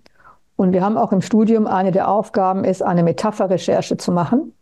Und 0.55 0.73
wir 0.73 0.83
haben 0.83 0.97
auch 0.97 1.11
im 1.11 1.21
Studium 1.21 1.67
eine 1.67 1.91
der 1.91 2.09
Aufgaben 2.09 2.63
ist, 2.63 2.81
eine 2.81 3.03
Metapherrecherche 3.03 3.97
zu 3.97 4.11
machen. 4.11 4.53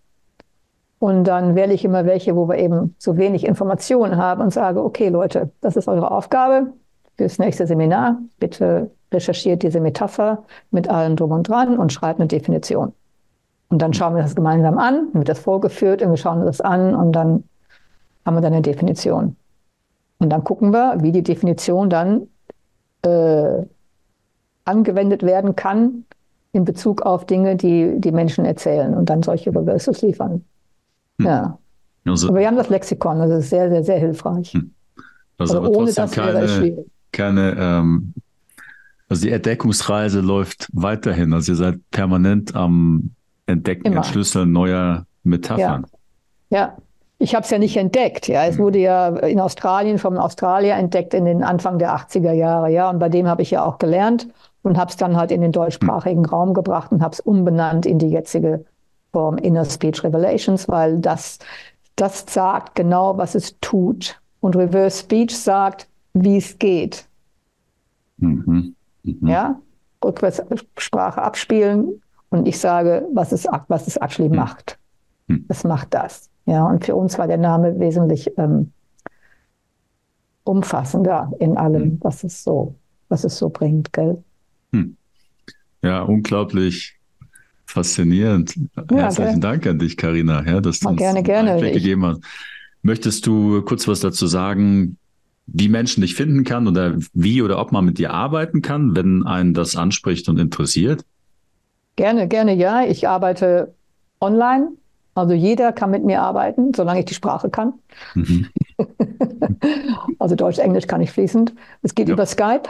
Und 0.99 1.25
dann 1.25 1.55
wähle 1.55 1.73
ich 1.73 1.85
immer 1.85 2.05
welche, 2.05 2.35
wo 2.35 2.47
wir 2.47 2.57
eben 2.57 2.95
so 2.97 3.17
wenig 3.17 3.45
Informationen 3.45 4.17
haben 4.17 4.41
und 4.41 4.51
sage, 4.51 4.83
okay, 4.83 5.09
Leute, 5.09 5.51
das 5.61 5.75
ist 5.75 5.87
eure 5.87 6.11
Aufgabe 6.11 6.73
fürs 7.17 7.39
nächste 7.39 7.67
Seminar. 7.67 8.19
Bitte 8.39 8.91
recherchiert 9.13 9.63
diese 9.63 9.79
Metapher 9.79 10.43
mit 10.71 10.89
allem 10.89 11.15
drum 11.15 11.31
und 11.31 11.47
dran 11.47 11.77
und 11.77 11.93
schreibt 11.93 12.19
eine 12.19 12.27
Definition. 12.27 12.93
Und 13.69 13.81
dann 13.81 13.93
schauen 13.93 14.15
wir 14.15 14.21
das 14.21 14.35
gemeinsam 14.35 14.77
an, 14.77 15.09
wird 15.13 15.29
das 15.29 15.39
vorgeführt 15.39 16.01
und 16.01 16.09
wir 16.09 16.17
schauen 16.17 16.39
uns 16.39 16.57
das 16.57 16.61
an 16.61 16.95
und 16.95 17.13
dann 17.13 17.43
haben 18.25 18.35
wir 18.35 18.41
dann 18.41 18.53
eine 18.53 18.61
Definition. 18.61 19.35
Und 20.17 20.29
dann 20.29 20.43
gucken 20.43 20.71
wir, 20.71 20.97
wie 21.01 21.11
die 21.11 21.23
Definition 21.23 21.89
dann 21.89 22.27
äh, 23.01 23.63
angewendet 24.63 25.23
werden 25.23 25.55
kann 25.55 26.05
in 26.53 26.65
Bezug 26.65 27.01
auf 27.01 27.25
Dinge, 27.25 27.55
die 27.55 27.95
die 27.99 28.11
Menschen 28.11 28.45
erzählen 28.45 28.93
und 28.93 29.09
dann 29.09 29.23
solche 29.23 29.53
Reversals 29.53 30.01
liefern. 30.01 30.43
Hm. 31.19 31.25
Ja. 31.25 31.59
Also, 32.05 32.29
Aber 32.29 32.39
wir 32.39 32.47
haben 32.47 32.55
das 32.55 32.69
Lexikon, 32.69 33.19
das 33.19 33.31
ist 33.31 33.49
sehr, 33.49 33.69
sehr, 33.69 33.83
sehr 33.83 33.99
hilfreich. 33.99 34.55
also 35.37 35.55
Also 35.55 35.57
aber 35.57 35.69
ohne 35.69 35.91
das 35.91 35.97
wäre 35.97 36.07
es 36.07 36.13
keine, 36.13 36.47
schwierig. 36.47 36.85
keine 37.11 37.55
ähm, 37.57 38.13
also 39.09 39.23
die 39.23 39.31
Entdeckungsreise 39.31 40.21
läuft 40.21 40.67
weiterhin. 40.73 41.33
Also 41.33 41.51
ihr 41.51 41.55
seid 41.55 41.79
permanent 41.91 42.55
am 42.55 43.11
Entdecken, 43.45 43.87
Immer. 43.87 43.97
Entschlüsseln 43.97 44.51
neuer 44.51 45.05
Metaphern. 45.23 45.85
Ja, 46.49 46.77
ich 47.25 47.33
habe 47.33 47.43
es 47.43 47.49
ja 47.49 47.57
nicht 47.57 47.75
entdeckt. 47.75 48.27
Ja, 48.27 48.45
es 48.45 48.59
wurde 48.59 48.77
ja 48.77 49.07
in 49.07 49.39
Australien 49.39 49.97
vom 49.97 50.19
Australier 50.19 50.75
entdeckt 50.75 51.15
in 51.15 51.25
den 51.25 51.41
Anfang 51.43 51.79
der 51.79 51.95
80er 51.95 52.33
Jahre. 52.33 52.69
Ja, 52.69 52.87
und 52.91 52.99
bei 52.99 53.09
dem 53.09 53.27
habe 53.27 53.41
ich 53.41 53.49
ja 53.49 53.65
auch 53.65 53.79
gelernt 53.79 54.27
und 54.61 54.77
habe 54.77 54.91
es 54.91 54.95
dann 54.95 55.17
halt 55.17 55.31
in 55.31 55.41
den 55.41 55.51
deutschsprachigen 55.51 56.23
Raum 56.23 56.53
gebracht 56.53 56.91
und 56.91 57.01
habe 57.01 57.13
es 57.13 57.19
umbenannt 57.19 57.87
in 57.87 57.97
die 57.97 58.09
jetzige 58.09 58.63
Form 59.11 59.39
Inner 59.39 59.65
Speech 59.65 60.03
Revelations, 60.03 60.69
weil 60.69 60.99
das, 60.99 61.39
das 61.95 62.25
sagt 62.29 62.75
genau, 62.75 63.17
was 63.17 63.33
es 63.33 63.59
tut. 63.59 64.21
Und 64.39 64.55
Reverse 64.55 64.99
Speech 64.99 65.35
sagt, 65.35 65.87
wie 66.13 66.37
es 66.37 66.59
geht. 66.59 67.07
Mhm. 68.17 68.75
Mhm. 69.01 69.27
Ja, 69.27 69.59
Rückwärtssprache 70.03 71.23
abspielen 71.23 72.03
und 72.29 72.47
ich 72.47 72.59
sage, 72.59 73.07
was 73.11 73.31
es, 73.31 73.47
was 73.67 73.87
es 73.87 73.97
actually 73.97 74.29
macht. 74.29 74.77
Hm. 75.27 75.45
Es 75.47 75.63
macht 75.63 75.91
das. 75.95 76.29
Ja, 76.45 76.65
und 76.65 76.85
für 76.85 76.95
uns 76.95 77.17
war 77.17 77.27
der 77.27 77.37
Name 77.37 77.79
wesentlich 77.79 78.31
ähm, 78.37 78.71
umfassender 80.43 81.31
in 81.39 81.57
allem, 81.57 81.83
hm. 81.83 81.97
was 82.01 82.23
es 82.23 82.43
so, 82.43 82.75
was 83.09 83.23
es 83.23 83.37
so 83.37 83.49
bringt, 83.49 83.91
gell? 83.93 84.23
Hm. 84.71 84.95
Ja, 85.81 86.01
unglaublich 86.03 86.97
faszinierend. 87.65 88.55
Ja, 88.75 88.97
Herzlichen 88.97 89.29
okay. 89.29 89.39
Dank 89.39 89.67
an 89.67 89.79
dich, 89.79 89.97
Karina, 89.97 90.45
ja, 90.45 90.61
dass 90.61 90.79
du 90.79 90.89
uns 90.89 90.97
gerne, 90.97 91.23
gerne. 91.23 91.53
Einblick 91.53 91.73
gegeben 91.73 92.05
hast. 92.05 92.21
Möchtest 92.83 93.25
du 93.25 93.63
kurz 93.63 93.87
was 93.87 93.99
dazu 93.99 94.27
sagen, 94.27 94.97
wie 95.47 95.69
Menschen 95.69 96.01
dich 96.01 96.15
finden 96.15 96.43
kann 96.43 96.67
oder 96.67 96.95
wie 97.13 97.41
oder 97.41 97.59
ob 97.59 97.71
man 97.71 97.85
mit 97.85 97.97
dir 97.97 98.13
arbeiten 98.13 98.61
kann, 98.61 98.95
wenn 98.95 99.25
einen 99.25 99.53
das 99.53 99.75
anspricht 99.75 100.29
und 100.29 100.39
interessiert? 100.39 101.03
Gerne, 101.95 102.27
gerne, 102.27 102.53
ja. 102.53 102.83
Ich 102.85 103.07
arbeite 103.07 103.73
online. 104.21 104.69
Also 105.15 105.33
jeder 105.33 105.71
kann 105.71 105.89
mit 105.91 106.03
mir 106.03 106.21
arbeiten, 106.21 106.73
solange 106.75 106.99
ich 106.99 107.05
die 107.05 107.13
Sprache 107.13 107.49
kann. 107.49 107.75
Mhm. 108.13 108.47
also 110.19 110.35
Deutsch, 110.35 110.59
Englisch 110.59 110.87
kann 110.87 110.99
ich 111.01 111.11
fließend. 111.11 111.53
Es 111.81 111.95
geht 111.95 112.09
ja. 112.09 112.13
über 112.13 112.25
Skype, 112.25 112.63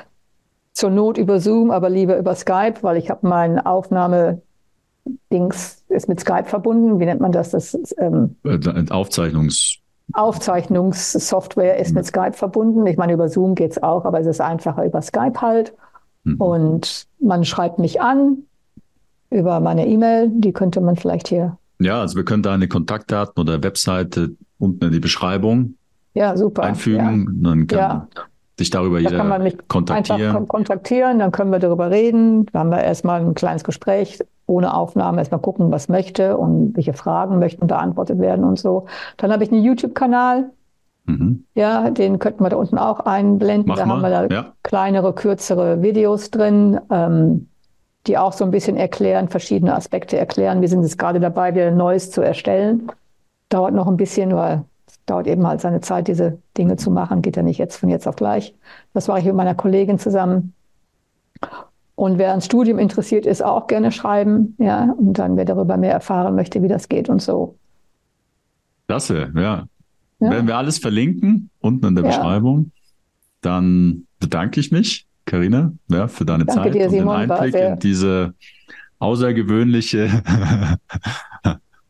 zur 0.74 0.92
Not 0.92 1.18
über 1.18 1.40
Zoom, 1.40 1.72
aber 1.72 1.90
lieber 1.90 2.16
über 2.18 2.36
Skype, 2.36 2.76
weil 2.82 2.98
ich 2.98 3.10
habe 3.10 3.28
mein 3.28 3.66
Aufnahme-Dings 3.66 5.84
ist 5.90 6.08
mit 6.08 6.20
Skype 6.20 6.46
verbunden. 6.46 7.00
Wie 7.00 7.06
nennt 7.06 7.22
man 7.22 7.32
das? 7.32 7.50
Das 7.50 7.76
ähm, 7.98 8.36
äh, 8.44 8.60
Aufzeichnungs 8.92 9.80
Aufzeichnungssoftware 10.14 11.80
ist 11.80 11.96
mit 11.96 12.06
Skype 12.06 12.34
verbunden. 12.34 12.86
Ich 12.86 12.98
meine, 12.98 13.14
über 13.14 13.28
Zoom 13.28 13.56
geht 13.56 13.72
es 13.72 13.82
auch, 13.82 14.06
aber 14.06 14.20
es 14.20 14.28
ist 14.28 14.40
einfacher 14.40 14.86
über 14.86 15.02
Skype 15.02 15.42
halt. 15.42 15.74
Mhm. 16.24 16.36
Und 16.40 17.08
man 17.20 17.44
schreibt 17.44 17.80
mich 17.80 18.02
an 18.02 18.44
über 19.32 19.60
meine 19.60 19.88
E-Mail, 19.88 20.30
die 20.30 20.54
könnte 20.54 20.80
man 20.80 20.96
vielleicht 20.96 21.28
hier. 21.28 21.58
Ja, 21.80 22.02
also 22.02 22.16
wir 22.16 22.26
können 22.26 22.44
deine 22.44 22.68
Kontaktdaten 22.68 23.40
oder 23.40 23.62
Webseite 23.64 24.36
unten 24.60 24.86
in 24.86 24.92
die 24.92 25.00
Beschreibung 25.00 25.76
ja, 26.14 26.36
super. 26.38 26.64
einfügen. 26.64 27.42
Ja. 27.44 27.50
Dann 27.50 27.68
kann 27.68 27.78
ja. 27.78 28.08
dich 28.60 28.70
darüber 28.70 29.02
da 29.02 29.10
jeder 29.10 29.40
mich 29.40 29.58
kontaktieren. 29.68 30.48
Kontaktieren, 30.48 31.20
dann 31.20 31.32
können 31.32 31.52
wir 31.52 31.60
darüber 31.60 31.92
reden. 31.92 32.46
Dann 32.48 32.60
haben 32.60 32.70
wir 32.72 32.82
erstmal 32.82 33.22
ein 33.22 33.34
kleines 33.34 33.64
Gespräch 33.64 34.20
ohne 34.48 34.74
Aufnahme, 34.74 35.20
erstmal 35.20 35.42
gucken, 35.42 35.72
was 35.72 35.90
möchte 35.90 36.38
und 36.38 36.76
welche 36.76 36.94
Fragen 36.94 37.40
möchten 37.40 37.68
beantwortet 37.68 38.20
werden 38.20 38.46
und 38.46 38.60
so. 38.60 38.86
Dann 39.18 39.32
habe 39.32 39.44
ich 39.44 39.52
einen 39.52 39.64
YouTube-Kanal. 39.64 40.52
Mhm. 41.06 41.46
Ja, 41.54 41.90
den 41.90 42.20
könnten 42.20 42.44
wir 42.44 42.50
da 42.50 42.58
unten 42.58 42.78
auch 42.78 43.02
einblenden. 43.02 43.68
Mach 43.68 43.78
da 43.78 43.86
mal. 43.86 43.96
haben 43.96 44.02
wir 44.02 44.10
da 44.10 44.36
ja. 44.36 44.54
kleinere, 44.64 45.14
kürzere 45.14 45.82
Videos 45.82 46.32
drin, 46.32 46.80
ähm, 46.90 47.48
die 48.08 48.18
auch 48.18 48.34
so 48.34 48.46
ein 48.46 48.52
bisschen 48.52 48.78
erklären, 48.78 49.30
verschiedene 49.30 49.74
Aspekte 49.74 50.18
erklären. 50.18 50.62
Wir 50.62 50.70
sind 50.70 50.84
jetzt 50.84 50.98
gerade 50.98 51.20
dabei, 51.20 51.56
wieder 51.56 51.72
Neues 51.72 52.12
zu 52.12 52.22
erstellen. 52.22 52.92
Dauert 53.50 53.74
noch 53.74 53.88
ein 53.88 53.98
bisschen, 53.98 54.36
weil 54.36 54.64
dauert 55.06 55.28
eben 55.28 55.46
halt 55.46 55.62
seine 55.62 55.82
Zeit, 55.82 56.08
diese 56.08 56.40
Dinge 56.58 56.78
zu 56.78 56.92
machen. 56.92 57.22
Geht 57.22 57.38
ja 57.38 57.44
nicht 57.44 57.58
jetzt 57.58 57.78
von 57.78 57.90
jetzt 57.90 58.08
auf 58.08 58.16
gleich. 58.16 58.56
Das 58.94 59.08
mache 59.08 59.20
ich 59.20 59.26
mit 59.26 59.36
meiner 59.36 59.56
Kollegin 59.56 60.00
zusammen. 60.00 60.54
Und 61.96 62.18
wer 62.18 62.32
ans 62.32 62.46
Studium 62.46 62.80
interessiert 62.80 63.26
ist, 63.26 63.44
auch 63.44 63.68
gerne 63.68 63.92
schreiben. 63.92 64.56
Ja, 64.58 64.94
und 64.98 65.18
dann 65.18 65.38
wer 65.38 65.46
darüber 65.46 65.78
mehr 65.78 65.94
erfahren 65.94 66.36
möchte, 66.36 66.62
wie 66.62 66.68
das 66.68 66.90
geht 66.90 67.10
und 67.10 67.22
so. 67.22 67.56
Klasse, 68.88 69.32
ja. 69.36 69.68
ja. 70.20 70.32
Werden 70.32 70.48
wir 70.48 70.58
alles 70.58 70.78
verlinken 70.78 71.50
unten 71.60 71.88
in 71.88 71.96
der 71.96 72.04
ja. 72.04 72.10
Beschreibung. 72.10 72.72
Dann 73.42 74.08
bedanke 74.20 74.60
ich 74.60 74.72
mich, 74.72 75.08
Karina, 75.26 75.74
ja, 75.90 76.08
für 76.08 76.26
deine 76.26 76.46
Danke 76.46 76.64
Zeit 76.64 76.76
dir, 76.76 76.86
und 76.86 76.94
den 76.94 77.10
Einblick 77.10 77.56
in 77.56 77.80
diese 77.80 78.34
außergewöhnliche 79.00 80.24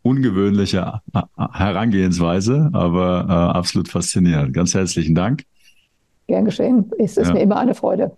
ungewöhnliche 0.05 1.01
Herangehensweise, 1.36 2.69
aber 2.73 3.25
äh, 3.27 3.57
absolut 3.57 3.89
faszinierend. 3.89 4.53
Ganz 4.53 4.75
herzlichen 4.75 5.15
Dank. 5.15 5.45
Gern 6.27 6.45
geschehen. 6.45 6.91
Es 6.99 7.17
ist 7.17 7.29
ja. 7.29 7.33
mir 7.33 7.41
immer 7.41 7.57
eine 7.57 7.73
Freude. 7.73 8.15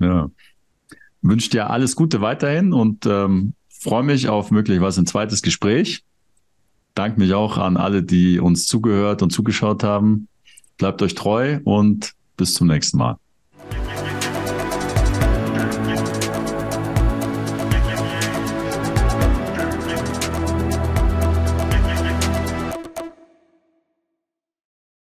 Ja. 0.00 0.28
Wünsche 1.22 1.50
dir 1.50 1.70
alles 1.70 1.94
Gute 1.94 2.20
weiterhin 2.20 2.72
und 2.72 3.06
ähm, 3.06 3.54
freue 3.68 4.02
mich 4.02 4.28
auf 4.28 4.50
möglicherweise 4.50 5.00
ein 5.02 5.06
zweites 5.06 5.42
Gespräch. 5.42 6.02
Danke 6.94 7.20
mich 7.20 7.34
auch 7.34 7.56
an 7.56 7.76
alle, 7.76 8.02
die 8.02 8.40
uns 8.40 8.66
zugehört 8.66 9.22
und 9.22 9.30
zugeschaut 9.30 9.84
haben. 9.84 10.26
Bleibt 10.76 11.02
euch 11.02 11.14
treu 11.14 11.60
und 11.62 12.14
bis 12.36 12.54
zum 12.54 12.66
nächsten 12.66 12.98
Mal. 12.98 13.16